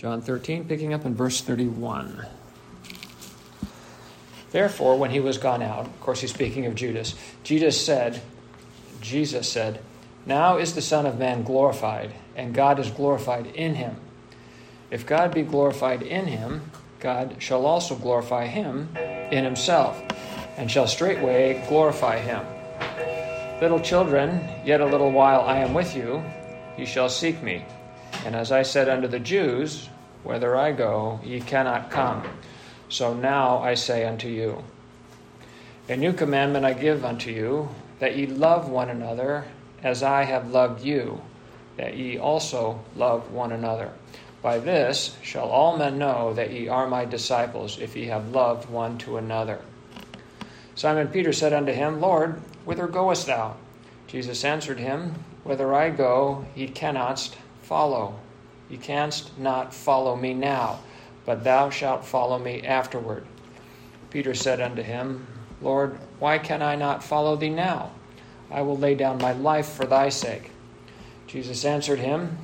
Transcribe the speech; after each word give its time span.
John 0.00 0.22
13, 0.22 0.64
picking 0.64 0.94
up 0.94 1.04
in 1.04 1.14
verse 1.14 1.42
31. 1.42 2.24
Therefore, 4.50 4.96
when 4.98 5.10
he 5.10 5.20
was 5.20 5.36
gone 5.36 5.60
out, 5.60 5.84
of 5.84 6.00
course, 6.00 6.22
he's 6.22 6.32
speaking 6.32 6.64
of 6.64 6.74
Judas, 6.74 7.14
Jesus 7.42 7.84
said, 7.84 8.22
Jesus 9.02 9.46
said, 9.46 9.82
Now 10.24 10.56
is 10.56 10.74
the 10.74 10.80
Son 10.80 11.04
of 11.04 11.18
Man 11.18 11.42
glorified, 11.42 12.14
and 12.34 12.54
God 12.54 12.78
is 12.78 12.90
glorified 12.90 13.48
in 13.48 13.74
him. 13.74 13.96
If 14.90 15.04
God 15.04 15.34
be 15.34 15.42
glorified 15.42 16.00
in 16.00 16.28
him, 16.28 16.70
God 16.98 17.36
shall 17.38 17.66
also 17.66 17.94
glorify 17.94 18.46
him 18.46 18.96
in 19.30 19.44
himself, 19.44 20.02
and 20.56 20.70
shall 20.70 20.86
straightway 20.86 21.62
glorify 21.68 22.16
him. 22.20 22.42
Little 23.60 23.80
children, 23.80 24.48
yet 24.64 24.80
a 24.80 24.86
little 24.86 25.12
while 25.12 25.42
I 25.42 25.58
am 25.58 25.74
with 25.74 25.94
you, 25.94 26.24
ye 26.78 26.86
shall 26.86 27.10
seek 27.10 27.42
me. 27.42 27.66
And 28.24 28.36
as 28.36 28.52
I 28.52 28.62
said 28.62 28.88
unto 28.88 29.08
the 29.08 29.18
Jews, 29.18 29.88
Whither 30.22 30.56
I 30.56 30.72
go, 30.72 31.20
ye 31.24 31.40
cannot 31.40 31.90
come. 31.90 32.22
So 32.88 33.14
now 33.14 33.58
I 33.58 33.74
say 33.74 34.04
unto 34.04 34.28
you, 34.28 34.62
A 35.88 35.96
new 35.96 36.12
commandment 36.12 36.64
I 36.64 36.74
give 36.74 37.04
unto 37.04 37.30
you, 37.30 37.70
that 38.00 38.16
ye 38.16 38.26
love 38.26 38.68
one 38.68 38.90
another 38.90 39.44
as 39.82 40.02
I 40.02 40.24
have 40.24 40.50
loved 40.50 40.84
you, 40.84 41.22
that 41.76 41.96
ye 41.96 42.18
also 42.18 42.80
love 42.94 43.32
one 43.32 43.52
another. 43.52 43.92
By 44.42 44.58
this 44.58 45.16
shall 45.22 45.48
all 45.48 45.76
men 45.76 45.98
know 45.98 46.34
that 46.34 46.50
ye 46.50 46.68
are 46.68 46.86
my 46.86 47.04
disciples, 47.04 47.78
if 47.78 47.96
ye 47.96 48.06
have 48.06 48.30
loved 48.30 48.68
one 48.68 48.98
to 48.98 49.16
another. 49.16 49.60
Simon 50.74 51.08
Peter 51.08 51.32
said 51.32 51.52
unto 51.52 51.72
him, 51.72 52.00
Lord, 52.00 52.40
whither 52.64 52.86
goest 52.86 53.26
thou? 53.26 53.56
Jesus 54.06 54.44
answered 54.44 54.78
him, 54.78 55.14
Whither 55.44 55.74
I 55.74 55.90
go, 55.90 56.44
ye 56.54 56.68
cannot 56.68 57.36
follow. 57.70 58.18
Ye 58.68 58.76
canst 58.76 59.38
not 59.38 59.72
follow 59.72 60.14
me 60.14 60.34
now 60.34 60.80
but 61.30 61.44
thou 61.44 61.70
shalt 61.70 62.04
follow 62.04 62.40
me 62.40 62.60
afterward. 62.66 63.24
Peter 64.10 64.34
said 64.34 64.60
unto 64.60 64.82
him, 64.82 65.26
Lord, 65.62 65.96
why 66.18 66.38
can 66.38 66.60
I 66.60 66.74
not 66.74 67.04
follow 67.04 67.36
thee 67.36 67.50
now? 67.50 67.92
I 68.50 68.62
will 68.62 68.76
lay 68.76 68.96
down 68.96 69.18
my 69.18 69.32
life 69.32 69.68
for 69.68 69.86
thy 69.86 70.08
sake. 70.08 70.50
Jesus 71.28 71.64
answered 71.64 72.00
him, 72.00 72.38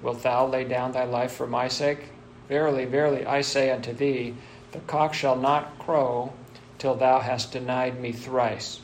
Wilt 0.00 0.22
thou 0.22 0.46
lay 0.46 0.64
down 0.64 0.92
thy 0.92 1.04
life 1.04 1.32
for 1.32 1.46
my 1.46 1.68
sake? 1.68 1.98
Verily, 2.48 2.86
verily, 2.86 3.26
I 3.26 3.42
say 3.42 3.70
unto 3.70 3.92
thee, 3.92 4.34
the 4.72 4.80
cock 4.80 5.12
shall 5.12 5.36
not 5.36 5.78
crow 5.78 6.32
till 6.78 6.94
thou 6.94 7.20
hast 7.20 7.52
denied 7.52 8.00
me 8.00 8.12
thrice. 8.12 8.80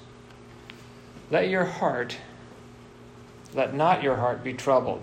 Let 1.31 1.49
your 1.49 1.65
heart, 1.65 2.19
let 3.55 3.75
not 3.75 4.03
your 4.03 4.17
heart 4.17 4.45
be 4.45 4.53
troubled. 4.53 5.03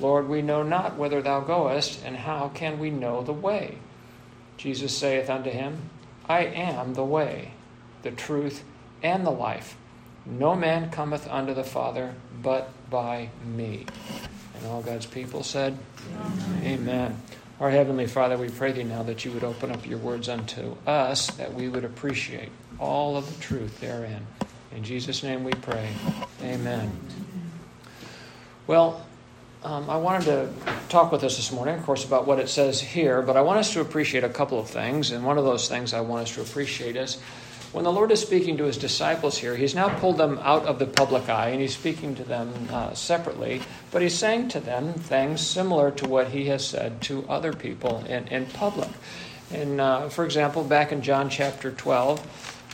Lord, 0.00 0.28
we 0.28 0.42
know 0.42 0.62
not 0.62 0.96
whither 0.96 1.22
thou 1.22 1.40
goest, 1.40 2.00
and 2.04 2.16
how 2.16 2.48
can 2.48 2.78
we 2.78 2.90
know 2.90 3.22
the 3.22 3.32
way? 3.32 3.78
Jesus 4.56 4.96
saith 4.96 5.30
unto 5.30 5.50
him, 5.50 5.90
I 6.28 6.44
am 6.44 6.94
the 6.94 7.04
way, 7.04 7.52
the 8.02 8.10
truth, 8.10 8.64
and 9.02 9.26
the 9.26 9.30
life. 9.30 9.76
No 10.26 10.54
man 10.54 10.90
cometh 10.90 11.28
unto 11.28 11.54
the 11.54 11.64
Father 11.64 12.14
but 12.42 12.70
by 12.90 13.28
me. 13.44 13.86
And 14.56 14.66
all 14.66 14.82
God's 14.82 15.06
people 15.06 15.42
said, 15.42 15.76
Amen. 16.60 16.64
Amen. 16.64 17.22
Our 17.60 17.70
Heavenly 17.70 18.06
Father, 18.06 18.36
we 18.36 18.48
pray 18.48 18.72
thee 18.72 18.82
now 18.82 19.02
that 19.04 19.24
you 19.24 19.30
would 19.32 19.44
open 19.44 19.70
up 19.70 19.86
your 19.86 19.98
words 19.98 20.28
unto 20.28 20.76
us, 20.86 21.28
that 21.32 21.54
we 21.54 21.68
would 21.68 21.84
appreciate 21.84 22.50
all 22.80 23.16
of 23.16 23.32
the 23.32 23.40
truth 23.42 23.80
therein. 23.80 24.26
In 24.74 24.82
Jesus' 24.82 25.22
name 25.22 25.44
we 25.44 25.52
pray. 25.52 25.88
Amen. 26.42 26.90
Well, 28.66 29.06
um, 29.64 29.88
I 29.88 29.96
wanted 29.96 30.24
to 30.26 30.50
talk 30.90 31.10
with 31.10 31.24
us 31.24 31.36
this 31.36 31.50
morning, 31.50 31.74
of 31.74 31.84
course, 31.84 32.04
about 32.04 32.26
what 32.26 32.38
it 32.38 32.48
says 32.48 32.80
here, 32.80 33.22
but 33.22 33.36
I 33.36 33.40
want 33.40 33.58
us 33.58 33.72
to 33.72 33.80
appreciate 33.80 34.22
a 34.22 34.28
couple 34.28 34.60
of 34.60 34.68
things. 34.68 35.10
And 35.10 35.24
one 35.24 35.38
of 35.38 35.44
those 35.44 35.68
things 35.68 35.94
I 35.94 36.02
want 36.02 36.28
us 36.28 36.34
to 36.34 36.42
appreciate 36.42 36.96
is 36.96 37.18
when 37.72 37.84
the 37.84 37.92
Lord 37.92 38.12
is 38.12 38.20
speaking 38.20 38.58
to 38.58 38.64
his 38.64 38.76
disciples 38.76 39.38
here, 39.38 39.56
he's 39.56 39.74
now 39.74 39.88
pulled 39.98 40.18
them 40.18 40.38
out 40.42 40.66
of 40.66 40.78
the 40.78 40.86
public 40.86 41.28
eye 41.30 41.48
and 41.48 41.60
he's 41.62 41.74
speaking 41.74 42.14
to 42.16 42.24
them 42.24 42.52
uh, 42.70 42.92
separately, 42.92 43.62
but 43.90 44.02
he's 44.02 44.16
saying 44.16 44.48
to 44.48 44.60
them 44.60 44.92
things 44.92 45.40
similar 45.40 45.90
to 45.92 46.06
what 46.06 46.28
he 46.28 46.46
has 46.46 46.64
said 46.66 47.00
to 47.02 47.26
other 47.28 47.52
people 47.52 48.04
in, 48.04 48.28
in 48.28 48.46
public. 48.46 48.90
And 49.50 49.80
uh, 49.80 50.08
for 50.10 50.24
example, 50.26 50.62
back 50.62 50.92
in 50.92 51.00
John 51.00 51.30
chapter 51.30 51.70
12, 51.70 52.20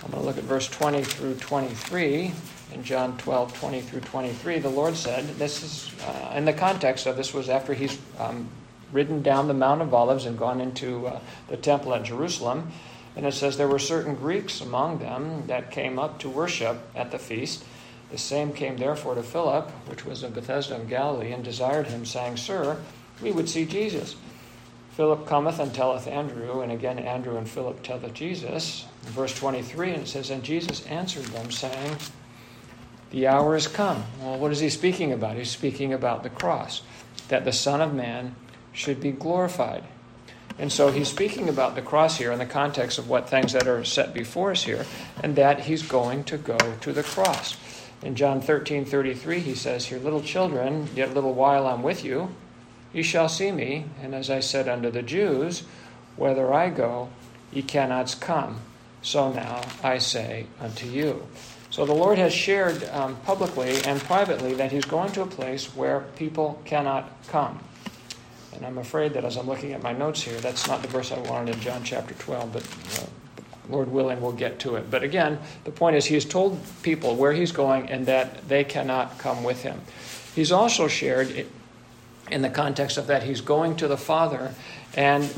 I'm 0.04 0.10
going 0.10 0.22
to 0.22 0.26
look 0.26 0.38
at 0.38 0.44
verse 0.44 0.68
20 0.68 1.04
through 1.04 1.34
23 1.36 2.32
in 2.72 2.84
John 2.84 3.16
12, 3.18 3.58
20 3.58 3.80
through 3.80 4.00
23, 4.00 4.58
the 4.58 4.68
Lord 4.68 4.96
said, 4.96 5.26
this 5.36 5.62
is, 5.62 5.90
uh, 6.04 6.34
in 6.36 6.44
the 6.44 6.52
context 6.52 7.06
of 7.06 7.16
this 7.16 7.34
was 7.34 7.48
after 7.48 7.74
he's 7.74 7.98
um, 8.18 8.48
ridden 8.92 9.22
down 9.22 9.48
the 9.48 9.54
Mount 9.54 9.82
of 9.82 9.92
Olives 9.94 10.26
and 10.26 10.38
gone 10.38 10.60
into 10.60 11.06
uh, 11.06 11.20
the 11.48 11.56
temple 11.56 11.94
at 11.94 12.04
Jerusalem. 12.04 12.70
And 13.16 13.26
it 13.26 13.34
says, 13.34 13.56
There 13.56 13.68
were 13.68 13.78
certain 13.78 14.14
Greeks 14.14 14.60
among 14.60 14.98
them 14.98 15.46
that 15.46 15.70
came 15.70 15.98
up 15.98 16.20
to 16.20 16.28
worship 16.28 16.78
at 16.94 17.10
the 17.10 17.18
feast. 17.18 17.64
The 18.10 18.18
same 18.18 18.52
came 18.52 18.76
therefore 18.76 19.14
to 19.14 19.22
Philip, 19.22 19.70
which 19.88 20.04
was 20.04 20.22
of 20.22 20.34
Bethsaida 20.34 20.80
of 20.80 20.88
Galilee, 20.88 21.32
and 21.32 21.44
desired 21.44 21.86
him, 21.88 22.04
saying, 22.04 22.36
Sir, 22.36 22.78
we 23.20 23.32
would 23.32 23.48
see 23.48 23.64
Jesus. 23.64 24.16
Philip 24.92 25.26
cometh 25.26 25.60
and 25.60 25.72
telleth 25.72 26.06
Andrew, 26.06 26.60
and 26.60 26.72
again 26.72 26.98
Andrew 26.98 27.36
and 27.36 27.48
Philip 27.48 27.82
telleth 27.82 28.12
Jesus. 28.14 28.86
In 29.06 29.12
verse 29.12 29.34
23, 29.38 29.92
and 29.92 30.02
it 30.02 30.08
says, 30.08 30.30
And 30.30 30.42
Jesus 30.42 30.84
answered 30.86 31.24
them, 31.26 31.50
saying, 31.50 31.96
the 33.10 33.26
hour 33.26 33.54
has 33.54 33.66
come. 33.66 34.04
Well, 34.20 34.38
what 34.38 34.52
is 34.52 34.60
he 34.60 34.70
speaking 34.70 35.12
about? 35.12 35.36
He's 35.36 35.50
speaking 35.50 35.92
about 35.92 36.22
the 36.22 36.30
cross, 36.30 36.82
that 37.28 37.44
the 37.44 37.52
Son 37.52 37.80
of 37.80 37.94
Man 37.94 38.34
should 38.72 39.00
be 39.00 39.12
glorified. 39.12 39.84
And 40.58 40.70
so 40.70 40.92
he's 40.92 41.08
speaking 41.08 41.48
about 41.48 41.74
the 41.74 41.82
cross 41.82 42.18
here 42.18 42.32
in 42.32 42.38
the 42.38 42.46
context 42.46 42.98
of 42.98 43.08
what 43.08 43.28
things 43.28 43.52
that 43.54 43.66
are 43.66 43.84
set 43.84 44.12
before 44.12 44.50
us 44.50 44.64
here, 44.64 44.84
and 45.22 45.34
that 45.36 45.60
he's 45.60 45.82
going 45.82 46.24
to 46.24 46.36
go 46.36 46.58
to 46.80 46.92
the 46.92 47.02
cross. 47.02 47.56
In 48.02 48.14
John 48.14 48.40
13 48.40 48.84
33, 48.84 49.40
he 49.40 49.54
says 49.54 49.86
here, 49.86 49.98
Little 49.98 50.22
children, 50.22 50.88
yet 50.94 51.10
a 51.10 51.12
little 51.12 51.34
while 51.34 51.66
I'm 51.66 51.82
with 51.82 52.04
you, 52.04 52.34
ye 52.92 53.02
shall 53.02 53.28
see 53.28 53.52
me. 53.52 53.86
And 54.02 54.14
as 54.14 54.30
I 54.30 54.40
said 54.40 54.68
unto 54.68 54.90
the 54.90 55.02
Jews, 55.02 55.64
Whither 56.16 56.52
I 56.52 56.70
go, 56.70 57.08
ye 57.52 57.62
cannot 57.62 58.14
come. 58.20 58.60
So 59.02 59.32
now 59.32 59.62
I 59.82 59.98
say 59.98 60.46
unto 60.60 60.86
you. 60.86 61.26
So 61.70 61.86
the 61.86 61.94
Lord 61.94 62.18
has 62.18 62.34
shared 62.34 62.82
um, 62.90 63.16
publicly 63.24 63.80
and 63.84 64.00
privately 64.00 64.54
that 64.54 64.72
He's 64.72 64.84
going 64.84 65.12
to 65.12 65.22
a 65.22 65.26
place 65.26 65.74
where 65.76 66.00
people 66.16 66.60
cannot 66.64 67.10
come. 67.28 67.60
And 68.54 68.66
I'm 68.66 68.78
afraid 68.78 69.14
that 69.14 69.24
as 69.24 69.36
I'm 69.36 69.46
looking 69.46 69.72
at 69.72 69.82
my 69.82 69.92
notes 69.92 70.20
here, 70.22 70.38
that's 70.40 70.66
not 70.66 70.82
the 70.82 70.88
verse 70.88 71.12
I 71.12 71.18
wanted 71.20 71.54
in 71.54 71.60
John 71.60 71.84
chapter 71.84 72.14
12, 72.14 72.52
but 72.52 72.62
uh, 73.00 73.06
Lord 73.70 73.88
willing, 73.88 74.20
we'll 74.20 74.32
get 74.32 74.58
to 74.60 74.74
it. 74.74 74.90
But 74.90 75.04
again, 75.04 75.38
the 75.62 75.70
point 75.70 75.94
is, 75.94 76.04
He's 76.04 76.24
told 76.24 76.60
people 76.82 77.14
where 77.14 77.32
He's 77.32 77.52
going 77.52 77.88
and 77.88 78.04
that 78.06 78.48
they 78.48 78.64
cannot 78.64 79.18
come 79.18 79.44
with 79.44 79.62
Him. 79.62 79.80
He's 80.34 80.50
also 80.50 80.88
shared 80.88 81.46
in 82.30 82.42
the 82.42 82.50
context 82.50 82.98
of 82.98 83.06
that 83.06 83.22
He's 83.22 83.40
going 83.40 83.76
to 83.76 83.86
the 83.86 83.96
Father 83.96 84.54
and 84.94 85.32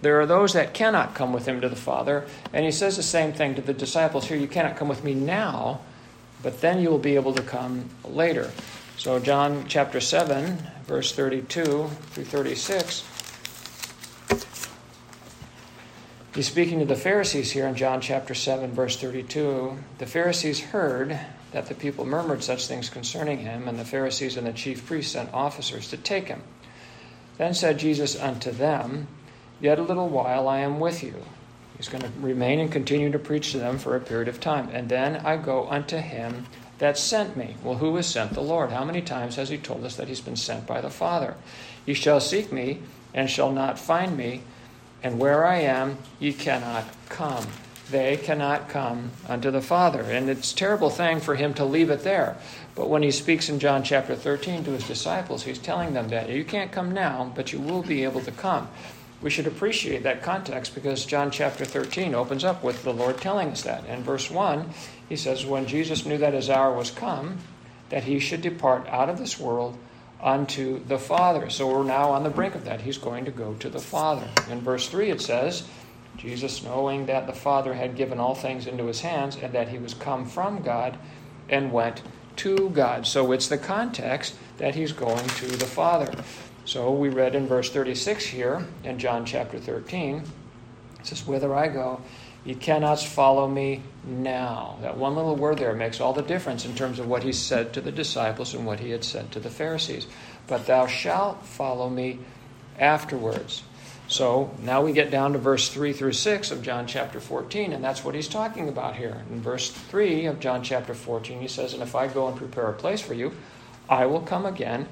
there 0.00 0.20
are 0.20 0.26
those 0.26 0.52
that 0.52 0.74
cannot 0.74 1.14
come 1.14 1.32
with 1.32 1.46
him 1.46 1.60
to 1.60 1.68
the 1.68 1.76
Father. 1.76 2.26
And 2.52 2.64
he 2.64 2.70
says 2.70 2.96
the 2.96 3.02
same 3.02 3.32
thing 3.32 3.54
to 3.56 3.62
the 3.62 3.74
disciples 3.74 4.26
here 4.26 4.36
you 4.36 4.48
cannot 4.48 4.76
come 4.76 4.88
with 4.88 5.02
me 5.02 5.14
now, 5.14 5.80
but 6.42 6.60
then 6.60 6.80
you 6.80 6.90
will 6.90 6.98
be 6.98 7.16
able 7.16 7.34
to 7.34 7.42
come 7.42 7.88
later. 8.04 8.50
So, 8.96 9.18
John 9.18 9.64
chapter 9.68 10.00
7, 10.00 10.58
verse 10.86 11.12
32 11.12 11.88
through 12.10 12.24
36. 12.24 13.04
He's 16.34 16.46
speaking 16.46 16.78
to 16.78 16.84
the 16.84 16.94
Pharisees 16.94 17.50
here 17.50 17.66
in 17.66 17.74
John 17.74 18.00
chapter 18.00 18.34
7, 18.34 18.72
verse 18.72 18.96
32. 18.96 19.76
The 19.98 20.06
Pharisees 20.06 20.60
heard 20.60 21.18
that 21.52 21.66
the 21.66 21.74
people 21.74 22.04
murmured 22.04 22.44
such 22.44 22.66
things 22.66 22.90
concerning 22.90 23.38
him, 23.38 23.66
and 23.66 23.78
the 23.78 23.84
Pharisees 23.84 24.36
and 24.36 24.46
the 24.46 24.52
chief 24.52 24.86
priests 24.86 25.12
sent 25.12 25.32
officers 25.32 25.88
to 25.88 25.96
take 25.96 26.28
him. 26.28 26.42
Then 27.38 27.54
said 27.54 27.78
Jesus 27.78 28.20
unto 28.20 28.50
them, 28.50 29.08
Yet 29.60 29.78
a 29.78 29.82
little 29.82 30.08
while 30.08 30.48
I 30.48 30.58
am 30.58 30.78
with 30.78 31.02
you. 31.02 31.14
He's 31.76 31.88
going 31.88 32.02
to 32.02 32.10
remain 32.20 32.58
and 32.58 32.70
continue 32.70 33.10
to 33.12 33.18
preach 33.18 33.52
to 33.52 33.58
them 33.58 33.78
for 33.78 33.94
a 33.94 34.00
period 34.00 34.28
of 34.28 34.40
time. 34.40 34.68
And 34.72 34.88
then 34.88 35.16
I 35.24 35.36
go 35.36 35.68
unto 35.68 35.96
him 35.96 36.46
that 36.78 36.98
sent 36.98 37.36
me. 37.36 37.56
Well, 37.62 37.76
who 37.76 37.94
has 37.96 38.06
sent 38.06 38.34
the 38.34 38.40
Lord? 38.40 38.70
How 38.70 38.84
many 38.84 39.00
times 39.00 39.36
has 39.36 39.48
he 39.48 39.58
told 39.58 39.84
us 39.84 39.96
that 39.96 40.08
he's 40.08 40.20
been 40.20 40.36
sent 40.36 40.66
by 40.66 40.80
the 40.80 40.90
Father? 40.90 41.34
Ye 41.86 41.94
shall 41.94 42.20
seek 42.20 42.52
me 42.52 42.80
and 43.14 43.30
shall 43.30 43.50
not 43.50 43.78
find 43.78 44.16
me, 44.16 44.42
and 45.02 45.18
where 45.18 45.44
I 45.46 45.60
am 45.60 45.98
ye 46.18 46.32
cannot 46.32 46.84
come. 47.08 47.46
they 47.90 48.16
cannot 48.16 48.68
come 48.68 49.10
unto 49.28 49.50
the 49.50 49.62
Father. 49.62 50.02
And 50.02 50.28
it's 50.28 50.52
a 50.52 50.56
terrible 50.56 50.90
thing 50.90 51.20
for 51.20 51.36
him 51.36 51.54
to 51.54 51.64
leave 51.64 51.90
it 51.90 52.04
there. 52.04 52.36
But 52.74 52.88
when 52.88 53.02
he 53.02 53.10
speaks 53.10 53.48
in 53.48 53.58
John 53.58 53.82
chapter 53.82 54.14
13 54.14 54.64
to 54.64 54.72
his 54.72 54.86
disciples, 54.86 55.44
he's 55.44 55.58
telling 55.58 55.94
them 55.94 56.08
that 56.08 56.28
you 56.28 56.44
can't 56.44 56.70
come 56.70 56.92
now, 56.92 57.32
but 57.34 57.52
you 57.52 57.60
will 57.60 57.82
be 57.82 58.04
able 58.04 58.20
to 58.22 58.32
come. 58.32 58.68
We 59.20 59.30
should 59.30 59.48
appreciate 59.48 60.04
that 60.04 60.22
context 60.22 60.74
because 60.74 61.04
John 61.04 61.30
chapter 61.30 61.64
13 61.64 62.14
opens 62.14 62.44
up 62.44 62.62
with 62.62 62.84
the 62.84 62.92
Lord 62.92 63.18
telling 63.18 63.48
us 63.48 63.62
that. 63.62 63.84
In 63.86 64.04
verse 64.04 64.30
1, 64.30 64.70
he 65.08 65.16
says, 65.16 65.44
When 65.44 65.66
Jesus 65.66 66.06
knew 66.06 66.18
that 66.18 66.34
his 66.34 66.48
hour 66.48 66.72
was 66.72 66.92
come, 66.92 67.38
that 67.88 68.04
he 68.04 68.20
should 68.20 68.42
depart 68.42 68.86
out 68.86 69.08
of 69.08 69.18
this 69.18 69.38
world 69.38 69.76
unto 70.22 70.84
the 70.84 70.98
Father. 70.98 71.50
So 71.50 71.66
we're 71.66 71.84
now 71.84 72.10
on 72.10 72.22
the 72.22 72.30
brink 72.30 72.54
of 72.54 72.64
that. 72.64 72.82
He's 72.82 72.98
going 72.98 73.24
to 73.24 73.30
go 73.30 73.54
to 73.54 73.68
the 73.68 73.80
Father. 73.80 74.28
In 74.50 74.60
verse 74.60 74.88
3, 74.88 75.10
it 75.10 75.20
says, 75.20 75.66
Jesus, 76.16 76.62
knowing 76.62 77.06
that 77.06 77.26
the 77.26 77.32
Father 77.32 77.74
had 77.74 77.96
given 77.96 78.18
all 78.18 78.34
things 78.34 78.66
into 78.66 78.86
his 78.86 79.00
hands 79.00 79.36
and 79.36 79.52
that 79.52 79.68
he 79.68 79.78
was 79.78 79.94
come 79.94 80.26
from 80.26 80.62
God 80.62 80.98
and 81.48 81.72
went 81.72 82.02
to 82.36 82.70
God. 82.70 83.06
So 83.06 83.32
it's 83.32 83.48
the 83.48 83.58
context 83.58 84.36
that 84.58 84.74
he's 84.74 84.92
going 84.92 85.26
to 85.26 85.46
the 85.46 85.66
Father. 85.66 86.12
So 86.68 86.92
we 86.92 87.08
read 87.08 87.34
in 87.34 87.46
verse 87.46 87.70
36 87.70 88.26
here 88.26 88.62
in 88.84 88.98
John 88.98 89.24
chapter 89.24 89.58
13, 89.58 90.16
it 90.16 91.06
says, 91.06 91.26
Whither 91.26 91.54
I 91.54 91.68
go, 91.68 92.02
ye 92.44 92.54
cannot 92.54 93.00
follow 93.00 93.48
me 93.48 93.80
now. 94.04 94.76
That 94.82 94.98
one 94.98 95.16
little 95.16 95.34
word 95.34 95.56
there 95.56 95.72
makes 95.72 95.98
all 95.98 96.12
the 96.12 96.20
difference 96.20 96.66
in 96.66 96.74
terms 96.74 96.98
of 96.98 97.08
what 97.08 97.22
he 97.22 97.32
said 97.32 97.72
to 97.72 97.80
the 97.80 97.90
disciples 97.90 98.52
and 98.52 98.66
what 98.66 98.80
he 98.80 98.90
had 98.90 99.02
said 99.02 99.32
to 99.32 99.40
the 99.40 99.48
Pharisees. 99.48 100.06
But 100.46 100.66
thou 100.66 100.86
shalt 100.86 101.46
follow 101.46 101.88
me 101.88 102.18
afterwards. 102.78 103.62
So 104.06 104.54
now 104.60 104.82
we 104.82 104.92
get 104.92 105.10
down 105.10 105.32
to 105.32 105.38
verse 105.38 105.70
3 105.70 105.94
through 105.94 106.12
6 106.12 106.50
of 106.50 106.60
John 106.60 106.86
chapter 106.86 107.18
14, 107.18 107.72
and 107.72 107.82
that's 107.82 108.04
what 108.04 108.14
he's 108.14 108.28
talking 108.28 108.68
about 108.68 108.94
here. 108.94 109.22
In 109.30 109.40
verse 109.40 109.70
3 109.70 110.26
of 110.26 110.38
John 110.38 110.62
chapter 110.62 110.92
14, 110.92 111.40
he 111.40 111.48
says, 111.48 111.72
And 111.72 111.82
if 111.82 111.94
I 111.94 112.08
go 112.08 112.28
and 112.28 112.36
prepare 112.36 112.68
a 112.68 112.74
place 112.74 113.00
for 113.00 113.14
you, 113.14 113.32
I 113.88 114.04
will 114.04 114.20
come 114.20 114.44
again 114.44 114.86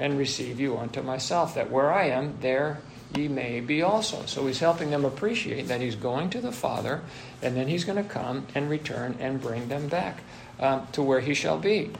and 0.00 0.18
receive 0.18 0.58
you 0.58 0.76
unto 0.76 1.02
myself, 1.02 1.54
that 1.54 1.70
where 1.70 1.92
I 1.92 2.06
am, 2.06 2.34
there 2.40 2.80
ye 3.14 3.28
may 3.28 3.60
be 3.60 3.82
also. 3.82 4.24
So 4.26 4.46
he's 4.46 4.60
helping 4.60 4.90
them 4.90 5.04
appreciate 5.04 5.68
that 5.68 5.80
he's 5.80 5.94
going 5.94 6.30
to 6.30 6.40
the 6.40 6.52
Father, 6.52 7.02
and 7.42 7.56
then 7.56 7.68
he's 7.68 7.84
going 7.84 8.02
to 8.02 8.08
come 8.08 8.46
and 8.54 8.70
return 8.70 9.16
and 9.20 9.40
bring 9.40 9.68
them 9.68 9.88
back 9.88 10.22
um, 10.58 10.86
to 10.92 11.02
where 11.02 11.20
he 11.20 11.34
shall 11.34 11.58
be. 11.58 11.90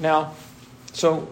Now, 0.00 0.34
so 0.92 1.28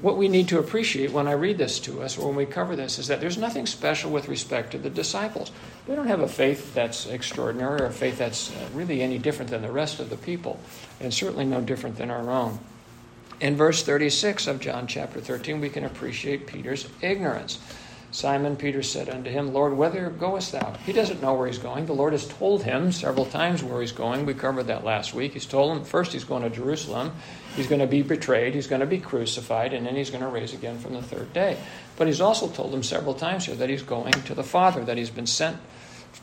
what 0.00 0.16
we 0.16 0.28
need 0.28 0.48
to 0.48 0.58
appreciate 0.58 1.12
when 1.12 1.26
I 1.26 1.32
read 1.32 1.58
this 1.58 1.80
to 1.80 2.02
us 2.02 2.16
or 2.16 2.28
when 2.28 2.36
we 2.36 2.46
cover 2.46 2.76
this 2.76 2.98
is 2.98 3.08
that 3.08 3.20
there's 3.20 3.38
nothing 3.38 3.66
special 3.66 4.10
with 4.10 4.28
respect 4.28 4.72
to 4.72 4.78
the 4.78 4.90
disciples. 4.90 5.50
They 5.86 5.96
don't 5.96 6.06
have 6.06 6.20
a 6.20 6.28
faith 6.28 6.74
that's 6.74 7.06
extraordinary 7.06 7.80
or 7.80 7.86
a 7.86 7.92
faith 7.92 8.18
that's 8.18 8.50
uh, 8.50 8.68
really 8.74 9.02
any 9.02 9.18
different 9.18 9.50
than 9.50 9.62
the 9.62 9.72
rest 9.72 9.98
of 9.98 10.10
the 10.10 10.16
people, 10.16 10.60
and 11.00 11.12
certainly 11.12 11.44
no 11.44 11.60
different 11.60 11.96
than 11.96 12.10
our 12.10 12.30
own. 12.30 12.58
In 13.40 13.56
verse 13.56 13.84
36 13.84 14.48
of 14.48 14.58
John 14.58 14.88
chapter 14.88 15.20
13, 15.20 15.60
we 15.60 15.68
can 15.68 15.84
appreciate 15.84 16.48
Peter's 16.48 16.88
ignorance. 17.00 17.60
Simon 18.10 18.56
Peter 18.56 18.82
said 18.82 19.08
unto 19.08 19.30
him, 19.30 19.52
Lord, 19.52 19.76
whither 19.76 20.10
goest 20.10 20.52
thou? 20.52 20.72
He 20.84 20.92
doesn't 20.92 21.22
know 21.22 21.34
where 21.34 21.46
he's 21.46 21.58
going. 21.58 21.86
The 21.86 21.92
Lord 21.92 22.14
has 22.14 22.26
told 22.26 22.64
him 22.64 22.90
several 22.90 23.26
times 23.26 23.62
where 23.62 23.80
he's 23.80 23.92
going. 23.92 24.26
We 24.26 24.34
covered 24.34 24.64
that 24.64 24.82
last 24.82 25.14
week. 25.14 25.34
He's 25.34 25.46
told 25.46 25.76
him 25.76 25.84
first 25.84 26.12
he's 26.12 26.24
going 26.24 26.42
to 26.42 26.50
Jerusalem, 26.50 27.12
he's 27.54 27.68
going 27.68 27.80
to 27.80 27.86
be 27.86 28.02
betrayed, 28.02 28.54
he's 28.54 28.66
going 28.66 28.80
to 28.80 28.86
be 28.86 28.98
crucified, 28.98 29.72
and 29.72 29.86
then 29.86 29.94
he's 29.94 30.10
going 30.10 30.22
to 30.22 30.28
raise 30.28 30.54
again 30.54 30.78
from 30.78 30.94
the 30.94 31.02
third 31.02 31.32
day. 31.32 31.58
But 31.96 32.06
he's 32.06 32.20
also 32.20 32.48
told 32.48 32.74
him 32.74 32.82
several 32.82 33.14
times 33.14 33.46
here 33.46 33.56
that 33.56 33.68
he's 33.68 33.82
going 33.82 34.12
to 34.12 34.34
the 34.34 34.42
Father, 34.42 34.84
that 34.84 34.96
he's 34.96 35.10
been 35.10 35.26
sent 35.26 35.58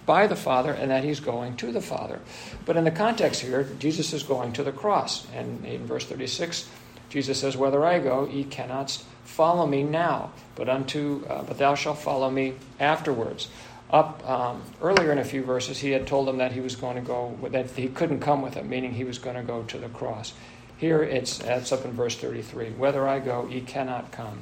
by 0.06 0.28
the 0.28 0.36
Father, 0.36 0.72
and 0.72 0.90
that 0.92 1.04
he's 1.04 1.20
going 1.20 1.56
to 1.58 1.72
the 1.72 1.82
Father. 1.82 2.20
But 2.66 2.76
in 2.76 2.84
the 2.84 2.92
context 2.92 3.42
here, 3.42 3.70
Jesus 3.80 4.12
is 4.12 4.24
going 4.24 4.54
to 4.54 4.64
the 4.64 4.72
cross. 4.72 5.28
And 5.34 5.64
in 5.66 5.86
verse 5.86 6.06
36, 6.06 6.68
Jesus 7.10 7.40
says, 7.40 7.56
Whether 7.56 7.84
I 7.86 8.00
go, 8.00 8.28
ye 8.28 8.44
cannot 8.44 9.04
follow 9.24 9.66
me 9.66 9.84
now, 9.84 10.32
but 10.56 10.70
unto 10.70 11.26
uh, 11.30 11.44
but 11.44 11.58
thou 11.58 11.76
shalt 11.76 12.00
follow 12.00 12.30
me 12.30 12.54
afterwards. 12.80 13.50
Up 13.92 14.28
um, 14.28 14.64
earlier 14.82 15.12
in 15.12 15.20
a 15.20 15.24
few 15.24 15.44
verses, 15.44 15.80
he 15.80 15.92
had 15.92 16.08
told 16.08 16.28
them 16.28 16.38
that 16.38 16.52
he 16.52 16.60
was 16.60 16.76
going 16.76 16.96
to 16.96 17.02
go 17.02 17.38
that 17.52 17.70
he 17.72 17.88
couldn't 17.88 18.20
come 18.20 18.42
with 18.42 18.56
him, 18.56 18.70
meaning 18.70 18.94
he 18.94 19.04
was 19.04 19.20
going 19.20 19.36
to 19.36 19.44
go 19.44 19.64
to 19.64 19.78
the 19.78 19.90
cross. 19.90 20.34
Here 20.78 21.04
it's 21.04 21.40
it's 21.42 21.72
up 21.72 21.86
in 21.86 21.92
verse 21.92 22.16
33. 22.18 22.72
Whether 22.72 23.08
I 23.08 23.20
go, 23.20 23.48
ye 23.48 23.62
cannot 23.62 24.12
come. 24.12 24.42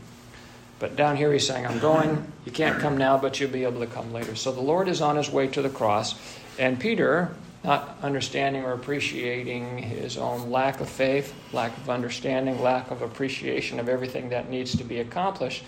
But 0.80 0.96
down 0.96 1.16
here 1.16 1.32
he's 1.32 1.48
saying, 1.48 1.66
I'm 1.66 1.80
going. 1.80 2.32
You 2.46 2.52
can't 2.52 2.80
come 2.80 2.98
now, 2.98 3.18
but 3.18 3.40
you'll 3.40 3.52
be 3.52 3.64
able 3.64 3.80
to 3.82 3.88
come 3.88 4.12
later. 4.12 4.36
So 4.36 4.52
the 4.52 4.62
Lord 4.62 4.88
is 4.88 5.02
on 5.02 5.16
his 5.16 5.30
way 5.30 5.48
to 5.48 5.62
the 5.62 5.70
cross, 5.70 6.16
and 6.58 6.80
Peter, 6.80 7.34
not 7.64 7.98
understanding 8.02 8.64
or 8.64 8.74
appreciating 8.74 9.78
his 9.78 10.18
own 10.18 10.52
lack 10.52 10.82
of 10.82 10.90
faith, 10.90 11.34
lack 11.54 11.76
of 11.78 11.90
understanding, 11.90 12.62
lack 12.62 12.92
of 12.92 13.02
appreciation 13.02 13.80
of 13.80 13.88
everything 13.88 14.30
that 14.30 14.50
needs 14.50 14.76
to 14.78 14.84
be 14.84 15.00
accomplished, 15.00 15.64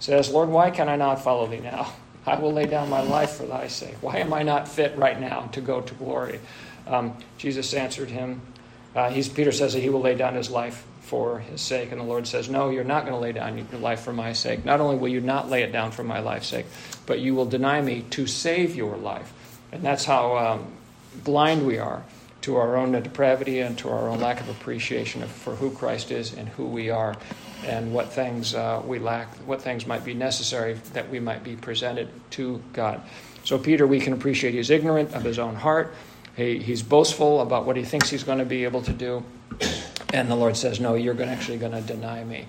says, 0.00 0.30
Lord, 0.30 0.48
why 0.48 0.70
can 0.70 0.88
I 0.88 0.96
not 0.96 1.22
follow 1.22 1.46
thee 1.46 1.60
now? 1.60 1.92
I 2.26 2.38
will 2.38 2.52
lay 2.52 2.66
down 2.66 2.90
my 2.90 3.02
life 3.02 3.32
for 3.32 3.46
thy 3.46 3.68
sake. 3.68 3.94
Why 4.00 4.16
am 4.18 4.34
I 4.34 4.42
not 4.42 4.66
fit 4.66 4.96
right 4.98 5.18
now 5.20 5.42
to 5.52 5.60
go 5.60 5.80
to 5.80 5.94
glory? 5.94 6.40
Um, 6.88 7.16
Jesus 7.38 7.72
answered 7.72 8.10
him. 8.10 8.40
Uh, 8.96 9.10
Peter 9.34 9.52
says 9.52 9.74
that 9.74 9.80
he 9.80 9.90
will 9.90 10.00
lay 10.00 10.16
down 10.16 10.34
his 10.34 10.50
life 10.50 10.84
for 11.02 11.38
his 11.38 11.60
sake. 11.60 11.92
And 11.92 12.00
the 12.00 12.04
Lord 12.04 12.26
says, 12.26 12.48
No, 12.48 12.70
you're 12.70 12.82
not 12.82 13.02
going 13.02 13.14
to 13.14 13.20
lay 13.20 13.30
down 13.30 13.56
your 13.56 13.80
life 13.80 14.00
for 14.00 14.12
my 14.12 14.32
sake. 14.32 14.64
Not 14.64 14.80
only 14.80 14.96
will 14.96 15.08
you 15.08 15.20
not 15.20 15.48
lay 15.48 15.62
it 15.62 15.70
down 15.70 15.92
for 15.92 16.02
my 16.02 16.18
life's 16.18 16.48
sake, 16.48 16.66
but 17.06 17.20
you 17.20 17.34
will 17.34 17.46
deny 17.46 17.80
me 17.80 18.04
to 18.10 18.26
save 18.26 18.74
your 18.74 18.96
life. 18.96 19.32
And 19.70 19.84
that's 19.84 20.04
how 20.04 20.36
um, 20.36 20.72
blind 21.24 21.66
we 21.66 21.78
are 21.78 22.04
to 22.42 22.56
our 22.56 22.76
own 22.76 22.92
depravity 22.92 23.58
and 23.58 23.76
to 23.76 23.88
our 23.88 24.08
own 24.08 24.20
lack 24.20 24.40
of 24.40 24.48
appreciation 24.48 25.26
for 25.26 25.56
who 25.56 25.68
Christ 25.70 26.12
is 26.12 26.32
and 26.32 26.48
who 26.50 26.64
we 26.64 26.90
are 26.90 27.16
and 27.64 27.92
what 27.92 28.12
things 28.12 28.54
uh, 28.54 28.80
we 28.86 29.00
lack, 29.00 29.28
what 29.38 29.60
things 29.60 29.84
might 29.84 30.04
be 30.04 30.14
necessary 30.14 30.74
that 30.92 31.10
we 31.10 31.18
might 31.18 31.42
be 31.42 31.56
presented 31.56 32.08
to 32.30 32.62
God. 32.72 33.02
So, 33.42 33.58
Peter, 33.58 33.86
we 33.86 33.98
can 33.98 34.12
appreciate 34.12 34.54
he's 34.54 34.70
ignorant 34.70 35.12
of 35.12 35.24
his 35.24 35.40
own 35.40 35.56
heart. 35.56 35.92
He, 36.36 36.58
he's 36.58 36.82
boastful 36.82 37.40
about 37.40 37.66
what 37.66 37.76
he 37.76 37.84
thinks 37.84 38.10
he's 38.10 38.22
going 38.22 38.38
to 38.38 38.44
be 38.44 38.62
able 38.62 38.82
to 38.82 38.92
do. 38.92 39.24
And 40.12 40.30
the 40.30 40.36
Lord 40.36 40.56
says, 40.56 40.78
No, 40.78 40.94
you're 40.94 41.14
going 41.14 41.30
actually 41.30 41.58
going 41.58 41.72
to 41.72 41.80
deny 41.80 42.22
me. 42.22 42.46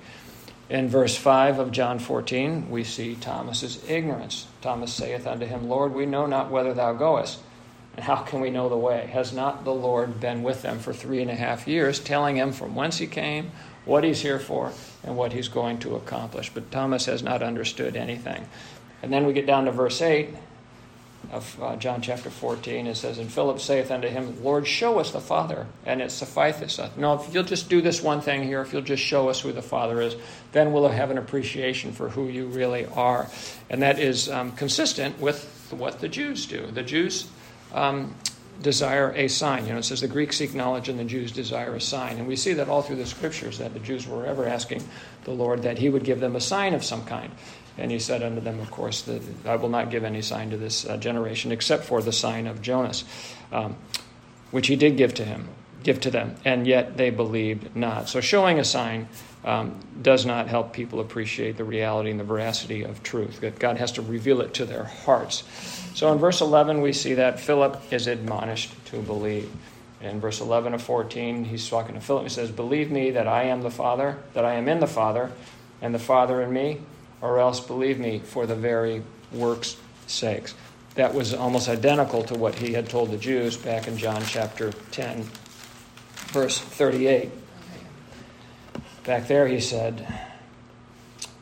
In 0.69 0.89
verse 0.89 1.15
5 1.17 1.59
of 1.59 1.71
John 1.71 1.97
14, 1.97 2.69
we 2.69 2.83
see 2.83 3.15
Thomas's 3.15 3.83
ignorance. 3.89 4.45
Thomas 4.61 4.93
saith 4.93 5.25
unto 5.25 5.45
him, 5.45 5.69
Lord, 5.69 5.93
we 5.93 6.05
know 6.05 6.27
not 6.27 6.51
whither 6.51 6.75
thou 6.75 6.93
goest 6.93 7.39
and 7.97 8.05
how 8.05 8.17
can 8.17 8.41
we 8.41 8.51
know 8.51 8.69
the 8.69 8.77
way? 8.77 9.09
Has 9.11 9.33
not 9.33 9.65
the 9.65 9.73
Lord 9.73 10.19
been 10.19 10.43
with 10.43 10.61
them 10.61 10.77
for 10.77 10.93
three 10.93 11.19
and 11.19 11.31
a 11.31 11.35
half 11.35 11.67
years, 11.67 11.99
telling 11.99 12.37
them 12.37 12.51
from 12.53 12.75
whence 12.75 12.99
he 12.99 13.07
came, 13.07 13.51
what 13.85 14.03
he's 14.03 14.21
here 14.21 14.39
for, 14.39 14.71
and 15.03 15.17
what 15.17 15.33
he's 15.33 15.47
going 15.47 15.79
to 15.79 15.95
accomplish? 15.95 16.51
But 16.53 16.71
Thomas 16.71 17.07
has 17.07 17.23
not 17.23 17.41
understood 17.41 17.95
anything. 17.95 18.47
And 19.01 19.11
then 19.11 19.25
we 19.25 19.33
get 19.33 19.47
down 19.47 19.65
to 19.65 19.71
verse 19.71 19.99
8 19.99 20.29
of 21.31 21.61
uh, 21.61 21.75
John 21.77 22.01
chapter 22.01 22.29
14. 22.29 22.85
It 22.85 22.97
says, 22.97 23.17
And 23.17 23.31
Philip 23.31 23.59
saith 23.59 23.89
unto 23.89 24.07
him, 24.07 24.43
Lord, 24.43 24.67
show 24.67 24.99
us 24.99 25.11
the 25.11 25.19
Father, 25.19 25.65
and 25.83 25.99
it 25.99 26.11
sufficeth 26.11 26.79
us. 26.79 26.91
No, 26.97 27.15
if 27.19 27.33
you'll 27.33 27.43
just 27.43 27.67
do 27.67 27.81
this 27.81 28.03
one 28.03 28.21
thing 28.21 28.43
here, 28.43 28.61
if 28.61 28.73
you'll 28.73 28.83
just 28.83 29.03
show 29.03 29.27
us 29.27 29.41
who 29.41 29.51
the 29.51 29.63
Father 29.63 30.01
is, 30.01 30.15
then 30.51 30.71
we'll 30.71 30.87
have 30.87 31.09
an 31.09 31.17
appreciation 31.17 31.93
for 31.93 32.09
who 32.09 32.27
you 32.27 32.45
really 32.45 32.85
are. 32.85 33.27
And 33.71 33.81
that 33.81 33.97
is 33.97 34.29
um, 34.29 34.51
consistent 34.51 35.19
with 35.19 35.71
what 35.71 35.99
the 35.99 36.07
Jews 36.07 36.45
do. 36.45 36.67
The 36.67 36.83
Jews 36.83 37.27
um, 37.73 38.13
desire 38.61 39.13
a 39.15 39.27
sign. 39.27 39.65
You 39.65 39.73
know, 39.73 39.79
it 39.79 39.83
says 39.83 40.01
the 40.01 40.07
Greeks 40.07 40.37
seek 40.37 40.53
knowledge 40.53 40.89
and 40.89 40.97
the 40.97 41.03
Jews 41.03 41.31
desire 41.31 41.75
a 41.75 41.81
sign. 41.81 42.17
And 42.17 42.27
we 42.27 42.35
see 42.35 42.53
that 42.53 42.69
all 42.69 42.81
through 42.81 42.95
the 42.97 43.05
scriptures 43.05 43.57
that 43.59 43.73
the 43.73 43.79
Jews 43.79 44.07
were 44.07 44.25
ever 44.25 44.47
asking 44.47 44.83
the 45.25 45.31
Lord 45.31 45.63
that 45.63 45.77
he 45.77 45.89
would 45.89 46.03
give 46.03 46.19
them 46.19 46.35
a 46.35 46.41
sign 46.41 46.73
of 46.73 46.83
some 46.83 47.05
kind. 47.05 47.31
And 47.77 47.91
he 47.91 47.99
said 47.99 48.23
unto 48.23 48.41
them, 48.41 48.59
of 48.59 48.71
course, 48.71 49.03
that 49.03 49.21
I 49.45 49.55
will 49.55 49.69
not 49.69 49.91
give 49.91 50.03
any 50.03 50.21
sign 50.21 50.49
to 50.49 50.57
this 50.57 50.85
uh, 50.85 50.97
generation 50.97 51.51
except 51.51 51.83
for 51.83 52.01
the 52.01 52.11
sign 52.11 52.47
of 52.47 52.61
Jonas, 52.61 53.03
um, 53.51 53.75
which 54.49 54.67
he 54.67 54.75
did 54.75 54.97
give 54.97 55.13
to 55.15 55.25
him, 55.25 55.47
give 55.83 56.01
to 56.01 56.09
them, 56.09 56.35
and 56.43 56.65
yet 56.65 56.97
they 56.97 57.11
believed 57.11 57.75
not. 57.75 58.09
So 58.09 58.19
showing 58.19 58.57
a 58.59 58.63
sign 58.63 59.07
um, 59.47 59.79
does 60.01 60.25
not 60.25 60.49
help 60.49 60.73
people 60.73 60.99
appreciate 60.99 61.55
the 61.55 61.63
reality 61.63 62.11
and 62.11 62.19
the 62.19 62.25
veracity 62.25 62.83
of 62.83 63.01
truth. 63.01 63.39
That 63.39 63.57
God 63.57 63.77
has 63.77 63.93
to 63.93 64.01
reveal 64.01 64.41
it 64.41 64.53
to 64.55 64.65
their 64.65 64.83
hearts. 64.83 65.43
So 65.95 66.11
in 66.11 66.19
verse 66.19 66.41
11, 66.41 66.81
we 66.81 66.91
see 66.91 67.13
that 67.13 67.39
Philip 67.39 67.81
is 67.89 68.07
admonished 68.07 68.73
to 68.87 69.01
believe. 69.01 69.49
In 70.01 70.19
verse 70.19 70.41
11 70.41 70.73
of 70.73 70.81
14, 70.81 71.45
he's 71.45 71.67
talking 71.67 71.95
to 71.95 72.01
Philip. 72.01 72.23
He 72.23 72.29
says, 72.29 72.51
Believe 72.51 72.91
me 72.91 73.11
that 73.11 73.25
I 73.25 73.43
am 73.43 73.61
the 73.61 73.71
Father, 73.71 74.17
that 74.33 74.43
I 74.43 74.55
am 74.55 74.67
in 74.67 74.81
the 74.81 74.85
Father, 74.85 75.31
and 75.81 75.95
the 75.95 75.99
Father 75.99 76.41
in 76.41 76.51
me, 76.51 76.81
or 77.21 77.39
else 77.39 77.61
believe 77.61 77.99
me 77.99 78.19
for 78.19 78.45
the 78.45 78.53
very 78.53 79.01
work's 79.31 79.77
sakes. 80.07 80.55
That 80.95 81.13
was 81.13 81.33
almost 81.33 81.69
identical 81.69 82.21
to 82.23 82.35
what 82.35 82.55
he 82.55 82.73
had 82.73 82.89
told 82.89 83.11
the 83.11 83.17
Jews 83.17 83.55
back 83.55 83.87
in 83.87 83.97
John 83.97 84.21
chapter 84.25 84.73
10, 84.91 85.23
verse 86.33 86.59
38. 86.59 87.31
Back 89.07 89.27
there 89.27 89.47
he 89.47 89.59
said, 89.59 90.05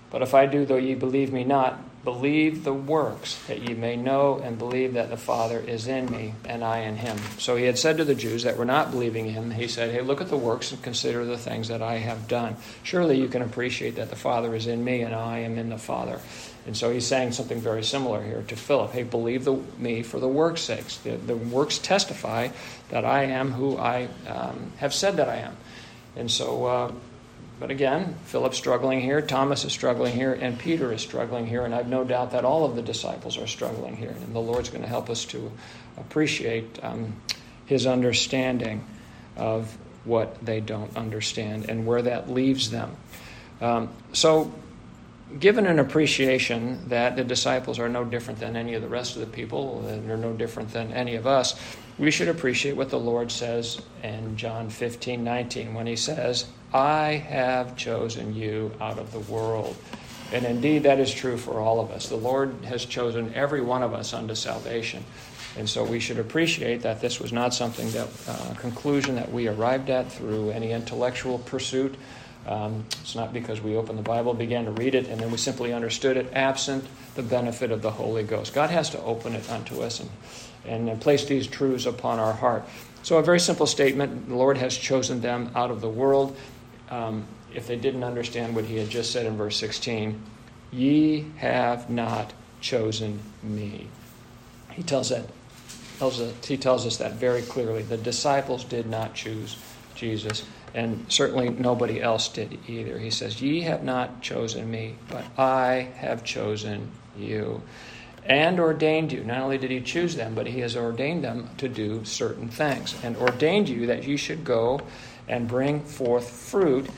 But 0.10 0.22
if 0.22 0.34
I 0.34 0.46
do, 0.46 0.66
though 0.66 0.78
ye 0.78 0.96
believe 0.96 1.34
me 1.34 1.44
not, 1.44 1.82
Believe 2.06 2.64
the 2.64 2.74
works, 2.74 3.44
that 3.48 3.64
ye 3.64 3.74
may 3.74 3.96
know 3.96 4.38
and 4.38 4.60
believe 4.60 4.94
that 4.94 5.10
the 5.10 5.18
Father 5.18 5.60
is 5.60 5.88
in 5.88 6.12
me 6.12 6.36
and 6.46 6.64
I 6.64 6.82
in 6.82 6.98
him. 6.98 7.18
So 7.40 7.56
he 7.56 7.66
had 7.66 7.80
said 7.80 7.98
to 7.98 8.04
the 8.06 8.14
Jews 8.14 8.44
that 8.44 8.58
were 8.58 8.64
not 8.64 8.92
believing 8.92 9.26
him, 9.26 9.50
he 9.50 9.68
said, 9.68 9.90
Hey, 9.90 10.02
look 10.02 10.22
at 10.22 10.30
the 10.30 10.38
works 10.38 10.72
and 10.72 10.84
consider 10.84 11.26
the 11.26 11.36
things 11.38 11.68
that 11.70 11.82
I 11.82 11.96
have 11.96 12.28
done. 12.28 12.58
Surely 12.84 13.20
you 13.20 13.28
can 13.28 13.42
appreciate 13.42 13.96
that 13.96 14.12
the 14.12 14.16
Father 14.16 14.54
is 14.54 14.68
in 14.68 14.84
me 14.84 15.02
and 15.02 15.16
I 15.16 15.40
am 15.40 15.58
in 15.58 15.70
the 15.70 15.80
Father. 15.80 16.20
And 16.68 16.78
so 16.78 16.94
he's 16.94 17.08
saying 17.08 17.32
something 17.32 17.60
very 17.60 17.84
similar 17.84 18.22
here 18.22 18.44
to 18.50 18.56
Philip. 18.56 18.92
Hey, 18.92 19.02
believe 19.02 19.44
the, 19.44 19.56
me 19.80 20.04
for 20.04 20.20
the 20.20 20.28
works' 20.28 20.62
sakes. 20.62 20.98
The, 20.98 21.18
the 21.18 21.36
works 21.36 21.80
testify 21.80 22.50
that 22.90 23.04
I 23.04 23.24
am 23.24 23.52
who 23.52 23.80
I 23.80 24.10
um, 24.28 24.74
have 24.78 24.94
said 24.94 25.18
that 25.18 25.28
I 25.28 25.38
am. 25.38 25.58
And 26.16 26.30
so 26.30 26.66
uh, 26.66 26.92
but 27.60 27.72
again, 27.72 28.16
Philip's 28.26 28.58
struggling 28.58 29.00
here, 29.00 29.22
Thomas 29.22 29.64
is 29.64 29.72
struggling 29.72 30.14
here, 30.14 30.34
and 30.34 30.60
Peter 30.60 30.92
is 30.92 31.02
struggling 31.02 31.48
here, 31.48 31.64
and 31.64 31.74
I've 31.74 31.88
no 31.88 32.04
doubt 32.04 32.32
that 32.32 32.44
all 32.44 32.66
of 32.66 32.76
the 32.76 32.82
disciples 32.82 33.38
are 33.38 33.48
struggling 33.48 33.96
here. 33.96 34.10
And 34.10 34.36
the 34.36 34.40
Lord's 34.40 34.70
going 34.70 34.82
to 34.82 34.90
help 34.90 35.10
us 35.10 35.24
to 35.26 35.52
appreciate 35.98 36.84
um, 36.84 37.16
his 37.66 37.88
understanding 37.88 38.86
of 39.38 39.76
what 40.04 40.44
they 40.46 40.60
don't 40.60 40.96
understand 40.98 41.70
and 41.70 41.86
where 41.86 42.02
that 42.02 42.30
leaves 42.30 42.72
them. 42.72 42.96
Um, 43.62 43.90
so, 44.12 44.54
given 45.40 45.66
an 45.66 45.80
appreciation 45.80 46.90
that 46.90 47.16
the 47.16 47.24
disciples 47.24 47.80
are 47.80 47.90
no 47.90 48.04
different 48.04 48.40
than 48.40 48.56
any 48.56 48.74
of 48.74 48.82
the 48.82 48.90
rest 48.90 49.16
of 49.16 49.22
the 49.22 49.28
people, 49.28 49.86
and 49.88 50.10
they're 50.10 50.18
no 50.18 50.34
different 50.34 50.72
than 50.72 50.92
any 50.92 51.16
of 51.16 51.26
us, 51.26 51.56
we 51.98 52.12
should 52.12 52.28
appreciate 52.28 52.76
what 52.76 52.90
the 52.90 53.00
Lord 53.00 53.32
says 53.32 53.82
in 54.04 54.36
John 54.36 54.70
15 54.70 55.24
19 55.24 55.74
when 55.74 55.88
he 55.88 55.96
says, 55.96 56.46
I 56.76 57.14
have 57.30 57.78
chosen 57.78 58.36
you 58.36 58.70
out 58.82 59.00
of 59.00 59.14
the 59.14 59.22
world. 59.22 59.78
And 60.34 60.44
indeed, 60.46 60.84
that 60.84 61.00
is 61.00 61.14
true 61.14 61.38
for 61.38 61.62
all 61.62 61.80
of 61.80 61.90
us. 61.90 62.10
The 62.10 62.18
Lord 62.18 62.54
has 62.66 62.84
chosen 62.84 63.34
every 63.34 63.62
one 63.62 63.82
of 63.82 63.94
us 63.94 64.14
unto 64.14 64.36
salvation. 64.36 65.06
And 65.58 65.70
so 65.70 65.86
we 65.86 66.02
should 66.02 66.20
appreciate 66.20 66.82
that 66.82 67.00
this 67.00 67.22
was 67.22 67.32
not 67.32 67.54
something 67.54 67.90
that, 67.92 68.10
uh, 68.28 68.56
conclusion 68.56 69.16
that 69.16 69.32
we 69.32 69.48
arrived 69.48 69.90
at 69.90 70.12
through 70.12 70.50
any 70.50 70.74
intellectual 70.74 71.40
pursuit. 71.40 71.96
Um, 72.46 72.84
it's 73.02 73.16
not 73.16 73.32
because 73.32 73.62
we 73.62 73.78
opened 73.78 73.98
the 73.98 74.04
Bible, 74.04 74.34
began 74.34 74.66
to 74.66 74.72
read 74.72 74.96
it, 74.96 75.08
and 75.08 75.22
then 75.22 75.32
we 75.32 75.38
simply 75.38 75.72
understood 75.72 76.18
it, 76.18 76.28
absent 76.34 76.86
the 77.16 77.24
benefit 77.24 77.72
of 77.72 77.82
the 77.82 77.92
Holy 77.92 78.24
Ghost. 78.24 78.54
God 78.54 78.70
has 78.70 78.90
to 78.90 79.02
open 79.02 79.34
it 79.34 79.50
unto 79.50 79.82
us 79.82 80.02
and, 80.66 80.90
and 80.90 81.00
place 81.00 81.24
these 81.24 81.48
truths 81.48 81.86
upon 81.86 82.20
our 82.20 82.34
heart. 82.34 82.66
So, 83.02 83.18
a 83.18 83.24
very 83.24 83.40
simple 83.40 83.68
statement 83.68 84.28
the 84.28 84.36
Lord 84.36 84.58
has 84.58 84.76
chosen 84.76 85.22
them 85.22 85.52
out 85.56 85.72
of 85.72 85.80
the 85.80 85.90
world 85.90 86.36
um, 86.90 87.26
if 87.54 87.68
they 87.68 87.76
didn't 87.76 88.04
understand 88.04 88.56
what 88.56 88.66
he 88.66 88.78
had 88.78 88.90
just 88.90 89.12
said 89.12 89.26
in 89.26 89.38
verse 89.38 89.58
16 89.58 90.22
Ye 90.72 91.26
have 91.38 91.90
not 91.90 92.34
chosen 92.60 93.20
me. 93.42 93.88
He 94.72 94.84
tells, 94.84 95.10
that, 95.10 95.26
tells 96.00 96.20
us, 96.20 96.46
he 96.46 96.58
tells 96.58 96.86
us 96.86 96.98
that 96.98 97.14
very 97.14 97.42
clearly. 97.44 97.82
The 97.82 97.98
disciples 97.98 98.66
did 98.66 98.88
not 98.88 99.14
choose 99.14 99.58
Jesus, 99.94 100.44
and 100.74 101.06
certainly 101.08 101.50
nobody 101.50 102.02
else 102.02 102.28
did 102.28 102.60
either. 102.68 103.00
He 103.00 103.10
says, 103.10 103.42
Ye 103.42 103.62
have 103.62 103.84
not 103.84 104.22
chosen 104.22 104.70
me, 104.70 104.96
but 105.10 105.24
I 105.38 105.92
have 105.96 106.26
chosen 106.26 106.92
you 107.18 107.62
and 108.26 108.60
ordained 108.60 109.12
you. 109.12 109.24
Not 109.24 109.42
only 109.42 109.58
did 109.58 109.72
he 109.72 109.82
choose 109.82 110.16
them, 110.16 110.34
but 110.36 110.48
he 110.48 110.60
has 110.62 110.76
ordained 110.76 111.24
them 111.24 111.50
to 111.58 111.70
do 111.70 112.04
certain 112.04 112.50
things, 112.50 112.96
and 113.04 113.16
ordained 113.18 113.70
you 113.70 113.86
that 113.88 114.06
you 114.06 114.18
should 114.18 114.44
go 114.44 114.82
and 115.28 115.48
bring 115.48 115.82
forth 115.82 116.30
fruit, 116.30 116.90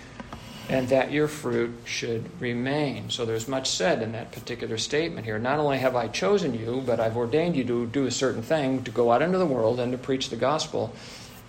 and 0.69 0.89
that 0.89 1.11
your 1.11 1.29
fruit 1.29 1.73
should 1.85 2.29
remain. 2.41 3.09
So 3.09 3.25
there's 3.25 3.47
much 3.47 3.69
said 3.69 4.01
in 4.01 4.11
that 4.11 4.33
particular 4.33 4.77
statement 4.77 5.25
here. 5.25 5.39
Not 5.39 5.59
only 5.59 5.77
have 5.77 5.95
I 5.95 6.09
chosen 6.09 6.53
you, 6.53 6.83
but 6.85 6.99
I've 6.99 7.15
ordained 7.15 7.55
you 7.55 7.63
to 7.63 7.85
do 7.87 8.05
a 8.05 8.11
certain 8.11 8.41
thing, 8.41 8.83
to 8.83 8.91
go 8.91 9.11
out 9.11 9.21
into 9.21 9.37
the 9.37 9.45
world 9.45 9.79
and 9.79 9.93
to 9.93 9.97
preach 9.97 10.29
the 10.29 10.35
gospel, 10.35 10.93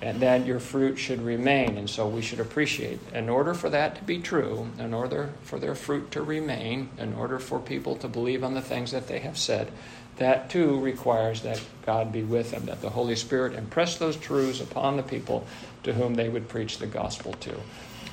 and 0.00 0.20
that 0.20 0.46
your 0.46 0.60
fruit 0.60 0.96
should 0.96 1.20
remain. 1.20 1.76
And 1.76 1.90
so 1.90 2.06
we 2.06 2.22
should 2.22 2.38
appreciate, 2.38 3.00
in 3.12 3.28
order 3.28 3.54
for 3.54 3.68
that 3.70 3.96
to 3.96 4.04
be 4.04 4.20
true, 4.20 4.68
in 4.78 4.94
order 4.94 5.30
for 5.42 5.58
their 5.58 5.74
fruit 5.74 6.12
to 6.12 6.22
remain, 6.22 6.88
in 6.96 7.14
order 7.14 7.40
for 7.40 7.58
people 7.58 7.96
to 7.96 8.06
believe 8.06 8.44
on 8.44 8.54
the 8.54 8.62
things 8.62 8.92
that 8.92 9.08
they 9.08 9.18
have 9.18 9.36
said, 9.36 9.72
that 10.18 10.50
too 10.50 10.78
requires 10.78 11.42
that 11.42 11.60
God 11.84 12.12
be 12.12 12.22
with 12.22 12.52
them, 12.52 12.66
that 12.66 12.80
the 12.80 12.90
Holy 12.90 13.16
Spirit 13.16 13.54
impress 13.54 13.98
those 13.98 14.16
truths 14.16 14.60
upon 14.60 14.96
the 14.96 15.02
people 15.02 15.44
to 15.84 15.92
whom 15.92 16.14
they 16.14 16.28
would 16.28 16.48
preach 16.48 16.78
the 16.78 16.86
gospel 16.86 17.32
to. 17.34 17.54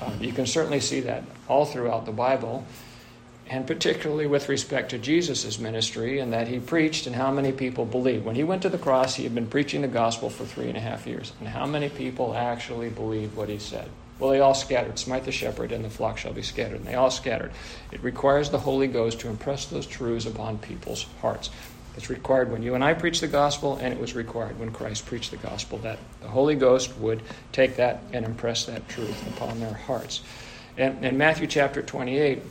Um, 0.01 0.21
you 0.21 0.33
can 0.33 0.45
certainly 0.45 0.79
see 0.79 1.01
that 1.01 1.23
all 1.47 1.65
throughout 1.65 2.05
the 2.05 2.11
Bible, 2.11 2.65
and 3.47 3.67
particularly 3.67 4.27
with 4.27 4.49
respect 4.49 4.89
to 4.89 4.97
Jesus' 4.97 5.59
ministry, 5.59 6.19
and 6.19 6.33
that 6.33 6.47
he 6.47 6.59
preached 6.59 7.07
and 7.07 7.15
how 7.15 7.31
many 7.31 7.51
people 7.51 7.85
believed. 7.85 8.25
When 8.25 8.35
he 8.35 8.43
went 8.43 8.63
to 8.63 8.69
the 8.69 8.77
cross, 8.77 9.15
he 9.15 9.23
had 9.23 9.35
been 9.35 9.47
preaching 9.47 9.81
the 9.81 9.87
gospel 9.87 10.29
for 10.29 10.45
three 10.45 10.67
and 10.67 10.77
a 10.77 10.81
half 10.81 11.05
years. 11.05 11.31
And 11.39 11.47
how 11.47 11.65
many 11.65 11.89
people 11.89 12.33
actually 12.33 12.89
believed 12.89 13.35
what 13.35 13.49
he 13.49 13.59
said? 13.59 13.89
Well, 14.17 14.31
they 14.31 14.39
all 14.39 14.53
scattered. 14.53 14.97
Smite 14.97 15.25
the 15.25 15.31
shepherd, 15.31 15.71
and 15.71 15.83
the 15.83 15.89
flock 15.89 16.17
shall 16.17 16.33
be 16.33 16.41
scattered. 16.41 16.77
And 16.77 16.85
they 16.85 16.95
all 16.95 17.11
scattered. 17.11 17.51
It 17.91 18.01
requires 18.01 18.49
the 18.49 18.59
Holy 18.59 18.87
Ghost 18.87 19.19
to 19.19 19.29
impress 19.29 19.65
those 19.65 19.85
truths 19.85 20.25
upon 20.25 20.57
people's 20.57 21.05
hearts. 21.21 21.49
It's 21.97 22.09
required 22.09 22.51
when 22.51 22.61
you 22.61 22.75
and 22.75 22.83
I 22.83 22.93
preach 22.93 23.21
the 23.21 23.27
gospel, 23.27 23.77
and 23.77 23.93
it 23.93 23.99
was 23.99 24.15
required 24.15 24.59
when 24.59 24.71
Christ 24.71 25.05
preached 25.05 25.31
the 25.31 25.37
gospel 25.37 25.77
that 25.79 25.97
the 26.21 26.27
Holy 26.27 26.55
Ghost 26.55 26.95
would 26.97 27.21
take 27.53 27.77
that 27.77 28.01
and 28.11 28.25
impress 28.25 28.65
that 28.65 28.87
truth 28.89 29.25
upon 29.35 29.59
their 29.59 29.73
hearts. 29.73 30.21
And 30.77 31.05
in 31.05 31.17
Matthew 31.17 31.47
chapter 31.47 31.81
28, 31.81 32.41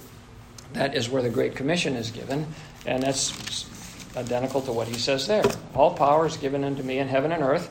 that 0.73 0.95
is 0.95 1.11
where 1.11 1.23
the 1.23 1.29
Great 1.29 1.55
Commission 1.57 1.95
is 1.95 2.11
given, 2.11 2.47
and 2.87 3.03
that's 3.03 3.69
identical 4.17 4.63
to 4.63 4.73
what 4.73 4.89
he 4.89 4.95
says 4.95 5.27
there. 5.27 5.45
All 5.75 5.93
power 5.93 6.27
is 6.27 6.39
given 6.39 6.65
unto 6.65 6.83
me 6.83 6.99
in 6.99 7.09
heaven 7.09 7.31
and 7.31 7.43
earth. 7.43 7.71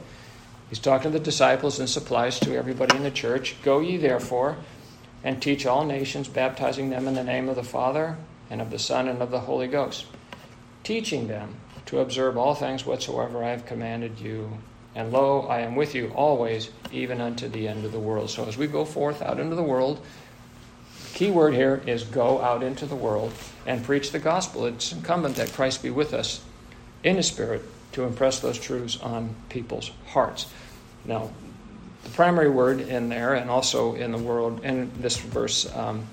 He's 0.70 0.80
talking 0.80 1.12
to 1.12 1.18
the 1.18 1.24
disciples 1.24 1.80
and 1.80 1.90
supplies 1.90 2.40
to 2.42 2.56
everybody 2.56 2.96
in 2.96 3.04
the 3.04 3.12
church. 3.12 3.56
Go 3.64 3.80
ye 3.80 3.98
therefore 3.98 4.58
and 5.24 5.42
teach 5.42 5.66
all 5.66 5.86
nations, 5.86 6.28
baptizing 6.28 6.90
them 6.90 7.08
in 7.08 7.14
the 7.16 7.24
name 7.24 7.50
of 7.50 7.56
the 7.56 7.64
Father 7.64 8.18
and 8.50 8.62
of 8.62 8.70
the 8.70 8.80
Son 8.80 9.08
and 9.08 9.22
of 9.22 9.32
the 9.32 9.42
Holy 9.42 9.68
Ghost 9.68 10.06
teaching 10.84 11.28
them 11.28 11.56
to 11.86 12.00
observe 12.00 12.38
all 12.38 12.56
things 12.56 12.86
whatsoever 12.86 13.44
I 13.44 13.50
have 13.50 13.66
commanded 13.66 14.20
you. 14.20 14.52
And 14.96 15.12
lo, 15.12 15.42
I 15.42 15.62
am 15.62 15.76
with 15.76 15.96
you 15.96 16.12
always, 16.16 16.70
even 16.92 17.20
unto 17.20 17.48
the 17.48 17.68
end 17.68 17.84
of 17.84 17.92
the 17.92 18.00
world. 18.00 18.30
So 18.30 18.46
as 18.46 18.58
we 18.58 18.68
go 18.68 18.86
forth 18.86 19.22
out 19.22 19.40
into 19.40 19.56
the 19.56 19.64
world, 19.64 20.04
the 21.12 21.18
key 21.18 21.32
word 21.32 21.54
here 21.54 21.82
is 21.88 22.04
go 22.04 22.42
out 22.42 22.64
into 22.64 22.86
the 22.86 22.96
world 22.96 23.34
and 23.66 23.84
preach 23.84 24.12
the 24.12 24.20
gospel. 24.20 24.66
It's 24.66 24.92
incumbent 24.92 25.36
that 25.38 25.52
Christ 25.54 25.82
be 25.82 25.90
with 25.90 26.14
us 26.14 26.42
in 27.04 27.16
His 27.16 27.28
Spirit 27.28 27.64
to 27.94 28.04
impress 28.04 28.40
those 28.40 28.60
truths 28.60 29.00
on 29.00 29.36
people's 29.50 29.92
hearts. 30.08 30.48
Now, 31.06 31.32
the 32.04 32.10
primary 32.10 32.50
word 32.50 32.82
in 32.82 33.10
there, 33.10 33.34
and 33.34 33.50
also 33.50 33.96
in 33.96 34.12
the 34.12 34.18
world, 34.18 34.64
in 34.64 34.92
this 35.00 35.18
verse, 35.18 35.74
um, 35.76 36.08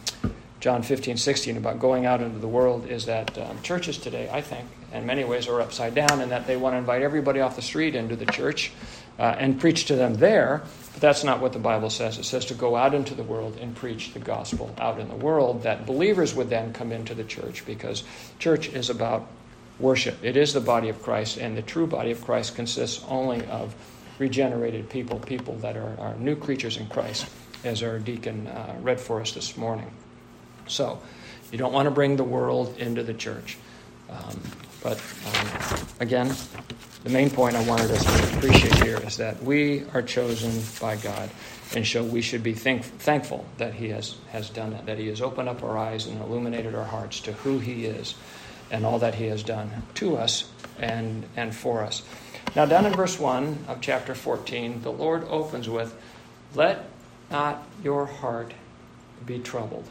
John 0.60 0.82
15, 0.82 1.16
16 1.16 1.56
about 1.56 1.80
going 1.80 2.04
out 2.04 2.20
into 2.20 2.38
the 2.38 2.48
world 2.48 2.86
is 2.86 3.06
that 3.06 3.36
um, 3.38 3.62
churches 3.62 3.96
today, 3.96 4.28
I 4.30 4.42
think, 4.42 4.68
in 4.92 5.06
many 5.06 5.24
ways 5.24 5.48
are 5.48 5.58
upside 5.58 5.94
down, 5.94 6.20
and 6.20 6.30
that 6.30 6.46
they 6.46 6.58
want 6.58 6.74
to 6.74 6.78
invite 6.78 7.00
everybody 7.00 7.40
off 7.40 7.56
the 7.56 7.62
street 7.62 7.94
into 7.94 8.14
the 8.14 8.26
church 8.26 8.70
uh, 9.18 9.36
and 9.38 9.58
preach 9.58 9.86
to 9.86 9.96
them 9.96 10.14
there. 10.14 10.62
But 10.92 11.00
that's 11.00 11.24
not 11.24 11.40
what 11.40 11.54
the 11.54 11.58
Bible 11.58 11.88
says. 11.88 12.18
It 12.18 12.24
says 12.24 12.44
to 12.46 12.54
go 12.54 12.76
out 12.76 12.92
into 12.92 13.14
the 13.14 13.22
world 13.22 13.56
and 13.58 13.74
preach 13.74 14.12
the 14.12 14.18
gospel 14.18 14.74
out 14.78 15.00
in 15.00 15.08
the 15.08 15.14
world, 15.14 15.62
that 15.62 15.86
believers 15.86 16.34
would 16.34 16.50
then 16.50 16.74
come 16.74 16.92
into 16.92 17.14
the 17.14 17.24
church 17.24 17.64
because 17.64 18.04
church 18.38 18.68
is 18.68 18.90
about 18.90 19.26
worship. 19.78 20.22
It 20.22 20.36
is 20.36 20.52
the 20.52 20.60
body 20.60 20.90
of 20.90 21.02
Christ, 21.02 21.38
and 21.38 21.56
the 21.56 21.62
true 21.62 21.86
body 21.86 22.10
of 22.10 22.22
Christ 22.22 22.54
consists 22.54 23.02
only 23.08 23.46
of 23.46 23.74
regenerated 24.18 24.90
people, 24.90 25.20
people 25.20 25.56
that 25.56 25.78
are, 25.78 25.98
are 25.98 26.14
new 26.16 26.36
creatures 26.36 26.76
in 26.76 26.86
Christ, 26.88 27.26
as 27.64 27.82
our 27.82 27.98
deacon 27.98 28.46
uh, 28.46 28.76
read 28.82 29.00
for 29.00 29.22
us 29.22 29.32
this 29.32 29.56
morning. 29.56 29.90
So, 30.70 31.00
you 31.52 31.58
don't 31.58 31.72
want 31.72 31.86
to 31.86 31.90
bring 31.90 32.16
the 32.16 32.24
world 32.24 32.76
into 32.78 33.02
the 33.02 33.14
church. 33.14 33.58
Um, 34.08 34.40
but 34.82 35.02
um, 35.26 35.86
again, 36.00 36.34
the 37.04 37.10
main 37.10 37.30
point 37.30 37.56
I 37.56 37.66
wanted 37.66 37.90
us 37.90 38.04
to 38.04 38.36
appreciate 38.36 38.74
here 38.82 38.98
is 38.98 39.16
that 39.18 39.42
we 39.42 39.84
are 39.94 40.02
chosen 40.02 40.62
by 40.80 40.96
God, 40.96 41.30
and 41.74 41.86
so 41.86 42.04
we 42.04 42.20
should 42.22 42.42
be 42.42 42.54
thankful 42.54 43.44
that 43.58 43.74
He 43.74 43.88
has, 43.90 44.16
has 44.30 44.50
done 44.50 44.70
that, 44.72 44.86
that 44.86 44.98
He 44.98 45.08
has 45.08 45.20
opened 45.20 45.48
up 45.48 45.62
our 45.62 45.78
eyes 45.78 46.06
and 46.06 46.20
illuminated 46.20 46.74
our 46.74 46.84
hearts 46.84 47.20
to 47.20 47.32
who 47.32 47.58
He 47.58 47.86
is 47.86 48.14
and 48.70 48.86
all 48.86 48.98
that 48.98 49.14
He 49.14 49.26
has 49.26 49.42
done 49.42 49.70
to 49.94 50.16
us 50.16 50.50
and, 50.78 51.24
and 51.36 51.54
for 51.54 51.82
us. 51.82 52.02
Now, 52.56 52.66
down 52.66 52.86
in 52.86 52.92
verse 52.92 53.18
1 53.18 53.64
of 53.68 53.80
chapter 53.80 54.14
14, 54.14 54.82
the 54.82 54.92
Lord 54.92 55.24
opens 55.24 55.68
with, 55.68 55.94
Let 56.54 56.84
not 57.30 57.64
your 57.82 58.06
heart 58.06 58.52
be 59.24 59.38
troubled. 59.38 59.88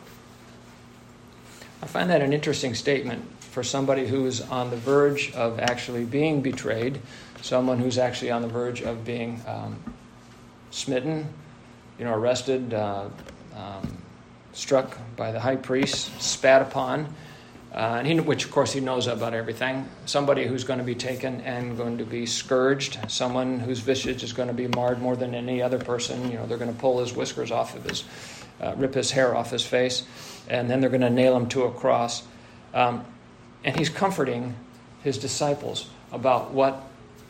I 1.81 1.85
find 1.85 2.09
that 2.09 2.21
an 2.21 2.33
interesting 2.33 2.75
statement 2.75 3.25
for 3.39 3.63
somebody 3.63 4.05
who's 4.05 4.41
on 4.41 4.69
the 4.69 4.75
verge 4.75 5.31
of 5.33 5.59
actually 5.59 6.05
being 6.05 6.41
betrayed, 6.41 6.99
someone 7.41 7.79
who's 7.79 7.97
actually 7.97 8.31
on 8.31 8.41
the 8.41 8.47
verge 8.47 8.81
of 8.81 9.05
being 9.05 9.41
um, 9.47 9.77
smitten, 10.71 11.27
you 11.97 12.05
know, 12.05 12.13
arrested, 12.13 12.73
uh, 12.73 13.09
um, 13.55 13.97
struck 14.53 14.97
by 15.15 15.31
the 15.31 15.39
high 15.39 15.55
priest, 15.55 16.21
spat 16.21 16.61
upon, 16.61 17.13
uh, 17.73 17.97
and 17.99 18.07
he, 18.07 18.19
which 18.19 18.45
of 18.45 18.51
course 18.51 18.73
he 18.73 18.79
knows 18.79 19.07
about 19.07 19.33
everything. 19.33 19.87
Somebody 20.05 20.45
who's 20.45 20.63
going 20.63 20.79
to 20.79 20.85
be 20.85 20.95
taken 20.95 21.41
and 21.41 21.77
going 21.77 21.99
to 21.99 22.05
be 22.05 22.25
scourged. 22.25 22.99
Someone 23.07 23.59
whose 23.59 23.79
visage 23.79 24.23
is 24.23 24.33
going 24.33 24.47
to 24.47 24.53
be 24.53 24.67
marred 24.67 25.01
more 25.01 25.15
than 25.15 25.35
any 25.35 25.61
other 25.61 25.77
person. 25.77 26.31
You 26.31 26.37
know, 26.37 26.47
they're 26.47 26.57
going 26.57 26.73
to 26.73 26.79
pull 26.79 26.99
his 26.99 27.13
whiskers 27.13 27.51
off 27.51 27.75
of 27.75 27.83
his, 27.83 28.03
uh, 28.59 28.73
rip 28.75 28.95
his 28.95 29.11
hair 29.11 29.35
off 29.35 29.51
his 29.51 29.63
face, 29.63 30.03
and 30.49 30.69
then 30.69 30.81
they're 30.81 30.89
going 30.89 31.01
to 31.01 31.09
nail 31.09 31.35
him 31.35 31.47
to 31.49 31.63
a 31.63 31.71
cross. 31.71 32.23
Um, 32.73 33.05
and 33.63 33.77
he's 33.77 33.89
comforting 33.89 34.55
his 35.03 35.17
disciples 35.17 35.89
about 36.11 36.51
what 36.51 36.83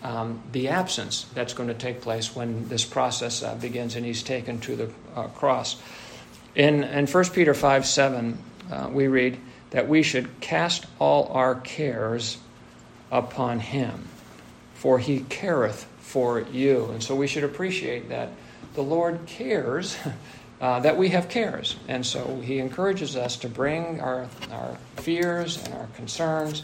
um, 0.03 0.41
the 0.51 0.69
absence 0.69 1.25
that's 1.33 1.53
going 1.53 1.67
to 1.69 1.75
take 1.75 2.01
place 2.01 2.35
when 2.35 2.67
this 2.69 2.85
process 2.85 3.43
uh, 3.43 3.55
begins 3.55 3.95
and 3.95 4.05
he's 4.05 4.23
taken 4.23 4.59
to 4.61 4.75
the 4.75 4.91
uh, 5.15 5.27
cross. 5.27 5.81
In, 6.55 6.83
in 6.83 7.05
1 7.05 7.25
Peter 7.29 7.53
5 7.53 7.85
7, 7.85 8.37
uh, 8.71 8.89
we 8.91 9.07
read 9.07 9.37
that 9.71 9.87
we 9.87 10.03
should 10.03 10.39
cast 10.39 10.85
all 10.99 11.27
our 11.33 11.55
cares 11.55 12.37
upon 13.11 13.59
him, 13.59 14.07
for 14.75 14.99
he 14.99 15.21
careth 15.29 15.85
for 15.99 16.41
you. 16.41 16.85
And 16.85 17.03
so 17.03 17.15
we 17.15 17.27
should 17.27 17.43
appreciate 17.43 18.09
that 18.09 18.31
the 18.73 18.81
Lord 18.81 19.25
cares. 19.25 19.97
Uh, 20.61 20.77
that 20.81 20.97
we 20.97 21.07
have 21.07 21.29
cares. 21.29 21.77
And 21.87 22.05
so 22.05 22.41
he 22.41 22.59
encourages 22.59 23.15
us 23.15 23.37
to 23.37 23.47
bring 23.47 24.01
our, 24.01 24.27
our 24.51 24.77
fears 24.97 25.63
and 25.63 25.73
our 25.73 25.87
concerns 25.95 26.63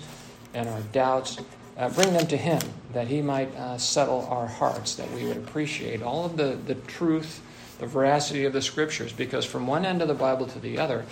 and 0.54 0.68
our 0.68 0.82
doubts 0.92 1.38
uh, 1.78 1.90
bring 1.90 2.14
them 2.14 2.28
to 2.28 2.38
Him, 2.38 2.62
that 2.94 3.08
He 3.08 3.22
might 3.22 3.54
uh, 3.56 3.78
settle 3.78 4.28
our 4.30 4.48
hearts, 4.48 4.96
that 4.96 5.12
we 5.12 5.26
would 5.26 5.38
appreciate 5.38 6.02
all 6.02 6.26
of 6.26 6.38
the, 6.38 6.58
the 6.66 6.76
truth, 6.76 7.42
the 7.80 7.86
veracity 7.86 8.46
of 8.46 8.54
the 8.54 8.62
Scriptures, 8.62 9.12
because 9.12 9.46
from 9.46 9.68
one 9.68 9.86
end 9.86 10.02
of 10.02 10.08
the 10.08 10.14
Bible 10.14 10.48
to 10.48 10.60
the 10.60 10.78
other, 10.78 11.06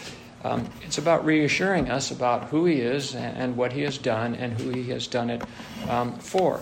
um, 0.43 0.69
it's 0.81 0.97
about 0.97 1.25
reassuring 1.25 1.89
us 1.89 2.11
about 2.11 2.45
who 2.45 2.65
He 2.65 2.81
is 2.81 3.15
and, 3.15 3.37
and, 3.37 3.57
what 3.57 3.73
He 3.73 3.81
has 3.81 3.97
done 3.97 4.35
and 4.35 4.59
who 4.59 4.69
He 4.69 4.89
has 4.91 5.07
done 5.07 5.29
it 5.29 5.41
um, 5.89 6.17
for. 6.19 6.61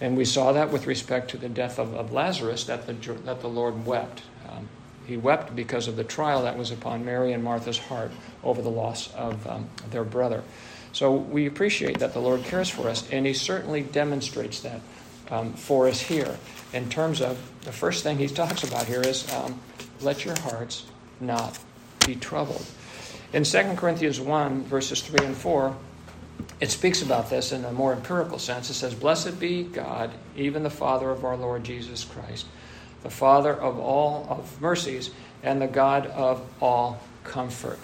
And 0.00 0.16
we 0.16 0.24
saw 0.24 0.52
that 0.52 0.70
with 0.70 0.86
respect 0.86 1.30
to 1.30 1.38
the 1.38 1.48
death 1.48 1.78
of, 1.78 1.94
of 1.94 2.12
Lazarus, 2.12 2.64
that 2.64 2.86
the, 2.86 2.92
that 3.24 3.40
the 3.40 3.48
Lord 3.48 3.84
wept. 3.84 4.22
Um, 4.48 4.68
he 5.08 5.16
wept 5.16 5.56
because 5.56 5.88
of 5.88 5.96
the 5.96 6.04
trial 6.04 6.42
that 6.42 6.56
was 6.56 6.70
upon 6.70 7.04
Mary 7.04 7.32
and 7.32 7.42
Martha's 7.42 7.78
heart 7.78 8.12
over 8.44 8.60
the 8.60 8.70
loss 8.70 9.12
of 9.14 9.44
um, 9.46 9.68
their 9.90 10.04
brother. 10.04 10.42
So 10.92 11.14
we 11.14 11.46
appreciate 11.46 11.98
that 12.00 12.12
the 12.12 12.20
Lord 12.20 12.44
cares 12.44 12.68
for 12.68 12.88
us, 12.88 13.08
and 13.10 13.26
He 13.26 13.32
certainly 13.32 13.82
demonstrates 13.82 14.60
that 14.60 14.80
um, 15.30 15.54
for 15.54 15.88
us 15.88 16.00
here. 16.00 16.36
In 16.72 16.88
terms 16.90 17.20
of 17.20 17.38
the 17.62 17.72
first 17.72 18.02
thing 18.02 18.18
He 18.18 18.28
talks 18.28 18.64
about 18.64 18.86
here 18.86 19.00
is 19.00 19.32
um, 19.34 19.58
let 20.00 20.24
your 20.24 20.38
hearts 20.40 20.86
not 21.20 21.58
be 22.06 22.14
troubled. 22.14 22.64
In 23.32 23.44
2 23.44 23.74
Corinthians 23.76 24.20
1, 24.20 24.64
verses 24.64 25.02
3 25.02 25.26
and 25.26 25.36
4, 25.36 25.76
it 26.60 26.70
speaks 26.70 27.02
about 27.02 27.30
this 27.30 27.52
in 27.52 27.64
a 27.64 27.72
more 27.72 27.92
empirical 27.92 28.38
sense. 28.38 28.70
It 28.70 28.74
says, 28.74 28.94
Blessed 28.94 29.38
be 29.38 29.64
God, 29.64 30.10
even 30.36 30.62
the 30.62 30.70
Father 30.70 31.10
of 31.10 31.24
our 31.24 31.36
Lord 31.36 31.64
Jesus 31.64 32.04
Christ, 32.04 32.46
the 33.02 33.10
Father 33.10 33.52
of 33.52 33.78
all 33.78 34.26
of 34.28 34.60
mercies, 34.60 35.10
and 35.42 35.62
the 35.62 35.66
God 35.66 36.06
of 36.06 36.46
all 36.60 37.00
comfort 37.24 37.78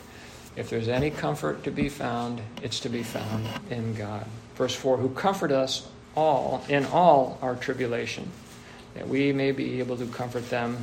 if 0.57 0.71
there's 0.71 0.89
any 0.89 1.11
comfort 1.11 1.65
to 1.65 1.71
be 1.71 1.89
found, 1.89 2.41
it's 2.63 2.81
to 2.81 2.89
be 2.89 3.03
found 3.03 3.47
in 3.71 3.95
God. 3.95 4.25
Verse 4.55 4.75
4 4.75 4.99
Who 4.99 5.11
comfort 5.11 5.51
us 5.51 5.89
all 6.15 6.65
in 6.69 6.85
all 6.87 7.39
our 7.43 7.57
tribulation, 7.57 8.31
that 8.95 9.09
we 9.09 9.33
may 9.33 9.51
be 9.51 9.81
able 9.81 9.97
to 9.97 10.07
comfort 10.07 10.49
them 10.51 10.77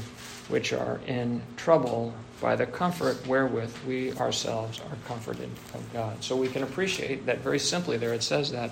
which 0.49 0.73
are 0.73 0.99
in 1.07 1.41
trouble 1.55 2.13
by 2.41 2.55
the 2.55 2.65
comfort 2.65 3.25
wherewith 3.25 3.73
we 3.87 4.11
ourselves 4.13 4.81
are 4.81 4.97
comforted 5.07 5.49
of 5.73 5.93
God. 5.93 6.21
So 6.21 6.35
we 6.35 6.49
can 6.49 6.63
appreciate 6.63 7.25
that 7.27 7.37
very 7.39 7.59
simply 7.59 7.97
there 7.97 8.13
it 8.13 8.23
says 8.23 8.51
that 8.51 8.71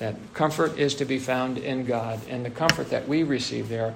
that 0.00 0.16
comfort 0.34 0.76
is 0.76 0.96
to 0.96 1.04
be 1.04 1.18
found 1.18 1.56
in 1.56 1.86
God, 1.86 2.20
and 2.28 2.44
the 2.44 2.50
comfort 2.50 2.90
that 2.90 3.08
we 3.08 3.22
receive 3.22 3.68
there 3.68 3.94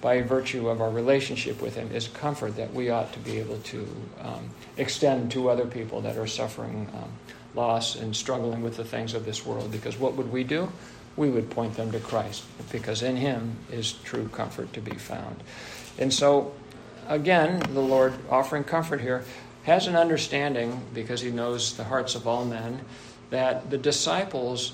by 0.00 0.22
virtue 0.22 0.68
of 0.68 0.80
our 0.80 0.90
relationship 0.90 1.60
with 1.60 1.76
Him, 1.76 1.90
is 1.92 2.08
comfort 2.08 2.56
that 2.56 2.72
we 2.72 2.90
ought 2.90 3.12
to 3.12 3.18
be 3.18 3.38
able 3.38 3.58
to 3.58 3.86
um, 4.20 4.50
extend 4.76 5.30
to 5.32 5.50
other 5.50 5.66
people 5.66 6.00
that 6.00 6.16
are 6.16 6.26
suffering 6.26 6.88
um, 6.94 7.10
loss 7.54 7.96
and 7.96 8.14
struggling 8.14 8.62
with 8.62 8.76
the 8.76 8.84
things 8.84 9.12
of 9.14 9.24
this 9.24 9.44
world. 9.44 9.70
Because 9.70 9.98
what 9.98 10.14
would 10.14 10.32
we 10.32 10.44
do? 10.44 10.70
We 11.16 11.28
would 11.28 11.50
point 11.50 11.74
them 11.74 11.90
to 11.92 12.00
Christ, 12.00 12.44
because 12.72 13.02
in 13.02 13.16
Him 13.16 13.56
is 13.70 13.92
true 13.92 14.28
comfort 14.28 14.72
to 14.72 14.80
be 14.80 14.96
found. 14.96 15.42
And 15.98 16.12
so, 16.12 16.54
again, 17.08 17.60
the 17.74 17.80
Lord 17.80 18.14
offering 18.30 18.64
comfort 18.64 19.00
here 19.00 19.24
has 19.64 19.86
an 19.86 19.96
understanding, 19.96 20.80
because 20.94 21.20
He 21.20 21.30
knows 21.30 21.76
the 21.76 21.84
hearts 21.84 22.14
of 22.14 22.26
all 22.26 22.46
men, 22.46 22.80
that 23.28 23.70
the 23.70 23.78
disciples' 23.78 24.72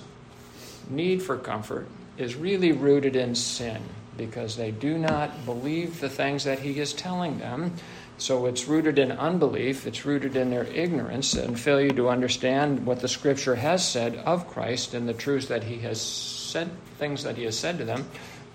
need 0.88 1.20
for 1.22 1.36
comfort 1.36 1.88
is 2.16 2.36
really 2.36 2.70
rooted 2.70 3.16
in 3.16 3.34
sin 3.34 3.82
because 4.16 4.56
they 4.56 4.70
do 4.70 4.98
not 4.98 5.44
believe 5.44 6.00
the 6.00 6.08
things 6.08 6.44
that 6.44 6.60
he 6.60 6.78
is 6.80 6.92
telling 6.92 7.38
them. 7.38 7.72
So 8.18 8.46
it's 8.46 8.66
rooted 8.66 8.98
in 8.98 9.12
unbelief, 9.12 9.86
it's 9.86 10.06
rooted 10.06 10.36
in 10.36 10.50
their 10.50 10.64
ignorance 10.64 11.34
and 11.34 11.58
failure 11.58 11.90
to 11.90 12.08
understand 12.08 12.86
what 12.86 13.00
the 13.00 13.08
scripture 13.08 13.56
has 13.56 13.86
said 13.86 14.16
of 14.16 14.48
Christ 14.48 14.94
and 14.94 15.06
the 15.06 15.12
truths 15.12 15.46
that 15.46 15.64
he 15.64 15.78
has 15.80 16.00
said, 16.00 16.70
things 16.98 17.24
that 17.24 17.36
he 17.36 17.44
has 17.44 17.58
said 17.58 17.76
to 17.78 17.84
them, 17.84 18.06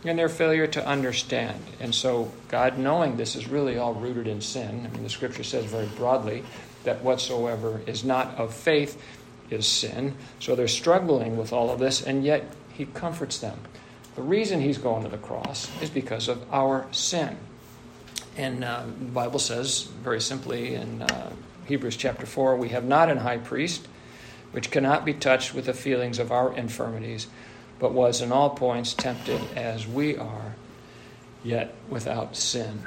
and 0.04 0.17
their 0.17 0.30
failure 0.30 0.65
to 0.65 0.88
understand. 0.88 1.63
And 1.80 1.93
so, 1.93 2.32
God, 2.47 2.80
knowing 2.80 3.17
this 3.17 3.36
is 3.36 3.47
really 3.47 3.78
all 3.78 3.93
rooted 3.93 4.28
in 4.28 4.41
sin, 4.41 4.88
I 4.89 4.93
mean, 4.95 5.04
the 5.04 5.10
scripture 5.10 5.43
says 5.43 5.65
very 5.65 5.88
broadly 5.95 6.43
that 6.84 7.04
whatsoever 7.04 7.82
is 7.86 8.04
not 8.04 8.36
of 8.39 8.54
faith 8.54 9.00
is 9.52 9.67
sin. 9.67 10.15
So 10.39 10.56
they're 10.56 10.67
struggling 10.67 11.38
with 11.38 11.54
all 11.54 11.69
of 11.69 11.78
this, 11.80 12.02
and 12.02 12.24
yet 12.24 12.45
he 12.74 12.86
comforts 12.86 13.38
them. 13.38 13.60
The 14.15 14.21
reason 14.21 14.60
he's 14.60 14.78
going 14.78 15.04
to 15.04 15.10
the 15.10 15.17
cross 15.17 15.69
is 15.82 15.89
because 15.89 16.28
of 16.28 16.43
our 16.54 16.86
sin. 16.91 17.38
And 18.38 18.63
uh, 18.63 18.84
the 18.86 19.06
Bible 19.06 19.39
says 19.39 19.84
very 20.04 20.21
simply 20.21 20.76
in 20.76 21.02
uh, 21.02 21.32
Hebrews 21.65 21.95
chapter 21.95 22.26
4 22.26 22.58
we 22.58 22.69
have 22.69 22.84
not 22.84 23.10
an 23.10 23.17
high 23.17 23.38
priest 23.38 23.88
which 24.52 24.69
cannot 24.69 25.06
be 25.06 25.13
touched 25.13 25.54
with 25.54 25.65
the 25.65 25.74
feelings 25.74 26.19
of 26.19 26.32
our 26.32 26.54
infirmities, 26.54 27.28
but 27.80 27.93
was 27.93 28.21
in 28.21 28.32
all 28.32 28.50
points 28.50 28.93
tempted 28.93 29.41
as 29.56 29.88
we 29.88 30.17
are, 30.17 30.56
yet 31.43 31.74
without 31.89 32.36
sin. 32.36 32.84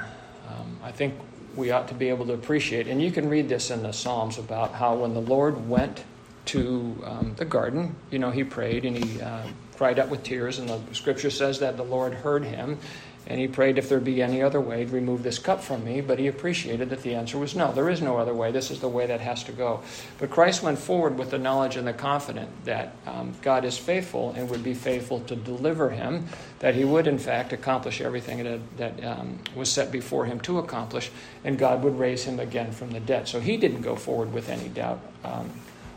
Um, 0.47 0.77
I 0.83 0.91
think 0.91 1.15
we 1.55 1.71
ought 1.71 1.87
to 1.87 1.95
be 1.95 2.09
able 2.09 2.27
to 2.27 2.33
appreciate, 2.33 2.87
and 2.87 3.01
you 3.01 3.11
can 3.11 3.29
read 3.29 3.49
this 3.49 3.71
in 3.71 3.81
the 3.81 3.93
Psalms 3.93 4.37
about 4.37 4.73
how 4.73 4.95
when 4.95 5.13
the 5.13 5.21
Lord 5.21 5.67
went 5.67 6.03
to 6.45 7.03
um, 7.03 7.33
the 7.37 7.45
garden, 7.45 7.95
you 8.11 8.19
know, 8.19 8.29
he 8.29 8.43
prayed 8.43 8.85
and 8.85 9.03
he. 9.03 9.21
Uh, 9.21 9.47
cried 9.77 9.99
out 9.99 10.09
with 10.09 10.23
tears, 10.23 10.59
and 10.59 10.69
the 10.69 10.81
scripture 10.93 11.29
says 11.29 11.59
that 11.59 11.77
the 11.77 11.83
Lord 11.83 12.13
heard 12.13 12.43
him, 12.43 12.79
and 13.27 13.39
he 13.39 13.47
prayed, 13.47 13.77
If 13.77 13.89
there 13.89 13.99
be 13.99 14.21
any 14.21 14.43
other 14.43 14.61
way, 14.61 14.85
remove 14.85 15.23
this 15.23 15.39
cup 15.39 15.63
from 15.63 15.83
me. 15.83 16.01
But 16.01 16.19
he 16.19 16.27
appreciated 16.27 16.91
that 16.91 17.01
the 17.01 17.15
answer 17.15 17.39
was 17.39 17.55
no, 17.55 17.71
there 17.71 17.89
is 17.89 18.01
no 18.01 18.17
other 18.17 18.33
way. 18.33 18.51
This 18.51 18.69
is 18.69 18.79
the 18.79 18.87
way 18.87 19.07
that 19.07 19.19
has 19.19 19.43
to 19.45 19.51
go. 19.51 19.81
But 20.19 20.29
Christ 20.29 20.61
went 20.61 20.77
forward 20.77 21.17
with 21.17 21.31
the 21.31 21.39
knowledge 21.39 21.75
and 21.75 21.87
the 21.87 21.93
confidence 21.93 22.51
that 22.65 22.95
um, 23.07 23.33
God 23.41 23.65
is 23.65 23.77
faithful 23.77 24.33
and 24.37 24.49
would 24.49 24.63
be 24.63 24.75
faithful 24.75 25.21
to 25.21 25.35
deliver 25.35 25.89
him, 25.89 26.27
that 26.59 26.75
he 26.75 26.85
would, 26.85 27.07
in 27.07 27.17
fact, 27.17 27.51
accomplish 27.51 27.99
everything 27.99 28.43
that, 28.43 28.77
that 28.77 29.03
um, 29.03 29.39
was 29.55 29.71
set 29.71 29.91
before 29.91 30.25
him 30.25 30.39
to 30.41 30.59
accomplish, 30.59 31.09
and 31.43 31.57
God 31.57 31.83
would 31.83 31.97
raise 31.97 32.23
him 32.25 32.39
again 32.39 32.71
from 32.71 32.91
the 32.91 32.99
dead. 32.99 33.27
So 33.27 33.39
he 33.39 33.57
didn't 33.57 33.81
go 33.81 33.95
forward 33.95 34.33
with 34.33 34.49
any 34.49 34.69
doubt 34.69 34.99
um, 35.23 35.49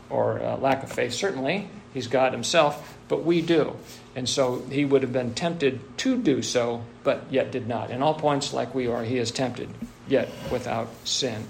or 0.09 0.41
uh, 0.41 0.57
lack 0.57 0.83
of 0.83 0.91
faith. 0.91 1.13
Certainly, 1.13 1.69
he's 1.93 2.07
God 2.07 2.31
himself 2.33 2.97
but 3.09 3.25
we 3.25 3.41
do. 3.41 3.75
And 4.15 4.29
so 4.29 4.61
he 4.71 4.85
would 4.85 5.01
have 5.01 5.11
been 5.11 5.33
tempted 5.33 5.97
to 5.97 6.17
do 6.17 6.41
so, 6.41 6.83
but 7.03 7.23
yet 7.29 7.51
did 7.51 7.67
not. 7.67 7.89
In 7.89 8.01
all 8.01 8.13
points, 8.13 8.53
like 8.53 8.73
we 8.73 8.87
are, 8.87 9.03
he 9.03 9.17
is 9.17 9.31
tempted, 9.31 9.69
yet 10.07 10.29
without 10.49 10.87
sin. 11.03 11.45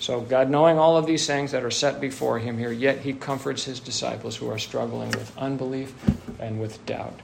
So, 0.00 0.20
God, 0.20 0.50
knowing 0.50 0.78
all 0.78 0.96
of 0.96 1.06
these 1.06 1.26
things 1.28 1.52
that 1.52 1.62
are 1.62 1.70
set 1.70 2.00
before 2.00 2.40
him 2.40 2.58
here, 2.58 2.72
yet 2.72 2.98
he 2.98 3.12
comforts 3.12 3.64
his 3.64 3.78
disciples 3.78 4.34
who 4.34 4.50
are 4.50 4.58
struggling 4.58 5.10
with 5.12 5.36
unbelief 5.38 5.94
and 6.40 6.60
with 6.60 6.84
doubt. 6.86 7.20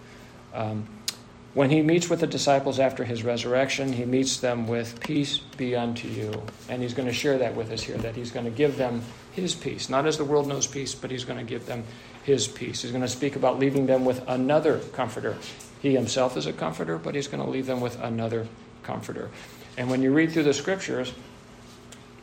Um, 0.54 0.86
when 1.54 1.70
he 1.70 1.82
meets 1.82 2.08
with 2.08 2.20
the 2.20 2.26
disciples 2.26 2.78
after 2.78 3.04
his 3.04 3.24
resurrection, 3.24 3.92
he 3.92 4.04
meets 4.04 4.38
them 4.38 4.68
with 4.68 5.00
peace 5.00 5.38
be 5.38 5.74
unto 5.74 6.06
you. 6.06 6.42
And 6.68 6.82
he's 6.82 6.94
going 6.94 7.08
to 7.08 7.14
share 7.14 7.38
that 7.38 7.56
with 7.56 7.72
us 7.72 7.82
here, 7.82 7.96
that 7.98 8.14
he's 8.14 8.30
going 8.30 8.44
to 8.44 8.52
give 8.52 8.76
them 8.76 9.02
his 9.38 9.54
peace, 9.54 9.88
not 9.88 10.06
as 10.06 10.18
the 10.18 10.24
world 10.24 10.46
knows 10.46 10.66
peace, 10.66 10.94
but 10.94 11.10
he's 11.10 11.24
going 11.24 11.38
to 11.38 11.44
give 11.44 11.66
them 11.66 11.84
his 12.24 12.46
peace. 12.46 12.82
He's 12.82 12.90
going 12.90 13.02
to 13.02 13.08
speak 13.08 13.36
about 13.36 13.58
leaving 13.58 13.86
them 13.86 14.04
with 14.04 14.22
another 14.28 14.78
comforter. 14.92 15.36
He 15.80 15.94
himself 15.94 16.36
is 16.36 16.46
a 16.46 16.52
comforter, 16.52 16.98
but 16.98 17.14
he's 17.14 17.28
going 17.28 17.42
to 17.42 17.48
leave 17.48 17.66
them 17.66 17.80
with 17.80 18.00
another 18.00 18.46
comforter. 18.82 19.30
And 19.76 19.90
when 19.90 20.02
you 20.02 20.12
read 20.12 20.32
through 20.32 20.42
the 20.42 20.54
scriptures, 20.54 21.12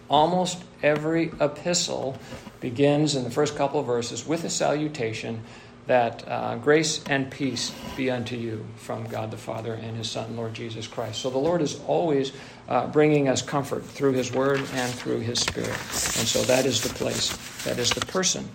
almost 0.10 0.64
every 0.84 1.32
epistle 1.40 2.18
begins 2.60 3.16
in 3.16 3.24
the 3.24 3.32
first 3.32 3.56
couple 3.56 3.80
of 3.80 3.86
verses 3.86 4.26
with 4.26 4.44
a 4.44 4.50
salutation 4.50 5.42
that 5.88 6.28
uh, 6.28 6.56
grace 6.56 7.04
and 7.08 7.30
peace 7.30 7.72
be 7.96 8.10
unto 8.10 8.36
you 8.36 8.66
from 8.78 9.06
God 9.08 9.30
the 9.30 9.38
Father 9.38 9.74
and 9.74 9.96
his 9.96 10.10
Son, 10.10 10.36
Lord 10.36 10.54
Jesus 10.54 10.88
Christ. 10.88 11.22
So 11.22 11.30
the 11.30 11.38
Lord 11.38 11.62
is 11.62 11.80
always 11.88 12.32
uh, 12.68 12.88
bringing 12.88 13.28
us 13.28 13.42
comfort 13.42 13.86
through 13.86 14.14
his 14.14 14.32
word 14.32 14.60
and 14.74 14.94
through 14.94 15.20
his 15.20 15.40
spirit. 15.40 15.70
And 15.70 16.28
so 16.28 16.42
that 16.44 16.66
is 16.66 16.82
the 16.82 16.94
place, 16.94 17.36
that 17.64 17.78
is 17.78 17.92
the 17.92 18.06
person 18.08 18.50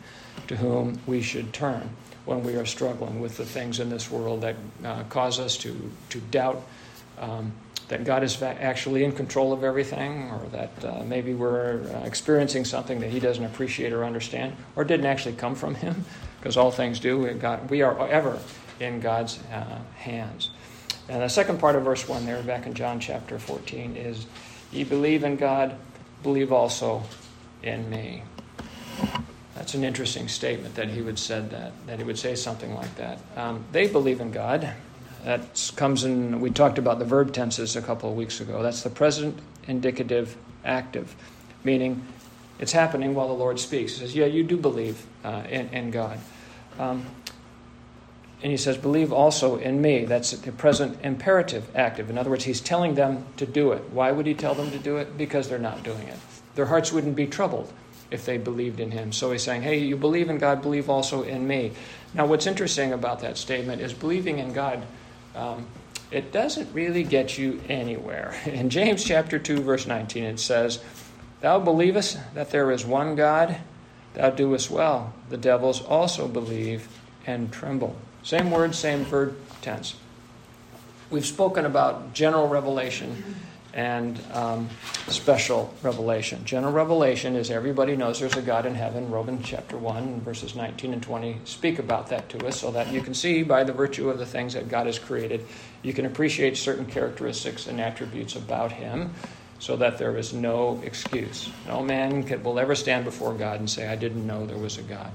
to 0.49 0.57
whom 0.57 0.99
we 1.07 1.23
should 1.23 1.53
turn 1.53 1.89
when 2.25 2.43
we 2.43 2.57
are 2.57 2.67
struggling 2.67 3.21
with 3.21 3.37
the 3.37 3.45
things 3.45 3.79
in 3.79 3.91
this 3.91 4.11
world 4.11 4.41
that 4.41 4.57
uh, 4.85 5.05
cause 5.05 5.39
us 5.39 5.57
to, 5.59 5.91
to 6.11 6.21
doubt. 6.21 6.63
Um, 7.19 7.53
that 7.91 8.05
God 8.05 8.23
is 8.23 8.41
actually 8.41 9.03
in 9.03 9.11
control 9.11 9.53
of 9.53 9.65
everything, 9.65 10.31
or 10.31 10.47
that 10.53 10.85
uh, 10.85 11.03
maybe 11.05 11.35
we're 11.35 11.83
uh, 11.83 12.07
experiencing 12.07 12.65
something 12.65 13.01
that 13.01 13.11
He 13.11 13.19
doesn't 13.19 13.45
appreciate 13.45 13.93
or 13.93 14.05
understand, 14.05 14.57
or 14.77 14.85
didn't 14.85 15.07
actually 15.07 15.35
come 15.35 15.57
from 15.57 15.75
Him, 15.75 16.05
because 16.41 16.57
all 16.57 16.71
things 16.71 16.99
do. 16.99 17.19
we 17.69 17.83
are 17.83 18.09
ever 18.09 18.39
in 18.81 19.01
God's 19.01 19.39
uh, 19.53 19.79
hands. 19.97 20.51
And 21.09 21.23
the 21.23 21.29
second 21.29 21.59
part 21.59 21.77
of 21.77 21.83
verse 21.83 22.09
1 22.09 22.25
there, 22.25 22.43
back 22.43 22.67
in 22.67 22.75
John 22.75 22.99
chapter 22.99 23.39
14, 23.39 23.97
is 23.97 24.27
Ye 24.73 24.85
believe 24.85 25.25
in 25.25 25.37
God, 25.37 25.75
believe 26.23 26.53
also 26.53 27.03
in 27.63 27.91
me. 27.91 28.23
That's 29.55 29.75
an 29.75 29.85
interesting 29.85 30.29
statement 30.29 30.77
that 30.77 30.89
he 30.89 31.03
would 31.03 31.19
said 31.19 31.51
that, 31.51 31.73
that 31.87 31.99
he 31.99 32.05
would 32.05 32.19
say 32.19 32.35
something 32.35 32.75
like 32.75 32.95
that. 32.97 33.19
Um, 33.37 33.65
they 33.73 33.89
believe 33.89 34.21
in 34.21 34.31
God. 34.31 34.73
That 35.25 35.73
comes 35.77 36.05
in, 36.05 36.41
we 36.41 36.51
talked 36.51 36.79
about 36.79 36.99
the 36.99 37.05
verb 37.05 37.33
tenses 37.35 37.77
a 37.77 37.83
couple 37.83 38.09
of 38.09 38.17
weeks 38.17 38.41
ago. 38.41 38.63
That's 38.63 38.83
the 38.83 38.91
present 38.91 39.39
indicative 39.67 40.37
active, 40.65 41.15
meaning 41.63 42.03
it's 42.61 42.73
happening 42.73 43.15
while 43.15 43.27
the 43.27 43.35
Lord 43.35 43.59
speaks. 43.59 43.95
He 43.95 44.01
says, 44.01 44.15
Yeah, 44.15 44.27
you 44.27 44.45
do 44.45 44.57
believe 44.57 45.05
uh, 45.25 45.43
in, 45.49 45.69
in, 45.71 45.91
God. 45.91 46.19
Um, 46.79 47.07
and 48.43 48.53
he 48.53 48.57
says, 48.57 48.77
Believe 48.77 49.13
also 49.13 49.57
in 49.57 49.83
me. 49.83 50.05
That's 50.05 50.31
the 50.31 50.53
present 50.53 50.99
imperative 51.03 51.75
active. 51.75 52.11
In 52.11 52.19
other 52.19 52.31
words, 52.31 52.45
he's 52.45 52.61
telling 52.61 52.95
them 52.95 53.25
to 53.39 53.47
do 53.47 53.73
it. 53.73 53.83
Why 53.91 54.13
would 54.13 54.27
he 54.27 54.35
tell 54.35 54.55
them 54.55 54.71
to 54.71 54.79
do 54.79 54.99
it? 54.99 55.19
Because 55.19 55.49
they're 55.49 55.59
not 55.59 55.83
doing 55.83 56.07
it. 56.07 56.19
Their 56.55 56.67
hearts 56.67 56.93
wouldn't 56.93 57.17
be 57.17 57.27
troubled 57.27 57.73
if 58.11 58.25
they 58.27 58.39
believed 58.39 58.79
in 58.79 58.91
him. 58.91 59.13
So 59.13 59.33
he's 59.33 59.43
saying, 59.43 59.63
Hey, 59.63 59.79
you 59.79 59.97
believe 59.97 60.31
in 60.31 60.39
God, 60.39 60.63
believe 60.63 60.89
also 60.89 61.23
in 61.23 61.49
me. 61.49 61.73
Now, 62.15 62.27
what's 62.27 62.47
interesting 62.47 62.93
about 62.93 63.21
that 63.21 63.39
statement 63.39 63.81
is 63.81 63.93
believing 63.93 64.39
in 64.39 64.53
God 64.53 64.83
um, 65.35 65.67
it 66.11 66.33
doesn't 66.33 66.73
really 66.73 67.05
get 67.05 67.39
you 67.39 67.61
anywhere. 67.69 68.35
In 68.47 68.71
James 68.71 69.05
chapter 69.05 69.39
2, 69.39 69.61
verse 69.63 69.87
19, 69.87 70.25
it 70.25 70.41
says, 70.41 70.83
Thou 71.41 71.59
believest 71.59 72.19
that 72.35 72.51
there 72.51 72.71
is 72.71 72.85
one 72.85 73.17
God, 73.17 73.57
thou 74.15 74.31
doest 74.31 74.71
well. 74.71 75.13
The 75.31 75.39
devils 75.39 75.83
also 75.83 76.29
believe 76.29 76.89
and 77.27 77.53
tremble. 77.53 77.97
Same 78.23 78.51
word, 78.51 78.75
same 78.75 79.05
verb 79.05 79.37
tense. 79.63 79.95
We've 81.11 81.27
spoken 81.27 81.65
about 81.65 82.13
general 82.13 82.47
revelation 82.47 83.37
and 83.73 84.21
um, 84.33 84.69
special 85.09 85.73
revelation. 85.83 86.45
General 86.45 86.73
revelation 86.73 87.37
is 87.37 87.51
everybody 87.51 87.97
knows 87.97 88.21
there's 88.21 88.37
a 88.37 88.43
God 88.43 88.67
in 88.67 88.75
heaven. 88.75 89.11
Romans 89.11 89.47
chapter 89.47 89.79
1, 89.79 90.21
verses 90.21 90.55
19 90.55 90.93
and 90.93 91.03
20 91.03 91.41
speak 91.45 91.79
about 91.79 92.09
that 92.09 92.29
to 92.31 92.47
us 92.47 92.61
so 92.61 92.71
that 92.73 92.93
you 92.93 93.01
can 93.01 93.15
see 93.15 93.43
by 93.43 93.65
the 93.65 93.73
virtue 93.73 94.11
of 94.11 94.19
the 94.19 94.27
things 94.27 94.55
that 94.55 94.69
God 94.69 94.87
has 94.87 94.99
created, 94.99 95.47
you 95.83 95.93
can 95.93 96.05
appreciate 96.05 96.57
certain 96.57 96.87
characteristics 96.87 97.67
and 97.67 97.81
attributes 97.81 98.37
about 98.37 98.73
Him 98.73 99.15
so 99.61 99.77
that 99.77 99.99
there 99.99 100.17
is 100.17 100.33
no 100.33 100.81
excuse. 100.85 101.49
No 101.69 101.83
man 101.83 102.43
will 102.43 102.59
ever 102.59 102.75
stand 102.75 103.05
before 103.05 103.35
God 103.35 103.61
and 103.61 103.71
say, 103.71 103.87
I 103.87 103.95
didn't 103.95 104.27
know 104.27 104.47
there 104.47 104.57
was 104.57 104.79
a 104.79 104.83
God. 104.83 105.13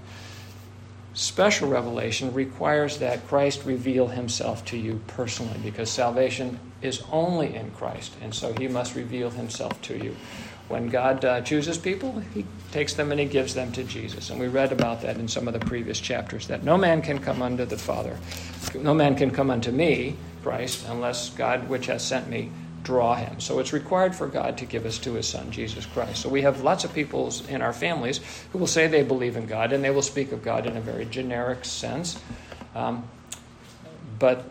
Special 1.15 1.67
revelation 1.67 2.33
requires 2.33 2.99
that 2.99 3.27
Christ 3.27 3.65
reveal 3.65 4.07
himself 4.07 4.63
to 4.65 4.77
you 4.77 5.01
personally 5.07 5.57
because 5.63 5.89
salvation 5.89 6.59
is 6.81 7.01
only 7.11 7.55
in 7.55 7.71
Christ, 7.71 8.13
and 8.21 8.35
so 8.35 8.53
he 8.53 8.67
must 8.67 8.95
reveal 8.95 9.29
himself 9.31 9.81
to 9.83 9.97
you. 9.97 10.15
When 10.67 10.89
God 10.89 11.23
uh, 11.23 11.41
chooses 11.41 11.77
people, 11.77 12.19
he 12.33 12.45
takes 12.71 12.95
them 12.95 13.11
and 13.11 13.19
he 13.19 13.27
gives 13.27 13.53
them 13.53 13.71
to 13.73 13.83
Jesus. 13.83 14.29
And 14.29 14.39
we 14.39 14.47
read 14.47 14.71
about 14.71 15.01
that 15.03 15.17
in 15.17 15.27
some 15.27 15.47
of 15.47 15.53
the 15.53 15.65
previous 15.65 15.99
chapters 15.99 16.47
that 16.47 16.63
no 16.63 16.77
man 16.77 17.01
can 17.01 17.19
come 17.19 17.41
unto 17.41 17.65
the 17.65 17.77
Father, 17.77 18.17
no 18.75 18.93
man 18.93 19.15
can 19.15 19.31
come 19.31 19.49
unto 19.49 19.71
me, 19.71 20.17
Christ, 20.43 20.85
unless 20.89 21.29
God, 21.29 21.69
which 21.69 21.85
has 21.85 22.05
sent 22.05 22.27
me, 22.27 22.51
draw 22.85 23.15
him. 23.15 23.41
So 23.41 23.59
it's 23.59 23.73
required 23.73 24.15
for 24.15 24.27
God 24.27 24.57
to 24.59 24.65
give 24.65 24.85
us 24.85 24.97
to 24.99 25.13
his 25.13 25.27
son, 25.27 25.51
Jesus 25.51 25.85
Christ. 25.85 26.21
So 26.21 26.29
we 26.29 26.43
have 26.43 26.61
lots 26.61 26.85
of 26.85 26.93
people 26.93 27.33
in 27.49 27.61
our 27.61 27.73
families 27.73 28.21
who 28.53 28.59
will 28.59 28.67
say 28.67 28.87
they 28.87 29.03
believe 29.03 29.35
in 29.35 29.47
God 29.47 29.73
and 29.73 29.83
they 29.83 29.89
will 29.89 30.01
speak 30.01 30.31
of 30.31 30.43
God 30.43 30.65
in 30.65 30.77
a 30.77 30.81
very 30.81 31.05
generic 31.05 31.65
sense. 31.65 32.19
Um, 32.75 33.03
but 34.19 34.45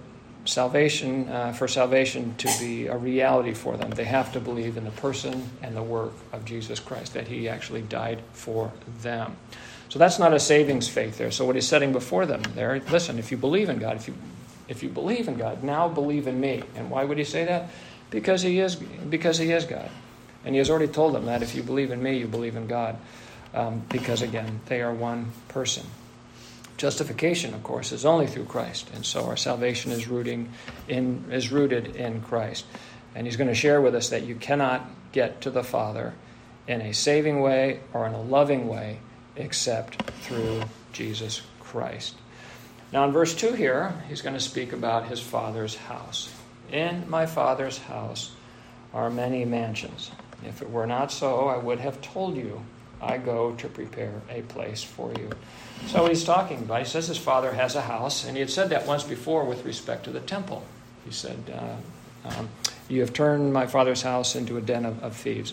salvation, 0.44 1.28
uh, 1.28 1.52
for 1.52 1.68
salvation 1.68 2.34
to 2.36 2.48
be 2.58 2.88
a 2.88 2.96
reality 2.96 3.54
for 3.54 3.76
them, 3.76 3.90
they 3.90 4.04
have 4.04 4.32
to 4.32 4.40
believe 4.40 4.76
in 4.76 4.84
the 4.84 4.90
person 4.90 5.48
and 5.62 5.76
the 5.76 5.82
work 5.82 6.12
of 6.32 6.44
Jesus 6.44 6.80
Christ, 6.80 7.14
that 7.14 7.28
he 7.28 7.48
actually 7.48 7.82
died 7.82 8.20
for 8.32 8.72
them. 9.00 9.36
So 9.88 9.98
that's 10.00 10.18
not 10.18 10.34
a 10.34 10.40
savings 10.40 10.88
faith 10.88 11.18
there. 11.18 11.30
So 11.30 11.46
what 11.46 11.54
he's 11.54 11.68
setting 11.68 11.92
before 11.92 12.26
them 12.26 12.42
there, 12.56 12.80
listen, 12.90 13.18
if 13.18 13.30
you 13.30 13.36
believe 13.36 13.68
in 13.68 13.78
God, 13.78 13.96
if 13.96 14.08
you 14.08 14.14
if 14.66 14.82
you 14.82 14.88
believe 14.88 15.28
in 15.28 15.36
God, 15.36 15.62
now 15.62 15.88
believe 15.88 16.26
in 16.26 16.40
me. 16.40 16.62
And 16.74 16.90
why 16.90 17.04
would 17.04 17.18
he 17.18 17.24
say 17.24 17.44
that? 17.44 17.68
Because 18.10 18.42
he 18.42 18.60
is, 18.60 18.76
because 18.76 19.38
he 19.38 19.52
is 19.52 19.64
God. 19.64 19.90
And 20.44 20.54
he 20.54 20.58
has 20.58 20.70
already 20.70 20.92
told 20.92 21.14
them 21.14 21.26
that 21.26 21.42
if 21.42 21.54
you 21.54 21.62
believe 21.62 21.90
in 21.90 22.02
me, 22.02 22.18
you 22.18 22.26
believe 22.26 22.56
in 22.56 22.66
God. 22.66 22.96
Um, 23.54 23.82
because 23.88 24.20
again, 24.20 24.60
they 24.66 24.82
are 24.82 24.92
one 24.92 25.32
person. 25.48 25.86
Justification, 26.76 27.54
of 27.54 27.62
course, 27.62 27.92
is 27.92 28.04
only 28.04 28.26
through 28.26 28.46
Christ, 28.46 28.90
and 28.92 29.06
so 29.06 29.26
our 29.26 29.36
salvation 29.36 29.92
is 29.92 30.08
rooting 30.08 30.50
in 30.88 31.24
is 31.30 31.52
rooted 31.52 31.94
in 31.94 32.20
Christ. 32.20 32.66
And 33.14 33.26
he's 33.26 33.36
going 33.36 33.48
to 33.48 33.54
share 33.54 33.80
with 33.80 33.94
us 33.94 34.10
that 34.10 34.24
you 34.24 34.34
cannot 34.34 34.84
get 35.12 35.40
to 35.42 35.50
the 35.50 35.62
Father 35.62 36.14
in 36.66 36.80
a 36.80 36.92
saving 36.92 37.40
way 37.40 37.80
or 37.92 38.06
in 38.06 38.12
a 38.12 38.20
loving 38.20 38.66
way 38.66 38.98
except 39.36 40.02
through 40.22 40.62
Jesus 40.92 41.42
Christ. 41.60 42.16
Now, 42.92 43.04
in 43.04 43.12
verse 43.12 43.34
2 43.34 43.54
here, 43.54 43.94
he's 44.08 44.22
going 44.22 44.34
to 44.34 44.40
speak 44.40 44.72
about 44.72 45.08
his 45.08 45.20
Father's 45.20 45.74
house. 45.74 46.32
In 46.70 47.08
my 47.08 47.26
Father's 47.26 47.78
house 47.78 48.32
are 48.92 49.10
many 49.10 49.44
mansions. 49.44 50.10
If 50.46 50.62
it 50.62 50.70
were 50.70 50.86
not 50.86 51.10
so, 51.10 51.48
I 51.48 51.56
would 51.56 51.80
have 51.80 52.00
told 52.00 52.36
you, 52.36 52.62
I 53.00 53.18
go 53.18 53.52
to 53.56 53.68
prepare 53.68 54.22
a 54.30 54.42
place 54.42 54.82
for 54.82 55.12
you. 55.12 55.30
So 55.88 56.06
he's 56.06 56.24
talking 56.24 56.58
about, 56.58 56.80
he 56.80 56.84
says 56.84 57.08
his 57.08 57.18
father 57.18 57.52
has 57.52 57.74
a 57.74 57.82
house, 57.82 58.24
and 58.24 58.36
he 58.36 58.40
had 58.40 58.50
said 58.50 58.70
that 58.70 58.86
once 58.86 59.04
before 59.04 59.44
with 59.44 59.64
respect 59.64 60.04
to 60.04 60.10
the 60.10 60.20
temple. 60.20 60.64
He 61.04 61.12
said, 61.12 61.38
uh, 61.52 62.28
um, 62.28 62.48
You 62.88 63.00
have 63.00 63.12
turned 63.12 63.52
my 63.52 63.66
father's 63.66 64.02
house 64.02 64.36
into 64.36 64.56
a 64.56 64.60
den 64.60 64.86
of, 64.86 65.02
of 65.02 65.16
thieves. 65.16 65.52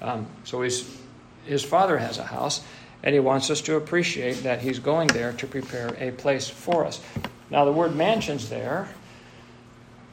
Um, 0.00 0.26
so 0.44 0.62
he's, 0.62 0.96
his 1.44 1.64
father 1.64 1.98
has 1.98 2.18
a 2.18 2.24
house, 2.24 2.62
and 3.02 3.14
he 3.14 3.20
wants 3.20 3.50
us 3.50 3.60
to 3.62 3.76
appreciate 3.76 4.42
that 4.44 4.60
he's 4.60 4.78
going 4.78 5.08
there 5.08 5.32
to 5.32 5.46
prepare 5.46 5.96
a 5.98 6.12
place 6.12 6.48
for 6.48 6.84
us. 6.84 7.00
Now, 7.50 7.64
the 7.64 7.72
word 7.72 7.96
mansions 7.96 8.48
there 8.48 8.88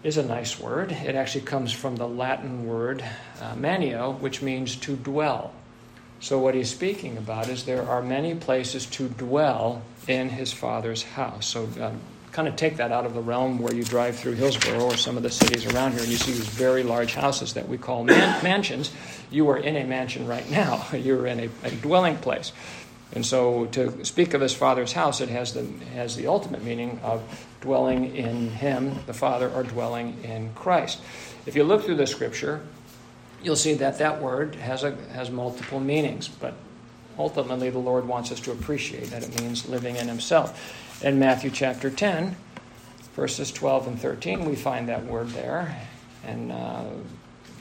is 0.04 0.18
a 0.18 0.24
nice 0.24 0.60
word. 0.60 0.92
It 0.92 1.16
actually 1.16 1.46
comes 1.46 1.72
from 1.72 1.98
the 1.98 2.08
Latin 2.08 2.66
word 2.66 3.04
uh, 3.42 3.56
maneo, 3.56 4.20
which 4.20 4.42
means 4.42 4.76
to 4.78 4.96
dwell. 4.96 5.54
So, 6.22 6.40
what 6.40 6.54
he's 6.54 6.70
speaking 6.70 7.18
about 7.18 7.48
is 7.50 7.66
there 7.66 7.88
are 7.88 8.02
many 8.02 8.36
places 8.36 8.86
to 8.88 9.08
dwell 9.10 9.82
in 10.08 10.30
his 10.30 10.52
father's 10.52 11.04
house. 11.04 11.48
So, 11.48 11.70
um, 11.82 12.00
kind 12.32 12.48
of 12.48 12.56
take 12.56 12.78
that 12.78 12.92
out 12.92 13.06
of 13.06 13.14
the 13.14 13.22
realm 13.22 13.58
where 13.60 13.74
you 13.74 13.84
drive 13.84 14.16
through 14.16 14.34
Hillsboro 14.34 14.82
or 14.82 14.96
some 14.98 15.18
of 15.18 15.24
the 15.24 15.30
cities 15.30 15.66
around 15.66 15.94
here 15.94 16.02
and 16.02 16.10
you 16.10 16.18
see 16.18 16.32
these 16.32 16.48
very 16.48 16.84
large 16.84 17.16
houses 17.16 17.54
that 17.54 17.68
we 17.68 17.78
call 17.78 18.04
man- 18.04 18.44
mansions. 18.44 18.92
You 19.32 19.50
are 19.50 19.58
in 19.58 19.76
a 19.76 19.84
mansion 19.84 20.28
right 20.28 20.50
now, 20.50 20.86
you're 20.94 21.26
in 21.26 21.40
a, 21.40 21.50
a 21.64 21.72
dwelling 21.72 22.18
place. 22.18 22.52
And 23.14 23.26
so 23.26 23.66
to 23.68 24.06
speak 24.06 24.34
of 24.34 24.42
his 24.42 24.54
father's 24.54 24.94
house, 24.94 25.20
it 25.20 25.30
has 25.30 25.54
the, 25.54 25.66
has 25.94 26.16
the 26.16 26.28
ultimate 26.28 26.64
meaning 26.64 27.00
of 27.04 27.22
dwelling 27.62 28.16
in 28.16 28.50
him, 28.50 28.96
the 29.08 29.14
Father, 29.14 29.50
or 29.50 29.64
dwelling 29.64 30.24
in 30.24 30.54
Christ. 30.54 31.02
If 31.46 31.56
you 31.56 31.64
look 31.64 31.84
through 31.84 31.96
the 31.96 32.08
scripture, 32.08 32.62
you'll 33.42 33.56
see 33.56 33.74
that 33.76 33.98
that 33.98 34.22
word 34.22 34.56
has, 34.56 34.84
a, 34.84 34.92
has 35.14 35.32
multiple 35.32 35.80
meanings, 35.80 36.28
but 36.28 36.54
ultimately 37.18 37.70
the 37.70 37.80
Lord 37.80 38.08
wants 38.08 38.32
us 38.32 38.40
to 38.42 38.52
appreciate 38.52 39.06
that 39.06 39.24
it 39.24 39.42
means 39.42 39.68
living 39.68 39.96
in 39.96 40.08
himself. 40.08 41.04
In 41.04 41.18
Matthew 41.18 41.50
chapter 41.50 41.90
10, 41.90 42.36
verses 43.16 43.52
12 43.52 43.88
and 43.88 44.00
13, 44.00 44.46
we 44.46 44.56
find 44.56 44.88
that 44.90 45.06
word 45.06 45.30
there. 45.30 45.82
And 46.26 46.52
uh, 46.52 46.86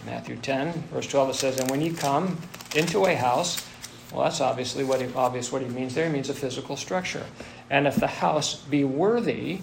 Matthew 0.04 0.36
10, 0.36 0.72
verse 0.92 1.06
12, 1.06 1.30
it 1.30 1.34
says, 1.34 1.58
And 1.58 1.70
when 1.70 1.80
you 1.80 1.94
come 1.94 2.38
into 2.74 3.06
a 3.06 3.14
house, 3.14 3.67
well, 4.12 4.24
that's 4.24 4.40
obviously 4.40 4.84
what 4.84 5.00
he, 5.00 5.12
obvious 5.14 5.52
what 5.52 5.62
he 5.62 5.68
means 5.68 5.94
there. 5.94 6.06
He 6.06 6.12
means 6.12 6.30
a 6.30 6.34
physical 6.34 6.76
structure. 6.76 7.26
And 7.70 7.86
if 7.86 7.96
the 7.96 8.06
house 8.06 8.56
be 8.56 8.84
worthy, 8.84 9.60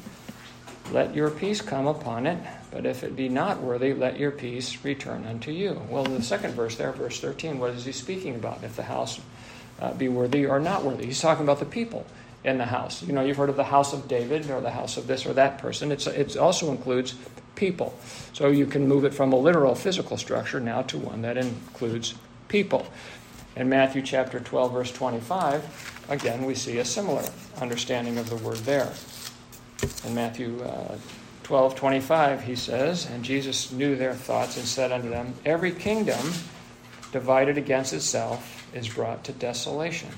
let 0.91 1.15
your 1.15 1.31
peace 1.31 1.61
come 1.61 1.87
upon 1.87 2.27
it. 2.27 2.37
But 2.71 2.85
if 2.85 3.03
it 3.03 3.15
be 3.15 3.29
not 3.29 3.61
worthy, 3.61 3.93
let 3.93 4.19
your 4.19 4.31
peace 4.31 4.83
return 4.83 5.25
unto 5.25 5.51
you. 5.51 5.81
Well, 5.89 6.05
in 6.05 6.13
the 6.13 6.21
second 6.21 6.53
verse 6.53 6.75
there, 6.75 6.91
verse 6.91 7.19
13, 7.19 7.57
what 7.57 7.71
is 7.71 7.85
he 7.85 7.91
speaking 7.91 8.35
about? 8.35 8.63
If 8.63 8.75
the 8.75 8.83
house 8.83 9.19
uh, 9.79 9.93
be 9.93 10.09
worthy 10.09 10.45
or 10.45 10.59
not 10.59 10.83
worthy? 10.83 11.05
He's 11.05 11.21
talking 11.21 11.43
about 11.43 11.59
the 11.59 11.65
people. 11.65 12.05
in 12.45 12.59
the 12.59 12.65
house. 12.65 13.01
You 13.01 13.11
know, 13.11 13.21
you've 13.21 13.37
heard 13.37 13.49
of 13.49 13.55
the 13.55 13.63
house 13.63 13.91
of 13.91 14.07
David 14.07 14.49
or 14.51 14.61
the 14.61 14.69
house 14.69 14.97
of 14.97 15.07
this 15.07 15.25
or 15.25 15.33
that 15.33 15.57
person. 15.57 15.91
It's, 15.91 16.05
it 16.05 16.37
also 16.37 16.69
includes 16.69 17.15
people. 17.55 17.97
So 18.33 18.49
you 18.49 18.67
can 18.67 18.87
move 18.87 19.03
it 19.03 19.13
from 19.13 19.33
a 19.33 19.35
literal 19.35 19.75
physical 19.75 20.15
structure 20.15 20.59
now 20.59 20.83
to 20.83 20.97
one 20.97 21.23
that 21.23 21.37
includes 21.37 22.13
people. 22.47 22.85
In 23.55 23.69
Matthew 23.69 24.01
chapter 24.01 24.39
12, 24.39 24.73
verse 24.73 24.91
25, 24.91 26.05
again, 26.09 26.45
we 26.45 26.55
see 26.55 26.79
a 26.79 26.85
similar 26.85 27.23
understanding 27.61 28.17
of 28.17 28.29
the 28.29 28.35
word 28.37 28.57
there. 28.57 28.91
In 30.05 30.13
Matthew 30.13 30.61
uh, 30.61 30.97
12, 31.43 31.75
25, 31.75 32.41
he 32.43 32.55
says, 32.55 33.07
And 33.09 33.23
Jesus 33.23 33.71
knew 33.71 33.95
their 33.95 34.13
thoughts 34.13 34.57
and 34.57 34.65
said 34.65 34.91
unto 34.91 35.09
them, 35.09 35.33
Every 35.45 35.71
kingdom 35.71 36.33
divided 37.11 37.57
against 37.57 37.93
itself 37.93 38.67
is 38.75 38.89
brought 38.89 39.23
to 39.23 39.31
desolation 39.31 40.09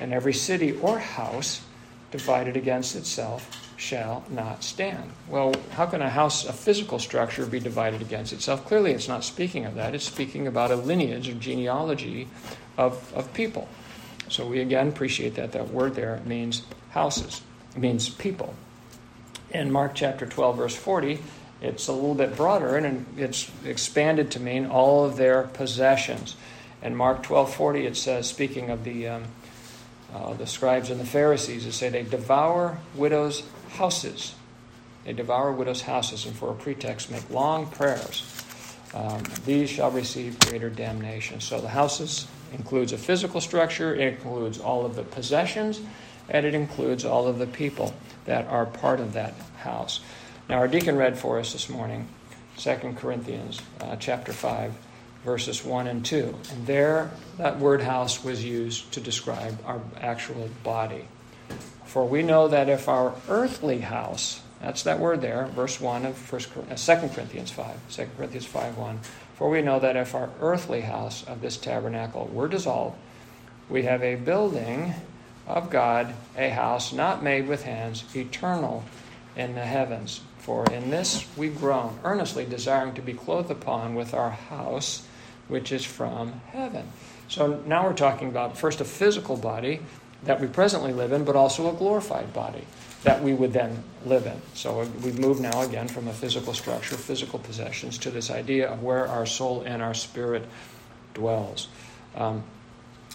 and 0.00 0.12
every 0.12 0.32
city 0.32 0.72
or 0.80 0.98
house 0.98 1.62
divided 2.10 2.56
against 2.56 2.94
itself 2.96 3.65
shall 3.76 4.24
not 4.30 4.64
stand. 4.64 5.10
Well, 5.28 5.54
how 5.72 5.86
can 5.86 6.00
a 6.02 6.08
house, 6.08 6.46
a 6.46 6.52
physical 6.52 6.98
structure, 6.98 7.44
be 7.46 7.60
divided 7.60 8.00
against 8.00 8.32
itself? 8.32 8.64
Clearly, 8.66 8.92
it's 8.92 9.08
not 9.08 9.24
speaking 9.24 9.66
of 9.66 9.74
that. 9.74 9.94
It's 9.94 10.04
speaking 10.04 10.46
about 10.46 10.70
a 10.70 10.76
lineage, 10.76 11.28
a 11.28 11.34
genealogy 11.34 12.28
of, 12.78 13.12
of 13.14 13.32
people. 13.34 13.68
So 14.28 14.46
we 14.46 14.60
again 14.60 14.88
appreciate 14.88 15.34
that. 15.34 15.52
That 15.52 15.68
word 15.68 15.94
there 15.94 16.20
means 16.24 16.62
houses, 16.90 17.42
it 17.74 17.78
means 17.78 18.08
people. 18.08 18.54
In 19.50 19.70
Mark 19.70 19.94
chapter 19.94 20.26
12, 20.26 20.56
verse 20.56 20.76
40, 20.76 21.20
it's 21.60 21.86
a 21.88 21.92
little 21.92 22.14
bit 22.14 22.36
broader 22.36 22.76
and 22.76 23.06
it's 23.16 23.50
expanded 23.64 24.30
to 24.32 24.40
mean 24.40 24.66
all 24.66 25.04
of 25.04 25.16
their 25.16 25.44
possessions. 25.44 26.36
In 26.82 26.94
Mark 26.96 27.22
12, 27.22 27.54
40, 27.54 27.86
it 27.86 27.96
says, 27.96 28.28
speaking 28.28 28.70
of 28.70 28.84
the. 28.84 29.08
Um, 29.08 29.24
uh, 30.14 30.32
the 30.34 30.46
scribes 30.46 30.88
and 30.88 31.00
the 31.00 31.04
Pharisees 31.04 31.66
it 31.66 31.72
say 31.72 31.88
they 31.88 32.04
devour 32.04 32.78
widows' 32.94 33.42
houses. 33.70 34.34
They 35.04 35.12
devour 35.12 35.52
widows' 35.52 35.82
houses 35.82 36.26
and 36.26 36.34
for 36.34 36.50
a 36.50 36.54
pretext 36.54 37.10
make 37.10 37.28
long 37.30 37.66
prayers. 37.66 38.44
Um, 38.94 39.22
these 39.44 39.68
shall 39.70 39.90
receive 39.90 40.38
greater 40.40 40.70
damnation. 40.70 41.40
So 41.40 41.60
the 41.60 41.68
houses 41.68 42.26
includes 42.52 42.92
a 42.92 42.98
physical 42.98 43.40
structure, 43.40 43.94
it 43.94 44.00
includes 44.00 44.58
all 44.58 44.86
of 44.86 44.96
the 44.96 45.02
possessions, 45.02 45.80
and 46.28 46.46
it 46.46 46.54
includes 46.54 47.04
all 47.04 47.28
of 47.28 47.38
the 47.38 47.46
people 47.46 47.94
that 48.24 48.46
are 48.48 48.66
part 48.66 49.00
of 49.00 49.12
that 49.12 49.34
house. 49.58 50.00
Now, 50.48 50.58
our 50.58 50.68
deacon 50.68 50.96
read 50.96 51.18
for 51.18 51.38
us 51.38 51.52
this 51.52 51.68
morning 51.68 52.08
2 52.58 52.94
Corinthians 52.96 53.60
uh, 53.80 53.96
chapter 53.96 54.32
5, 54.32 54.72
verses 55.24 55.64
1 55.64 55.88
and 55.88 56.04
2. 56.04 56.34
And 56.52 56.66
there, 56.66 57.10
that 57.36 57.58
word 57.58 57.82
house 57.82 58.24
was 58.24 58.44
used 58.44 58.90
to 58.92 59.00
describe 59.00 59.58
our 59.66 59.80
actual 60.00 60.48
body. 60.62 61.06
For 61.86 62.04
we 62.04 62.22
know 62.22 62.48
that 62.48 62.68
if 62.68 62.88
our 62.88 63.14
earthly 63.28 63.80
house, 63.80 64.40
that's 64.60 64.82
that 64.82 64.98
word 64.98 65.20
there, 65.20 65.46
verse 65.46 65.80
1 65.80 66.04
of 66.06 66.32
1, 66.32 66.40
2 66.76 66.92
uh, 66.92 67.08
Corinthians 67.08 67.50
5, 67.50 67.76
2 67.90 68.08
Corinthians 68.16 68.46
5 68.46 68.76
1. 68.76 69.00
For 69.36 69.50
we 69.50 69.62
know 69.62 69.78
that 69.78 69.96
if 69.96 70.14
our 70.14 70.30
earthly 70.40 70.80
house 70.82 71.24
of 71.24 71.40
this 71.40 71.56
tabernacle 71.56 72.28
were 72.32 72.48
dissolved, 72.48 72.96
we 73.68 73.82
have 73.82 74.02
a 74.02 74.16
building 74.16 74.94
of 75.46 75.70
God, 75.70 76.14
a 76.36 76.48
house 76.48 76.92
not 76.92 77.22
made 77.22 77.46
with 77.46 77.62
hands, 77.64 78.04
eternal 78.14 78.84
in 79.36 79.54
the 79.54 79.64
heavens. 79.64 80.20
For 80.38 80.64
in 80.72 80.90
this 80.90 81.26
we 81.36 81.48
groan, 81.48 81.98
earnestly 82.04 82.44
desiring 82.44 82.94
to 82.94 83.02
be 83.02 83.12
clothed 83.12 83.50
upon 83.50 83.94
with 83.94 84.14
our 84.14 84.30
house 84.30 85.06
which 85.48 85.72
is 85.72 85.84
from 85.84 86.40
heaven. 86.52 86.88
So 87.28 87.62
now 87.66 87.84
we're 87.84 87.94
talking 87.94 88.28
about 88.28 88.56
first 88.56 88.80
a 88.80 88.84
physical 88.84 89.36
body 89.36 89.80
that 90.26 90.40
we 90.40 90.46
presently 90.46 90.92
live 90.92 91.12
in, 91.12 91.24
but 91.24 91.36
also 91.36 91.72
a 91.72 91.76
glorified 91.76 92.32
body 92.32 92.64
that 93.02 93.22
we 93.22 93.32
would 93.32 93.52
then 93.52 93.82
live 94.04 94.26
in. 94.26 94.40
So 94.54 94.80
we've 95.02 95.18
moved 95.18 95.40
now 95.40 95.62
again 95.62 95.86
from 95.86 96.08
a 96.08 96.12
physical 96.12 96.52
structure, 96.52 96.96
physical 96.96 97.38
possessions, 97.38 97.98
to 97.98 98.10
this 98.10 98.30
idea 98.30 98.68
of 98.68 98.82
where 98.82 99.06
our 99.06 99.26
soul 99.26 99.62
and 99.62 99.80
our 99.80 99.94
spirit 99.94 100.44
dwells. 101.14 101.68
Um, 102.16 102.42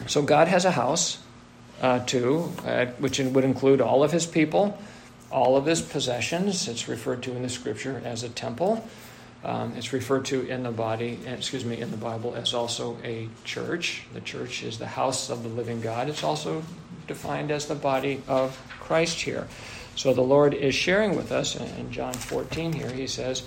so 0.07 0.21
God 0.21 0.47
has 0.47 0.63
a 0.63 0.71
house, 0.71 1.19
uh, 1.81 1.99
too, 2.05 2.51
uh, 2.65 2.85
which 2.99 3.19
would 3.19 3.43
include 3.43 3.81
all 3.81 4.03
of 4.03 4.11
his 4.11 4.25
people, 4.25 4.79
all 5.29 5.57
of 5.57 5.65
his 5.65 5.81
possessions. 5.81 6.67
It's 6.67 6.87
referred 6.87 7.21
to 7.23 7.35
in 7.35 7.41
the 7.41 7.49
scripture 7.49 8.01
as 8.05 8.23
a 8.23 8.29
temple. 8.29 8.87
Um, 9.43 9.73
it's 9.75 9.91
referred 9.91 10.25
to 10.25 10.47
in 10.47 10.63
the 10.63 10.71
body, 10.71 11.19
eh, 11.25 11.33
excuse 11.33 11.65
me, 11.65 11.81
in 11.81 11.89
the 11.89 11.97
Bible 11.97 12.35
as 12.35 12.53
also 12.53 12.97
a 13.03 13.27
church. 13.43 14.03
The 14.13 14.21
church 14.21 14.63
is 14.63 14.77
the 14.77 14.87
house 14.87 15.29
of 15.29 15.41
the 15.41 15.49
living 15.49 15.81
God. 15.81 16.09
It's 16.09 16.23
also 16.23 16.63
defined 17.07 17.51
as 17.51 17.67
the 17.67 17.75
body 17.75 18.21
of 18.27 18.57
Christ 18.79 19.21
here. 19.21 19.47
So 19.95 20.13
the 20.13 20.21
Lord 20.21 20.53
is 20.53 20.73
sharing 20.73 21.15
with 21.15 21.31
us 21.31 21.55
in 21.55 21.91
John 21.91 22.13
14 22.13 22.73
here. 22.73 22.91
He 22.91 23.07
says, 23.07 23.43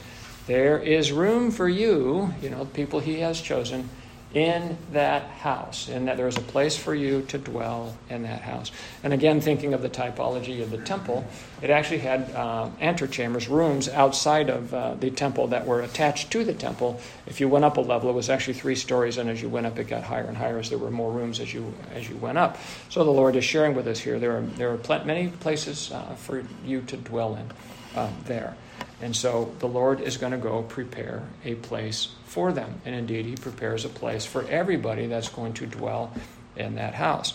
There 0.46 0.78
is 0.78 1.12
room 1.12 1.50
for 1.50 1.68
you, 1.68 2.34
you 2.42 2.50
know, 2.50 2.64
the 2.64 2.70
people 2.70 3.00
he 3.00 3.20
has 3.20 3.40
chosen 3.40 3.88
in 4.34 4.76
that 4.90 5.22
house, 5.22 5.88
and 5.88 6.08
that 6.08 6.16
there 6.16 6.26
is 6.26 6.36
a 6.36 6.42
place 6.42 6.76
for 6.76 6.92
you 6.92 7.22
to 7.22 7.38
dwell 7.38 7.96
in 8.10 8.24
that 8.24 8.40
house. 8.40 8.72
And 9.04 9.12
again, 9.12 9.40
thinking 9.40 9.74
of 9.74 9.80
the 9.80 9.88
typology 9.88 10.60
of 10.60 10.72
the 10.72 10.78
temple, 10.78 11.24
it 11.62 11.70
actually 11.70 11.98
had 11.98 12.30
uh, 12.34 12.68
antechambers, 12.80 13.48
rooms 13.48 13.88
outside 13.88 14.50
of 14.50 14.74
uh, 14.74 14.94
the 14.94 15.10
temple 15.10 15.46
that 15.48 15.64
were 15.64 15.82
attached 15.82 16.32
to 16.32 16.44
the 16.44 16.52
temple. 16.52 17.00
If 17.26 17.40
you 17.40 17.48
went 17.48 17.64
up 17.64 17.76
a 17.76 17.80
level, 17.80 18.10
it 18.10 18.14
was 18.14 18.28
actually 18.28 18.54
three 18.54 18.74
stories, 18.74 19.18
and 19.18 19.30
as 19.30 19.40
you 19.40 19.48
went 19.48 19.66
up, 19.66 19.78
it 19.78 19.84
got 19.84 20.02
higher 20.02 20.24
and 20.24 20.36
higher 20.36 20.58
as 20.58 20.68
there 20.68 20.78
were 20.78 20.90
more 20.90 21.12
rooms 21.12 21.38
as 21.38 21.54
you 21.54 21.72
as 21.94 22.08
you 22.08 22.16
went 22.16 22.36
up. 22.36 22.58
So 22.88 23.04
the 23.04 23.10
Lord 23.10 23.36
is 23.36 23.44
sharing 23.44 23.74
with 23.74 23.86
us 23.86 24.00
here. 24.00 24.18
There 24.18 24.36
are 24.36 24.42
there 24.42 24.72
are 24.72 24.78
pl- 24.78 25.04
many 25.04 25.28
places 25.28 25.92
uh, 25.92 26.14
for 26.16 26.44
you 26.64 26.82
to 26.82 26.96
dwell 26.96 27.36
in 27.36 27.50
uh, 27.94 28.10
there. 28.24 28.56
And 29.00 29.14
so 29.14 29.54
the 29.58 29.68
Lord 29.68 30.00
is 30.00 30.16
going 30.16 30.32
to 30.32 30.38
go 30.38 30.62
prepare 30.62 31.22
a 31.44 31.56
place 31.56 32.08
for 32.24 32.52
them. 32.52 32.80
And 32.84 32.94
indeed, 32.94 33.26
He 33.26 33.34
prepares 33.34 33.84
a 33.84 33.88
place 33.88 34.24
for 34.24 34.46
everybody 34.48 35.06
that's 35.06 35.28
going 35.28 35.54
to 35.54 35.66
dwell 35.66 36.12
in 36.56 36.76
that 36.76 36.94
house. 36.94 37.34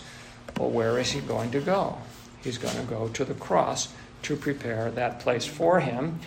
Well, 0.58 0.70
where 0.70 0.98
is 0.98 1.10
He 1.10 1.20
going 1.20 1.50
to 1.52 1.60
go? 1.60 1.98
He's 2.42 2.58
going 2.58 2.76
to 2.76 2.82
go 2.82 3.08
to 3.08 3.24
the 3.24 3.34
cross 3.34 3.88
to 4.22 4.36
prepare 4.36 4.90
that 4.92 5.20
place 5.20 5.46
for 5.46 5.80
Him. 5.80 6.20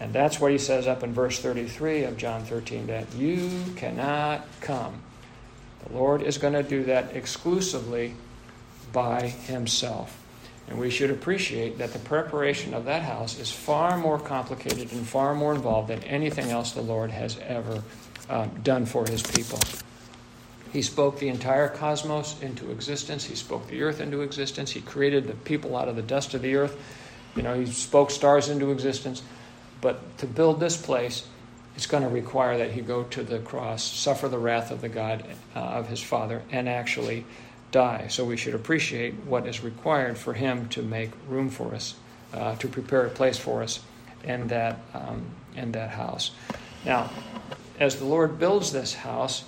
And 0.00 0.12
that's 0.12 0.40
what 0.40 0.52
He 0.52 0.58
says 0.58 0.86
up 0.86 1.02
in 1.02 1.12
verse 1.12 1.38
33 1.40 2.04
of 2.04 2.16
John 2.16 2.44
13 2.44 2.86
that 2.86 3.12
you 3.14 3.50
cannot 3.76 4.46
come. 4.60 5.02
The 5.86 5.94
Lord 5.94 6.22
is 6.22 6.38
going 6.38 6.54
to 6.54 6.62
do 6.62 6.84
that 6.84 7.14
exclusively 7.14 8.14
by 8.92 9.28
Himself. 9.28 10.22
And 10.68 10.78
we 10.78 10.90
should 10.90 11.10
appreciate 11.10 11.78
that 11.78 11.92
the 11.92 11.98
preparation 12.00 12.74
of 12.74 12.84
that 12.86 13.02
house 13.02 13.38
is 13.38 13.50
far 13.50 13.96
more 13.96 14.18
complicated 14.18 14.92
and 14.92 15.06
far 15.06 15.34
more 15.34 15.54
involved 15.54 15.88
than 15.88 16.02
anything 16.04 16.50
else 16.50 16.72
the 16.72 16.82
Lord 16.82 17.10
has 17.10 17.38
ever 17.38 17.82
um, 18.28 18.50
done 18.62 18.84
for 18.84 19.06
his 19.06 19.22
people. 19.22 19.60
He 20.72 20.82
spoke 20.82 21.18
the 21.18 21.28
entire 21.28 21.68
cosmos 21.68 22.40
into 22.42 22.70
existence. 22.70 23.24
He 23.24 23.36
spoke 23.36 23.66
the 23.68 23.82
earth 23.82 24.00
into 24.00 24.22
existence. 24.22 24.72
He 24.72 24.80
created 24.80 25.26
the 25.26 25.34
people 25.34 25.76
out 25.76 25.88
of 25.88 25.96
the 25.96 26.02
dust 26.02 26.34
of 26.34 26.42
the 26.42 26.56
earth. 26.56 26.76
You 27.36 27.42
know, 27.42 27.58
he 27.58 27.66
spoke 27.66 28.10
stars 28.10 28.48
into 28.48 28.72
existence. 28.72 29.22
But 29.80 30.18
to 30.18 30.26
build 30.26 30.58
this 30.58 30.76
place, 30.76 31.26
it's 31.76 31.86
going 31.86 32.02
to 32.02 32.08
require 32.08 32.58
that 32.58 32.72
he 32.72 32.80
go 32.80 33.04
to 33.04 33.22
the 33.22 33.38
cross, 33.38 33.84
suffer 33.84 34.28
the 34.28 34.38
wrath 34.38 34.70
of 34.70 34.80
the 34.80 34.88
God 34.88 35.24
uh, 35.54 35.60
of 35.60 35.88
his 35.88 36.02
Father, 36.02 36.42
and 36.50 36.68
actually 36.68 37.24
die. 37.70 38.06
So 38.08 38.24
we 38.24 38.36
should 38.36 38.54
appreciate 38.54 39.14
what 39.26 39.46
is 39.46 39.62
required 39.62 40.18
for 40.18 40.34
Him 40.34 40.68
to 40.70 40.82
make 40.82 41.10
room 41.28 41.50
for 41.50 41.74
us, 41.74 41.94
uh, 42.32 42.56
to 42.56 42.68
prepare 42.68 43.06
a 43.06 43.10
place 43.10 43.38
for 43.38 43.62
us 43.62 43.80
in 44.24 44.48
that, 44.48 44.80
um, 44.94 45.24
in 45.54 45.72
that 45.72 45.90
house. 45.90 46.32
Now, 46.84 47.10
as 47.78 47.96
the 47.96 48.04
Lord 48.04 48.38
builds 48.38 48.72
this 48.72 48.94
house, 48.94 49.44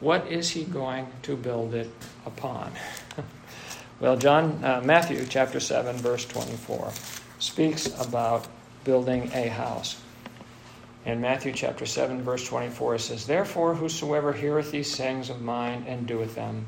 what 0.00 0.26
is 0.26 0.50
He 0.50 0.64
going 0.64 1.06
to 1.22 1.36
build 1.36 1.74
it 1.74 1.90
upon? 2.26 2.72
well, 4.00 4.16
John, 4.16 4.62
uh, 4.64 4.82
Matthew 4.84 5.24
chapter 5.28 5.60
7, 5.60 5.96
verse 5.96 6.24
24, 6.26 6.92
speaks 7.38 7.86
about 8.00 8.46
building 8.84 9.30
a 9.34 9.48
house. 9.48 10.00
In 11.04 11.20
Matthew 11.20 11.52
chapter 11.52 11.84
7, 11.84 12.22
verse 12.22 12.46
24, 12.46 12.94
it 12.94 12.98
says, 13.00 13.26
Therefore, 13.26 13.74
whosoever 13.74 14.32
heareth 14.32 14.70
these 14.70 14.92
sayings 14.92 15.30
of 15.30 15.42
mine 15.42 15.84
and 15.88 16.06
doeth 16.06 16.36
them, 16.36 16.66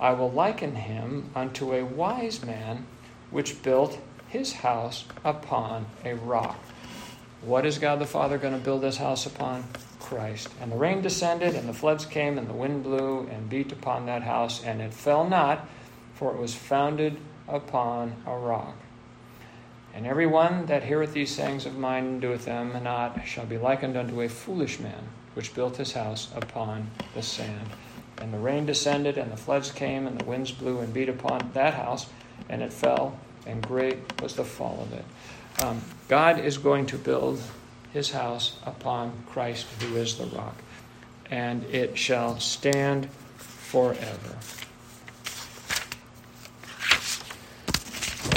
I 0.00 0.12
will 0.14 0.30
liken 0.30 0.76
him 0.76 1.30
unto 1.34 1.74
a 1.74 1.84
wise 1.84 2.42
man 2.42 2.86
which 3.30 3.62
built 3.62 3.98
his 4.28 4.54
house 4.54 5.04
upon 5.24 5.86
a 6.04 6.14
rock. 6.14 6.58
What 7.42 7.66
is 7.66 7.78
God 7.78 7.98
the 7.98 8.06
Father 8.06 8.38
going 8.38 8.54
to 8.54 8.64
build 8.64 8.80
this 8.80 8.96
house 8.96 9.26
upon? 9.26 9.64
Christ. 10.00 10.48
And 10.60 10.72
the 10.72 10.76
rain 10.76 11.02
descended, 11.02 11.54
and 11.54 11.68
the 11.68 11.74
floods 11.74 12.04
came, 12.04 12.38
and 12.38 12.48
the 12.48 12.54
wind 12.54 12.82
blew 12.82 13.28
and 13.30 13.48
beat 13.48 13.70
upon 13.70 14.06
that 14.06 14.22
house, 14.22 14.64
and 14.64 14.80
it 14.80 14.92
fell 14.92 15.28
not, 15.28 15.68
for 16.14 16.34
it 16.34 16.40
was 16.40 16.54
founded 16.54 17.16
upon 17.46 18.14
a 18.26 18.36
rock. 18.36 18.74
And 19.94 20.06
every 20.06 20.26
one 20.26 20.66
that 20.66 20.84
heareth 20.84 21.12
these 21.12 21.34
sayings 21.34 21.66
of 21.66 21.76
mine 21.76 22.04
and 22.04 22.20
doeth 22.20 22.44
them 22.44 22.72
not 22.82 23.26
shall 23.26 23.46
be 23.46 23.58
likened 23.58 23.96
unto 23.96 24.22
a 24.22 24.28
foolish 24.28 24.80
man 24.80 25.08
which 25.34 25.54
built 25.54 25.76
his 25.76 25.92
house 25.92 26.28
upon 26.34 26.90
the 27.14 27.22
sand. 27.22 27.68
And 28.20 28.32
the 28.32 28.38
rain 28.38 28.66
descended, 28.66 29.18
and 29.18 29.32
the 29.32 29.36
floods 29.36 29.70
came, 29.70 30.06
and 30.06 30.20
the 30.20 30.24
winds 30.24 30.52
blew 30.52 30.78
and 30.80 30.92
beat 30.92 31.08
upon 31.08 31.50
that 31.54 31.74
house, 31.74 32.06
and 32.48 32.62
it 32.62 32.72
fell, 32.72 33.18
and 33.46 33.66
great 33.66 34.20
was 34.22 34.36
the 34.36 34.44
fall 34.44 34.80
of 34.82 34.92
it. 34.92 35.04
Um, 35.62 35.80
God 36.08 36.38
is 36.38 36.58
going 36.58 36.86
to 36.86 36.98
build 36.98 37.40
his 37.92 38.10
house 38.10 38.56
upon 38.64 39.12
Christ, 39.28 39.66
who 39.80 39.96
is 39.96 40.16
the 40.16 40.26
rock, 40.26 40.56
and 41.30 41.64
it 41.64 41.98
shall 41.98 42.38
stand 42.38 43.10
forever. 43.36 44.36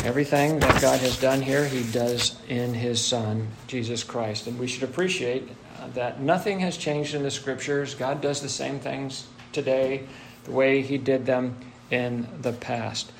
Everything 0.03 0.59
that 0.59 0.81
God 0.81 0.99
has 0.99 1.17
done 1.17 1.41
here, 1.41 1.65
He 1.65 1.89
does 1.93 2.35
in 2.49 2.73
His 2.73 3.03
Son, 3.03 3.47
Jesus 3.67 4.03
Christ. 4.03 4.47
And 4.47 4.59
we 4.59 4.67
should 4.67 4.83
appreciate 4.83 5.47
that 5.93 6.19
nothing 6.19 6.59
has 6.59 6.75
changed 6.75 7.15
in 7.15 7.23
the 7.23 7.31
Scriptures. 7.31 7.95
God 7.95 8.19
does 8.19 8.41
the 8.41 8.49
same 8.49 8.79
things 8.79 9.27
today 9.53 10.03
the 10.43 10.51
way 10.51 10.81
He 10.81 10.97
did 10.97 11.25
them 11.25 11.55
in 11.89 12.27
the 12.41 12.53
past. 12.53 13.11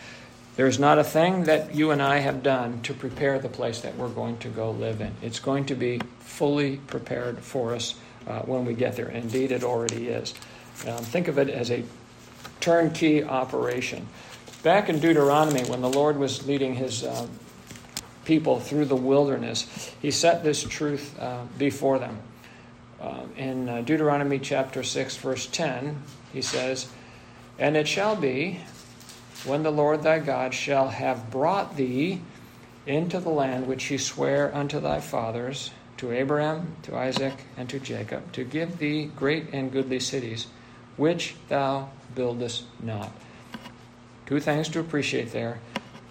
There 0.55 0.67
is 0.67 0.77
not 0.77 0.99
a 0.99 1.03
thing 1.03 1.45
that 1.45 1.73
you 1.73 1.91
and 1.91 2.01
I 2.01 2.17
have 2.17 2.43
done 2.43 2.81
to 2.83 2.93
prepare 2.93 3.39
the 3.39 3.49
place 3.49 3.81
that 3.81 3.95
we're 3.95 4.09
going 4.09 4.37
to 4.39 4.49
go 4.49 4.69
live 4.71 5.01
in. 5.01 5.11
It's 5.21 5.39
going 5.39 5.65
to 5.65 5.75
be 5.75 5.99
fully 6.19 6.77
prepared 6.77 7.39
for 7.39 7.73
us 7.73 7.95
uh, 8.27 8.41
when 8.41 8.65
we 8.65 8.73
get 8.75 8.95
there. 8.95 9.09
Indeed, 9.09 9.51
it 9.51 9.63
already 9.63 10.09
is. 10.09 10.33
Um, 10.87 11.03
think 11.03 11.27
of 11.27 11.39
it 11.39 11.49
as 11.49 11.71
a 11.71 11.83
turnkey 12.59 13.23
operation. 13.23 14.07
Back 14.61 14.89
in 14.89 14.99
Deuteronomy, 14.99 15.63
when 15.63 15.81
the 15.81 15.89
Lord 15.89 16.17
was 16.17 16.45
leading 16.47 16.75
his 16.75 17.03
uh, 17.03 17.27
people 18.23 18.59
through 18.59 18.85
the 18.85 18.95
wilderness, 18.95 19.91
he 20.01 20.11
set 20.11 20.43
this 20.43 20.63
truth 20.63 21.19
uh, 21.19 21.43
before 21.57 21.97
them. 21.97 22.19
Uh, 23.01 23.23
in 23.35 23.83
Deuteronomy 23.83 24.39
chapter 24.39 24.83
6, 24.83 25.17
verse 25.17 25.47
10, 25.47 26.01
he 26.33 26.41
says, 26.41 26.87
And 27.57 27.77
it 27.77 27.87
shall 27.87 28.15
be 28.17 28.59
when 29.45 29.63
the 29.63 29.71
Lord 29.71 30.03
thy 30.03 30.19
God 30.19 30.53
shall 30.53 30.89
have 30.89 31.29
brought 31.29 31.77
thee 31.77 32.21
into 32.85 33.19
the 33.19 33.29
land 33.29 33.67
which 33.67 33.85
he 33.85 33.97
sware 33.97 34.53
unto 34.53 34.79
thy 34.79 34.99
fathers, 34.99 35.71
to 35.97 36.11
Abraham, 36.11 36.75
to 36.83 36.97
Isaac, 36.97 37.33
and 37.55 37.69
to 37.69 37.79
Jacob, 37.79 38.31
to 38.33 38.43
give 38.43 38.79
thee 38.79 39.09
great 39.15 39.53
and 39.53 39.71
goodly 39.71 39.99
cities, 39.99 40.47
which 40.97 41.35
thou 41.47 41.89
buildest 42.15 42.63
not. 42.81 43.11
Two 44.25 44.39
things 44.39 44.67
to 44.69 44.79
appreciate 44.79 45.31
there. 45.31 45.59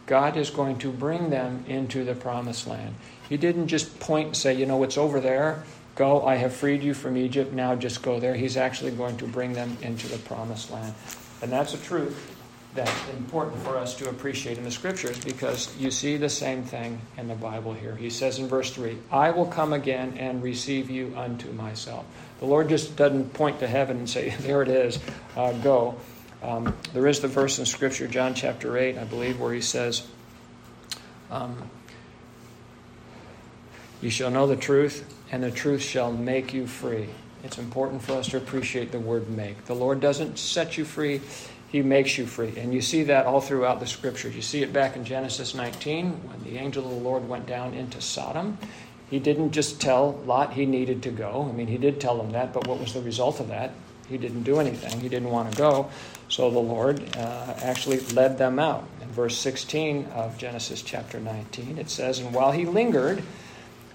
God 0.06 0.37
is 0.37 0.50
going 0.50 0.78
to 0.78 0.90
bring 0.90 1.30
them 1.30 1.64
into 1.68 2.04
the 2.04 2.14
promised 2.14 2.66
land. 2.66 2.94
He 3.28 3.37
didn't 3.37 3.68
just 3.68 3.98
point 4.00 4.28
and 4.28 4.37
say, 4.37 4.54
you 4.54 4.66
know, 4.66 4.82
it's 4.82 4.98
over 4.98 5.20
there. 5.20 5.64
Go, 5.94 6.24
I 6.24 6.37
have 6.37 6.55
freed 6.55 6.83
you 6.83 6.94
from 6.94 7.16
Egypt. 7.16 7.52
Now 7.52 7.74
just 7.74 8.02
go 8.02 8.18
there. 8.18 8.35
He's 8.35 8.57
actually 8.57 8.92
going 8.92 9.18
to 9.18 9.26
bring 9.26 9.52
them 9.52 9.76
into 9.83 10.09
the 10.09 10.18
promised 10.18 10.70
land. 10.70 10.94
And 11.42 11.52
that's 11.52 11.74
a 11.74 11.78
truth 11.78 12.37
that's 12.74 13.09
important 13.11 13.62
for 13.62 13.76
us 13.76 13.94
to 13.96 14.09
appreciate 14.09 14.57
in 14.57 14.64
the 14.64 14.70
scriptures 14.70 15.22
because 15.22 15.76
you 15.76 15.90
see 15.90 16.16
the 16.16 16.28
same 16.28 16.62
thing 16.62 16.98
in 17.18 17.28
the 17.28 17.35
Bible 17.35 17.74
here. 17.74 17.94
He 17.94 18.09
says 18.09 18.38
in 18.38 18.48
verse 18.48 18.72
3, 18.72 18.96
I 19.11 19.31
will 19.31 19.46
come 19.46 19.74
again 19.74 20.16
and 20.16 20.42
receive 20.42 20.88
you 20.88 21.12
unto 21.16 21.52
myself. 21.52 22.07
The 22.40 22.46
Lord 22.46 22.70
just 22.70 22.96
doesn't 22.96 23.35
point 23.35 23.61
to 23.61 23.66
heaven 23.66 23.98
and 23.98 24.09
say, 24.09 24.31
There 24.40 24.62
it 24.62 24.68
is, 24.68 24.98
uh, 25.37 25.52
go. 25.52 25.96
Um, 26.42 26.74
there 26.92 27.07
is 27.07 27.20
the 27.20 27.28
verse 27.28 27.59
in 27.59 27.66
Scripture, 27.66 28.09
John 28.09 28.35
chapter 28.35 28.76
8, 28.76 28.98
I 28.98 29.05
believe, 29.05 29.38
where 29.38 29.52
he 29.52 29.61
says, 29.61 30.05
um, 31.31 31.70
You 34.00 34.11
shall 34.11 34.31
know 34.31 34.46
the 34.48 34.57
truth, 34.57 35.05
and 35.33 35.42
the 35.42 35.51
truth 35.51 35.83
shall 35.83 36.12
make 36.12 36.53
you 36.53 36.66
free. 36.66 37.09
It's 37.42 37.59
important 37.59 38.03
for 38.03 38.12
us 38.12 38.29
to 38.29 38.37
appreciate 38.37 38.92
the 38.92 39.01
word 39.01 39.29
make. 39.31 39.64
The 39.64 39.75
Lord 39.75 39.99
doesn't 39.99 40.38
set 40.38 40.79
you 40.79 40.85
free, 40.85 41.21
he 41.68 41.83
makes 41.83 42.18
you 42.18 42.27
free. 42.27 42.53
And 42.59 42.73
you 42.73 42.83
see 42.83 43.03
that 43.05 43.25
all 43.25 43.40
throughout 43.40 43.81
the 43.81 43.87
scriptures. 43.87 44.37
You 44.37 44.42
see 44.42 44.62
it 44.62 44.73
back 44.73 44.95
in 44.95 45.05
Genesis 45.05 45.55
19 45.55 46.11
when 46.11 46.45
the 46.45 46.59
angel 46.59 46.85
of 46.85 46.90
the 46.90 46.97
Lord 46.97 47.27
went 47.27 47.47
down 47.47 47.73
into 47.73 48.01
Sodom. 48.01 48.59
He 49.11 49.18
didn't 49.18 49.53
just 49.53 49.81
tell 49.81 50.12
Lot 50.27 50.53
he 50.53 50.66
needed 50.66 51.03
to 51.05 51.11
go. 51.11 51.49
I 51.49 51.53
mean, 51.53 51.66
he 51.66 51.79
did 51.79 52.01
tell 52.01 52.21
him 52.21 52.33
that, 52.33 52.53
but 52.53 52.66
what 52.66 52.79
was 52.79 52.92
the 52.92 53.01
result 53.01 53.40
of 53.40 53.49
that? 53.49 53.73
He 54.09 54.18
didn't 54.18 54.42
do 54.42 54.61
anything. 54.61 55.01
He 55.01 55.09
didn't 55.09 55.31
want 55.31 55.51
to 55.51 55.57
go. 55.57 55.90
So 56.29 56.51
the 56.51 56.59
Lord 56.59 57.03
uh, 57.16 57.55
actually 57.62 58.01
led 58.01 58.37
them 58.37 58.59
out. 58.59 58.87
In 59.01 59.09
verse 59.09 59.37
16 59.38 60.07
of 60.14 60.37
Genesis 60.37 60.83
chapter 60.83 61.18
19, 61.18 61.79
it 61.79 61.88
says, 61.88 62.18
And 62.18 62.35
while 62.35 62.53
he 62.53 62.66
lingered, 62.66 63.23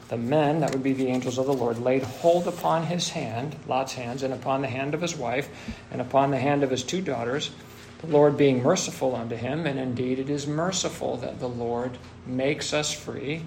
the 0.10 0.18
men, 0.18 0.62
that 0.62 0.72
would 0.72 0.84
be 0.84 0.94
the 0.94 1.08
angels 1.08 1.38
of 1.38 1.46
the 1.46 1.54
Lord, 1.54 1.80
laid 1.80 2.04
hold 2.04 2.48
upon 2.48 2.86
his 2.86 3.10
hand, 3.10 3.56
Lot's 3.68 3.94
hands, 3.94 4.24
and 4.24 4.34
upon 4.34 4.62
the 4.62 4.68
hand 4.68 4.94
of 4.94 5.02
his 5.02 5.16
wife, 5.16 5.50
and 5.92 6.02
upon 6.02 6.32
the 6.32 6.38
hand 6.38 6.64
of 6.64 6.70
his 6.70 6.84
two 6.84 7.02
daughters 7.02 7.52
the 8.00 8.08
Lord 8.08 8.38
being 8.38 8.62
merciful 8.62 9.16
unto 9.16 9.36
him, 9.36 9.66
and 9.66 9.80
indeed 9.80 10.20
it 10.20 10.30
is 10.30 10.46
merciful 10.46 11.18
that 11.18 11.40
the 11.40 11.50
Lord 11.50 11.98
makes 12.26 12.74
us 12.74 12.94
free. 12.94 13.44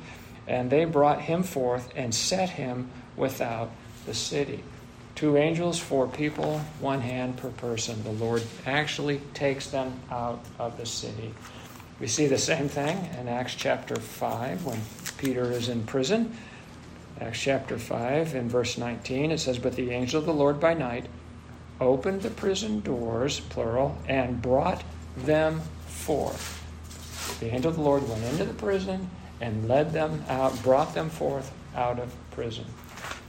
And 0.48 0.70
they 0.70 0.84
brought 0.84 1.20
him 1.20 1.44
forth 1.44 1.88
and 1.94 2.12
set 2.12 2.50
him 2.50 2.90
without 3.16 3.70
the 4.06 4.14
city. 4.14 4.64
Two 5.14 5.36
angels, 5.36 5.78
four 5.78 6.08
people, 6.08 6.58
one 6.80 7.00
hand 7.00 7.36
per 7.36 7.50
person. 7.50 8.02
The 8.02 8.12
Lord 8.12 8.42
actually 8.66 9.20
takes 9.34 9.68
them 9.68 10.00
out 10.10 10.44
of 10.58 10.76
the 10.76 10.86
city. 10.86 11.32
We 12.00 12.08
see 12.08 12.26
the 12.26 12.38
same 12.38 12.68
thing 12.68 13.08
in 13.20 13.28
Acts 13.28 13.54
chapter 13.54 13.94
5 13.96 14.64
when 14.64 14.80
Peter 15.18 15.52
is 15.52 15.68
in 15.68 15.84
prison. 15.84 16.34
Acts 17.20 17.40
chapter 17.40 17.78
5, 17.78 18.34
in 18.34 18.48
verse 18.48 18.78
19, 18.78 19.30
it 19.30 19.38
says, 19.38 19.58
But 19.58 19.76
the 19.76 19.90
angel 19.90 20.20
of 20.20 20.26
the 20.26 20.32
Lord 20.32 20.58
by 20.58 20.72
night 20.72 21.06
opened 21.78 22.22
the 22.22 22.30
prison 22.30 22.80
doors, 22.80 23.40
plural, 23.40 23.98
and 24.08 24.40
brought 24.40 24.82
them 25.16 25.60
forth. 25.86 26.56
The 27.40 27.52
angel 27.52 27.70
of 27.70 27.76
the 27.76 27.82
Lord 27.82 28.08
went 28.08 28.24
into 28.24 28.44
the 28.44 28.54
prison 28.54 29.10
and 29.40 29.68
led 29.68 29.92
them 29.92 30.24
out, 30.28 30.62
brought 30.62 30.94
them 30.94 31.10
forth 31.10 31.52
out 31.74 31.98
of 31.98 32.14
prison. 32.30 32.64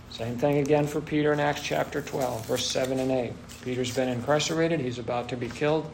Same 0.09 0.37
thing 0.37 0.57
again 0.57 0.87
for 0.87 1.01
Peter 1.01 1.33
in 1.33 1.39
Acts 1.39 1.61
chapter 1.61 2.01
12, 2.01 2.45
verse 2.45 2.65
7 2.65 2.99
and 2.99 3.11
8. 3.11 3.33
Peter's 3.61 3.95
been 3.95 4.09
incarcerated, 4.09 4.79
he's 4.79 4.99
about 4.99 5.29
to 5.29 5.37
be 5.37 5.49
killed. 5.49 5.89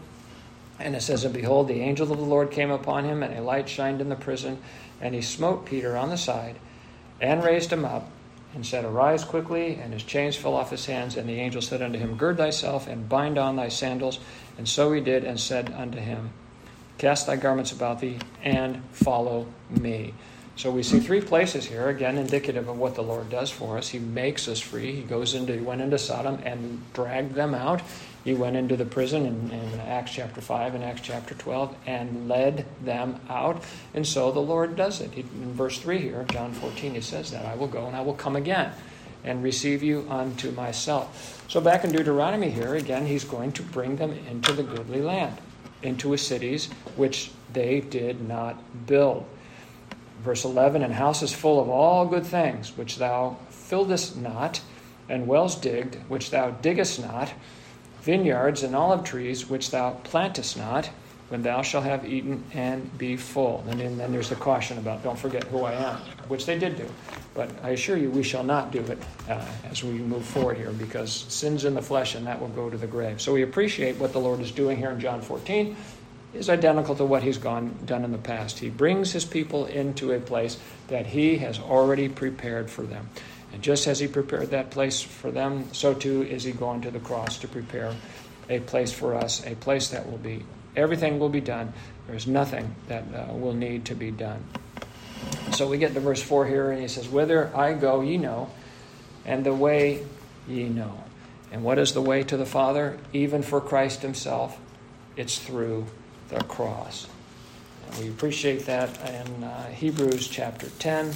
And 0.80 0.96
it 0.96 1.02
says, 1.02 1.24
And 1.24 1.34
behold, 1.34 1.68
the 1.68 1.82
angel 1.82 2.12
of 2.12 2.18
the 2.18 2.24
Lord 2.24 2.52
came 2.52 2.72
upon 2.72 3.06
him, 3.06 3.24
and 3.24 3.36
a 3.36 3.42
light 3.42 3.68
shined 3.68 4.02
in 4.02 4.10
the 4.10 4.16
prison, 4.16 4.60
and 5.02 5.16
he 5.16 5.22
smote 5.22 5.66
Peter 5.66 5.98
on 5.98 6.10
the 6.10 6.18
side, 6.18 6.58
and 7.20 7.44
raised 7.44 7.72
him 7.72 7.86
up, 7.86 8.10
and 8.54 8.66
said, 8.66 8.86
Arise 8.86 9.24
quickly. 9.24 9.76
And 9.76 9.94
his 9.94 10.04
chains 10.04 10.36
fell 10.36 10.56
off 10.56 10.72
his 10.72 10.86
hands. 10.86 11.18
And 11.18 11.30
the 11.30 11.40
angel 11.40 11.62
said 11.62 11.82
unto 11.82 12.00
him, 12.00 12.16
Gird 12.16 12.38
thyself, 12.38 12.88
and 12.88 13.08
bind 13.08 13.38
on 13.38 13.56
thy 13.56 13.70
sandals. 13.70 14.20
And 14.58 14.68
so 14.68 14.92
he 14.94 15.02
did, 15.02 15.24
and 15.24 15.40
said 15.40 15.72
unto 15.74 16.00
him, 16.00 16.32
Cast 16.98 17.28
thy 17.28 17.36
garments 17.36 17.72
about 17.72 18.00
thee, 18.00 18.18
and 18.44 18.84
follow 18.92 19.48
me. 19.70 20.14
So 20.56 20.72
we 20.72 20.82
see 20.82 21.00
three 21.00 21.22
places 21.22 21.66
here, 21.66 21.88
again 21.88 22.18
indicative 22.18 22.68
of 22.68 22.80
what 22.80 22.96
the 22.96 23.04
Lord 23.04 23.30
does 23.30 23.52
for 23.52 23.78
us. 23.78 23.90
He 23.90 24.00
makes 24.00 24.48
us 24.48 24.60
free. 24.60 24.96
He 24.96 25.04
goes 25.04 25.36
into, 25.36 25.54
he 25.54 25.60
went 25.60 25.82
into 25.82 26.00
Sodom 26.00 26.40
and 26.44 26.82
dragged 26.94 27.36
them 27.36 27.54
out. 27.54 27.84
He 28.28 28.34
went 28.34 28.58
into 28.58 28.76
the 28.76 28.84
prison 28.84 29.26
in, 29.26 29.52
in 29.52 29.80
Acts 29.80 30.12
chapter 30.12 30.42
5 30.42 30.76
and 30.76 30.84
Acts 30.84 31.00
chapter 31.02 31.34
12 31.34 31.74
and 31.86 32.28
led 32.28 32.66
them 32.84 33.22
out. 33.30 33.64
And 33.94 34.06
so 34.06 34.34
the 34.34 34.42
Lord 34.42 34.76
does 34.76 35.00
it. 35.00 35.14
In 35.16 35.54
verse 35.54 35.80
3 35.80 35.98
here, 36.00 36.26
John 36.30 36.52
14, 36.52 36.96
he 36.96 37.00
says 37.00 37.32
that 37.32 37.46
I 37.46 37.56
will 37.56 37.70
go 37.70 37.86
and 37.88 37.96
I 37.96 38.02
will 38.02 38.16
come 38.16 38.36
again 38.36 38.74
and 39.24 39.42
receive 39.42 39.82
you 39.82 40.06
unto 40.10 40.52
myself. 40.52 41.46
So 41.48 41.62
back 41.62 41.86
in 41.86 41.94
Deuteronomy 41.94 42.50
here, 42.50 42.76
again, 42.76 43.06
he's 43.06 43.24
going 43.24 43.54
to 43.54 43.64
bring 43.64 43.96
them 43.96 44.12
into 44.30 44.52
the 44.52 44.64
goodly 44.64 45.02
land, 45.02 45.38
into 45.82 46.12
a 46.12 46.18
cities 46.18 46.66
which 46.98 47.32
they 47.54 47.80
did 47.80 48.28
not 48.28 48.62
build. 48.88 49.26
Verse 50.22 50.44
11 50.44 50.84
And 50.84 50.94
houses 50.94 51.32
full 51.32 51.62
of 51.62 51.70
all 51.70 52.06
good 52.06 52.26
things, 52.26 52.76
which 52.76 52.98
thou 52.98 53.38
fillest 53.52 54.18
not, 54.18 54.60
and 55.08 55.28
wells 55.28 55.56
digged, 55.56 55.96
which 56.10 56.30
thou 56.32 56.52
diggest 56.52 57.02
not, 57.02 57.32
vineyards 58.08 58.64
and 58.64 58.74
olive 58.74 59.04
trees, 59.04 59.50
which 59.50 59.70
thou 59.70 59.92
plantest 60.06 60.56
not, 60.56 60.90
when 61.28 61.44
thou 61.44 61.62
shalt 61.62 61.84
have 61.84 62.06
eaten 62.06 62.42
and 62.54 62.98
be 62.98 63.18
full. 63.18 63.62
And 63.68 63.82
then, 63.82 64.14
there's 64.14 64.30
the 64.30 64.36
caution 64.36 64.78
about 64.78 65.04
don't 65.04 65.20
forget 65.20 65.44
who 65.44 65.66
I 65.66 65.74
am, 65.74 65.98
which 66.30 66.46
they 66.46 66.58
did 66.58 66.78
do. 66.78 66.88
But 67.34 67.52
I 67.62 67.72
assure 67.72 67.98
you, 67.98 68.10
we 68.10 68.24
shall 68.24 68.46
not 68.46 68.72
do 68.72 68.80
it 68.80 68.98
uh, 69.28 69.44
as 69.70 69.84
we 69.84 69.92
move 69.92 70.24
forward 70.24 70.56
here, 70.56 70.72
because 70.72 71.26
sin's 71.28 71.66
in 71.66 71.74
the 71.74 71.82
flesh, 71.82 72.16
and 72.16 72.26
that 72.26 72.40
will 72.40 72.48
go 72.48 72.70
to 72.70 72.78
the 72.78 72.88
grave. 72.88 73.20
So 73.20 73.34
we 73.34 73.42
appreciate 73.42 73.98
what 73.98 74.14
the 74.14 74.22
Lord 74.22 74.40
is 74.40 74.54
doing 74.54 74.78
here 74.78 74.92
in 74.92 75.02
John 75.02 75.22
14 75.22 75.76
is 76.34 76.50
identical 76.50 76.96
to 76.96 77.04
what 77.04 77.24
he's 77.24 77.38
gone 77.38 77.78
done 77.86 78.06
in 78.06 78.14
the 78.14 78.18
past. 78.18 78.60
He 78.60 78.70
brings 78.70 79.12
his 79.12 79.26
people 79.26 79.66
into 79.66 80.14
a 80.14 80.20
place 80.20 80.58
that 80.88 81.08
he 81.08 81.38
has 81.40 81.60
already 81.60 82.08
prepared 82.08 82.70
for 82.70 82.84
them. 82.84 83.10
And 83.54 83.62
just 83.62 83.88
as 83.88 84.00
he 84.00 84.08
prepared 84.08 84.52
that 84.52 84.72
place 84.72 85.02
for 85.02 85.32
them, 85.32 85.74
so 85.74 85.94
too 85.94 86.24
is 86.24 86.44
he 86.44 86.52
going 86.52 86.82
to 86.82 86.92
the 86.92 87.00
cross 87.00 87.38
to 87.40 87.48
prepare 87.48 87.96
a 88.50 88.60
place 88.60 88.92
for 88.92 89.16
us, 89.16 89.46
a 89.46 89.56
place 89.56 89.90
that 89.90 90.10
will 90.10 90.18
be 90.18 90.44
everything 90.76 91.20
will 91.20 91.30
be 91.30 91.42
done. 91.42 91.74
There's 92.08 92.28
nothing 92.28 92.76
that 92.88 93.04
uh, 93.14 93.34
will 93.34 93.54
need 93.54 93.86
to 93.86 93.96
be 93.96 94.12
done. 94.12 94.44
So 95.52 95.68
we 95.68 95.78
get 95.78 95.94
to 95.96 96.00
verse 96.00 96.22
4 96.22 96.46
here, 96.46 96.72
and 96.72 96.82
he 96.82 96.88
says, 96.88 97.10
Whither 97.10 97.52
I 97.56 97.74
go, 97.74 98.02
ye 98.02 98.18
know, 98.18 98.50
and 99.26 99.46
the 99.46 99.54
way 99.54 100.06
ye 100.48 100.70
know. 100.70 101.04
And 101.52 101.64
what 101.64 101.80
is 101.80 101.94
the 101.94 102.02
way 102.02 102.24
to 102.24 102.38
the 102.38 102.46
Father? 102.46 102.98
Even 103.12 103.42
for 103.42 103.60
Christ 103.60 104.02
himself, 104.02 104.60
it's 105.16 105.40
through 105.40 105.88
the 106.30 106.44
cross. 106.44 107.08
We 108.00 108.10
appreciate 108.10 108.66
that 108.66 108.90
in 109.10 109.44
uh, 109.44 109.68
Hebrews 109.70 110.28
chapter 110.28 110.70
10, 110.78 111.14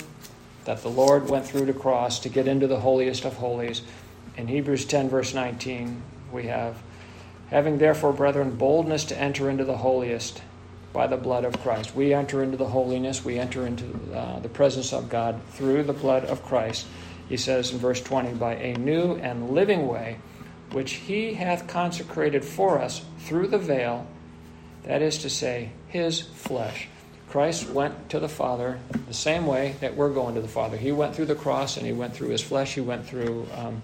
that 0.65 0.81
the 0.81 0.89
Lord 0.89 1.29
went 1.29 1.45
through 1.45 1.65
the 1.65 1.73
cross 1.73 2.19
to 2.19 2.29
get 2.29 2.47
into 2.47 2.67
the 2.67 2.79
holiest 2.79 3.25
of 3.25 3.35
holies. 3.35 3.81
In 4.37 4.47
Hebrews 4.47 4.85
10, 4.85 5.09
verse 5.09 5.33
19, 5.33 6.01
we 6.31 6.43
have, 6.43 6.81
Having 7.49 7.79
therefore, 7.79 8.13
brethren, 8.13 8.55
boldness 8.55 9.03
to 9.05 9.19
enter 9.19 9.49
into 9.49 9.65
the 9.65 9.77
holiest 9.77 10.41
by 10.93 11.07
the 11.07 11.17
blood 11.17 11.45
of 11.45 11.61
Christ. 11.61 11.95
We 11.95 12.13
enter 12.13 12.43
into 12.43 12.57
the 12.57 12.67
holiness, 12.67 13.23
we 13.23 13.39
enter 13.39 13.65
into 13.65 13.85
uh, 14.13 14.39
the 14.39 14.49
presence 14.49 14.93
of 14.93 15.09
God 15.09 15.41
through 15.51 15.83
the 15.83 15.93
blood 15.93 16.25
of 16.25 16.43
Christ. 16.43 16.85
He 17.29 17.37
says 17.37 17.71
in 17.71 17.79
verse 17.79 18.01
20, 18.01 18.33
by 18.33 18.55
a 18.55 18.77
new 18.77 19.15
and 19.15 19.51
living 19.51 19.87
way, 19.87 20.19
which 20.71 20.93
he 20.93 21.33
hath 21.33 21.67
consecrated 21.67 22.43
for 22.43 22.79
us 22.79 23.03
through 23.19 23.47
the 23.47 23.57
veil, 23.57 24.07
that 24.83 25.01
is 25.01 25.17
to 25.19 25.29
say, 25.29 25.71
his 25.87 26.21
flesh. 26.21 26.87
Christ 27.31 27.69
went 27.69 28.09
to 28.09 28.19
the 28.19 28.27
Father 28.27 28.77
the 29.07 29.13
same 29.13 29.45
way 29.45 29.77
that 29.79 29.95
we're 29.95 30.09
going 30.09 30.35
to 30.35 30.41
the 30.41 30.49
Father. 30.49 30.75
He 30.75 30.91
went 30.91 31.15
through 31.15 31.27
the 31.27 31.35
cross 31.35 31.77
and 31.77 31.85
he 31.85 31.93
went 31.93 32.13
through 32.13 32.27
his 32.27 32.41
flesh, 32.41 32.75
he 32.75 32.81
went 32.81 33.05
through, 33.05 33.47
um, 33.55 33.81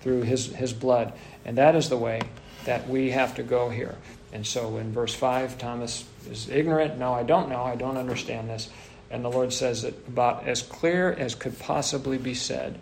through 0.00 0.22
his, 0.22 0.46
his 0.54 0.72
blood. 0.72 1.12
And 1.44 1.58
that 1.58 1.76
is 1.76 1.90
the 1.90 1.98
way 1.98 2.22
that 2.64 2.88
we 2.88 3.10
have 3.10 3.34
to 3.34 3.42
go 3.42 3.68
here. 3.68 3.96
And 4.32 4.46
so 4.46 4.78
in 4.78 4.92
verse 4.92 5.14
5, 5.14 5.58
Thomas 5.58 6.06
is 6.30 6.48
ignorant. 6.48 6.98
No, 6.98 7.12
I 7.12 7.22
don't 7.22 7.50
know. 7.50 7.62
I 7.62 7.76
don't 7.76 7.98
understand 7.98 8.48
this. 8.48 8.70
And 9.10 9.22
the 9.22 9.30
Lord 9.30 9.52
says 9.52 9.84
it 9.84 9.94
about 10.08 10.48
as 10.48 10.62
clear 10.62 11.12
as 11.12 11.34
could 11.34 11.58
possibly 11.58 12.16
be 12.16 12.32
said 12.32 12.80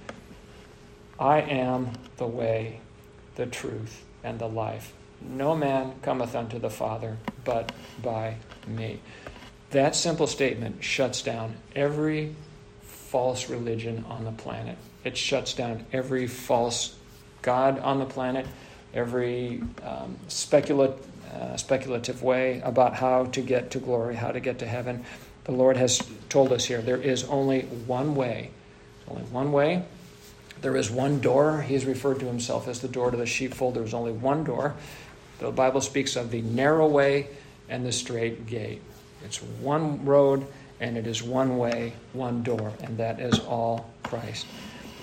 I 1.19 1.41
am 1.41 1.91
the 2.19 2.27
way, 2.27 2.79
the 3.35 3.47
truth, 3.47 4.05
and 4.23 4.39
the 4.39 4.49
life. 4.49 4.93
No 5.21 5.57
man 5.57 5.95
cometh 6.03 6.37
unto 6.37 6.61
the 6.61 6.71
Father 6.71 7.17
but 7.45 7.73
by 8.01 8.37
me. 8.69 9.01
That 9.75 9.97
simple 9.97 10.29
statement 10.29 10.85
shuts 10.85 11.21
down 11.21 11.57
every 11.75 12.37
false 12.83 13.51
religion 13.51 14.05
on 14.09 14.25
the 14.25 14.31
planet. 14.31 14.79
It 15.03 15.17
shuts 15.17 15.53
down 15.53 15.85
every 15.93 16.29
false 16.29 16.95
God 17.43 17.81
on 17.81 17.99
the 17.99 18.05
planet, 18.05 18.47
every 18.95 19.65
um, 19.83 20.17
uh, 20.29 21.57
speculative 21.57 22.23
way 22.23 22.61
about 22.61 22.95
how 22.95 23.25
to 23.25 23.41
get 23.41 23.73
to 23.73 23.81
glory, 23.81 24.15
how 24.15 24.31
to 24.31 24.39
get 24.39 24.61
to 24.61 24.67
heaven. 24.67 25.05
The 25.43 25.51
Lord 25.51 25.77
has 25.77 26.01
told 26.29 26.53
us 26.53 26.65
here 26.65 26.81
there 26.81 27.03
is 27.03 27.25
only 27.25 27.63
one 27.63 28.15
way. 28.15 28.51
Only 29.09 29.25
one 29.25 29.51
way. 29.51 29.83
There 30.61 30.77
is 30.77 30.89
one 30.89 31.19
door. 31.19 31.63
He 31.63 31.75
has 31.75 31.85
referred 31.85 32.21
to 32.21 32.27
himself 32.27 32.69
as 32.69 32.81
the 32.81 32.87
door 32.87 33.11
to 33.11 33.17
the 33.17 33.27
sheepfold. 33.27 33.75
There 33.75 33.83
is 33.83 33.93
only 33.93 34.13
one 34.13 34.45
door. 34.45 34.77
The 35.41 35.51
Bible 35.51 35.81
speaks 35.81 36.15
of 36.15 36.31
the 36.31 36.43
narrow 36.43 36.87
way 36.87 37.27
and 37.69 37.85
the 37.85 37.91
straight 37.91 38.47
gate. 38.47 38.81
It's 39.25 39.43
one 39.43 40.05
road 40.05 40.47
and 40.81 40.97
it 40.97 41.07
is 41.07 41.23
one 41.23 41.57
way, 41.57 41.95
one 42.13 42.43
door, 42.43 42.73
and 42.83 42.99
that 42.99 43.21
is 43.21 43.39
all 43.39 43.91
Christ. 44.03 44.47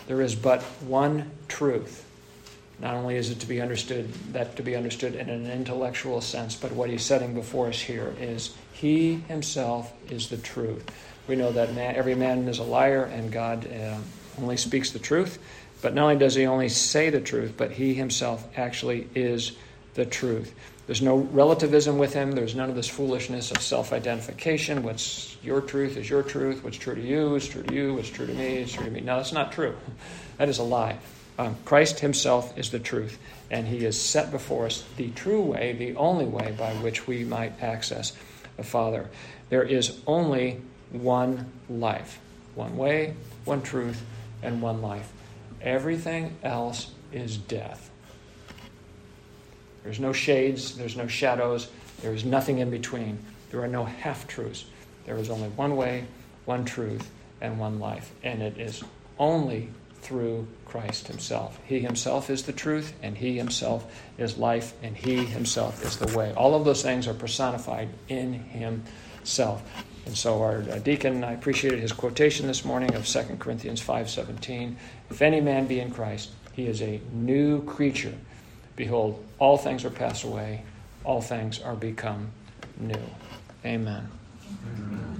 There 0.07 0.21
is 0.21 0.35
but 0.35 0.61
one 0.81 1.31
truth. 1.47 2.05
Not 2.79 2.95
only 2.95 3.15
is 3.15 3.29
it 3.29 3.39
to 3.41 3.47
be 3.47 3.61
understood 3.61 4.11
that 4.33 4.55
to 4.55 4.63
be 4.63 4.75
understood 4.75 5.15
in 5.15 5.29
an 5.29 5.49
intellectual 5.49 6.19
sense, 6.19 6.55
but 6.55 6.71
what 6.71 6.89
he's 6.89 7.03
setting 7.03 7.33
before 7.33 7.67
us 7.67 7.79
here 7.79 8.13
is 8.19 8.55
he 8.73 9.15
himself 9.27 9.93
is 10.09 10.29
the 10.29 10.37
truth. 10.37 10.83
We 11.27 11.35
know 11.35 11.51
that 11.51 11.73
man, 11.73 11.95
every 11.95 12.15
man 12.15 12.47
is 12.47 12.59
a 12.59 12.63
liar, 12.63 13.03
and 13.03 13.31
God 13.31 13.71
uh, 13.71 13.97
only 14.41 14.57
speaks 14.57 14.91
the 14.91 14.99
truth. 14.99 15.37
But 15.81 15.93
not 15.93 16.03
only 16.03 16.17
does 16.17 16.35
he 16.35 16.45
only 16.45 16.69
say 16.69 17.09
the 17.09 17.21
truth, 17.21 17.53
but 17.57 17.71
he 17.71 17.93
himself 17.93 18.47
actually 18.57 19.07
is 19.15 19.53
the 19.93 20.05
truth. 20.05 20.53
There's 20.87 21.01
no 21.01 21.17
relativism 21.17 21.97
with 21.97 22.13
him. 22.13 22.31
There's 22.31 22.55
none 22.55 22.69
of 22.69 22.75
this 22.75 22.87
foolishness 22.87 23.51
of 23.51 23.61
self 23.61 23.93
identification. 23.93 24.83
What's 24.83 25.37
your 25.43 25.61
truth 25.61 25.97
is 25.97 26.09
your 26.09 26.23
truth. 26.23 26.63
What's 26.63 26.77
true 26.77 26.95
to 26.95 27.01
you 27.01 27.35
is 27.35 27.47
true 27.47 27.63
to 27.63 27.73
you. 27.73 27.93
What's 27.93 28.09
true 28.09 28.27
to 28.27 28.33
me 28.33 28.57
is 28.57 28.73
true 28.73 28.85
to 28.85 28.91
me. 28.91 29.01
No, 29.01 29.17
that's 29.17 29.33
not 29.33 29.51
true. 29.51 29.75
That 30.37 30.49
is 30.49 30.57
a 30.57 30.63
lie. 30.63 30.97
Um, 31.37 31.55
Christ 31.65 31.99
himself 31.99 32.57
is 32.57 32.71
the 32.71 32.79
truth, 32.79 33.19
and 33.51 33.67
he 33.67 33.83
has 33.83 33.99
set 33.99 34.31
before 34.31 34.65
us 34.65 34.83
the 34.97 35.11
true 35.11 35.41
way, 35.41 35.73
the 35.73 35.95
only 35.97 36.25
way 36.25 36.55
by 36.57 36.73
which 36.75 37.05
we 37.05 37.23
might 37.23 37.61
access 37.61 38.13
the 38.57 38.63
Father. 38.63 39.07
There 39.49 39.61
is 39.61 40.01
only 40.07 40.61
one 40.89 41.51
life, 41.69 42.19
one 42.55 42.75
way, 42.75 43.13
one 43.45 43.61
truth, 43.61 44.01
and 44.41 44.63
one 44.63 44.81
life. 44.81 45.11
Everything 45.61 46.37
else 46.41 46.89
is 47.11 47.37
death. 47.37 47.90
There's 49.83 49.99
no 49.99 50.13
shades, 50.13 50.75
there's 50.77 50.95
no 50.95 51.07
shadows, 51.07 51.69
there 52.01 52.13
is 52.13 52.25
nothing 52.25 52.59
in 52.59 52.69
between. 52.69 53.19
There 53.51 53.61
are 53.61 53.67
no 53.67 53.85
half 53.85 54.27
truths. 54.27 54.65
There 55.05 55.17
is 55.17 55.29
only 55.29 55.49
one 55.49 55.75
way, 55.75 56.05
one 56.45 56.65
truth, 56.65 57.09
and 57.41 57.59
one 57.59 57.79
life. 57.79 58.11
And 58.23 58.41
it 58.41 58.57
is 58.57 58.83
only 59.19 59.69
through 60.01 60.47
Christ 60.65 61.07
Himself. 61.07 61.59
He 61.65 61.79
Himself 61.79 62.29
is 62.29 62.43
the 62.43 62.53
truth, 62.53 62.93
and 63.03 63.17
He 63.17 63.37
Himself 63.37 63.91
is 64.17 64.37
life, 64.37 64.73
and 64.81 64.95
He 64.95 65.25
Himself 65.25 65.83
is 65.85 65.97
the 65.97 66.17
way. 66.17 66.33
All 66.33 66.55
of 66.55 66.65
those 66.65 66.81
things 66.81 67.07
are 67.07 67.13
personified 67.13 67.89
in 68.07 68.33
Himself. 68.33 69.63
And 70.05 70.17
so 70.17 70.41
our 70.41 70.63
uh, 70.63 70.79
deacon, 70.79 71.23
I 71.23 71.33
appreciated 71.33 71.79
his 71.79 71.93
quotation 71.93 72.47
this 72.47 72.65
morning 72.65 72.95
of 72.95 73.05
2 73.05 73.37
Corinthians 73.37 73.81
5:17. 73.81 74.75
If 75.11 75.21
any 75.21 75.41
man 75.41 75.67
be 75.67 75.79
in 75.79 75.91
Christ, 75.91 76.31
he 76.53 76.65
is 76.65 76.81
a 76.81 76.99
new 77.13 77.63
creature. 77.65 78.15
Behold, 78.81 79.23
all 79.37 79.59
things 79.59 79.85
are 79.85 79.91
passed 79.91 80.23
away, 80.23 80.63
all 81.03 81.21
things 81.21 81.61
are 81.61 81.75
become 81.75 82.31
new. 82.79 82.95
Amen. 83.63 84.09
Amen. 84.75 85.10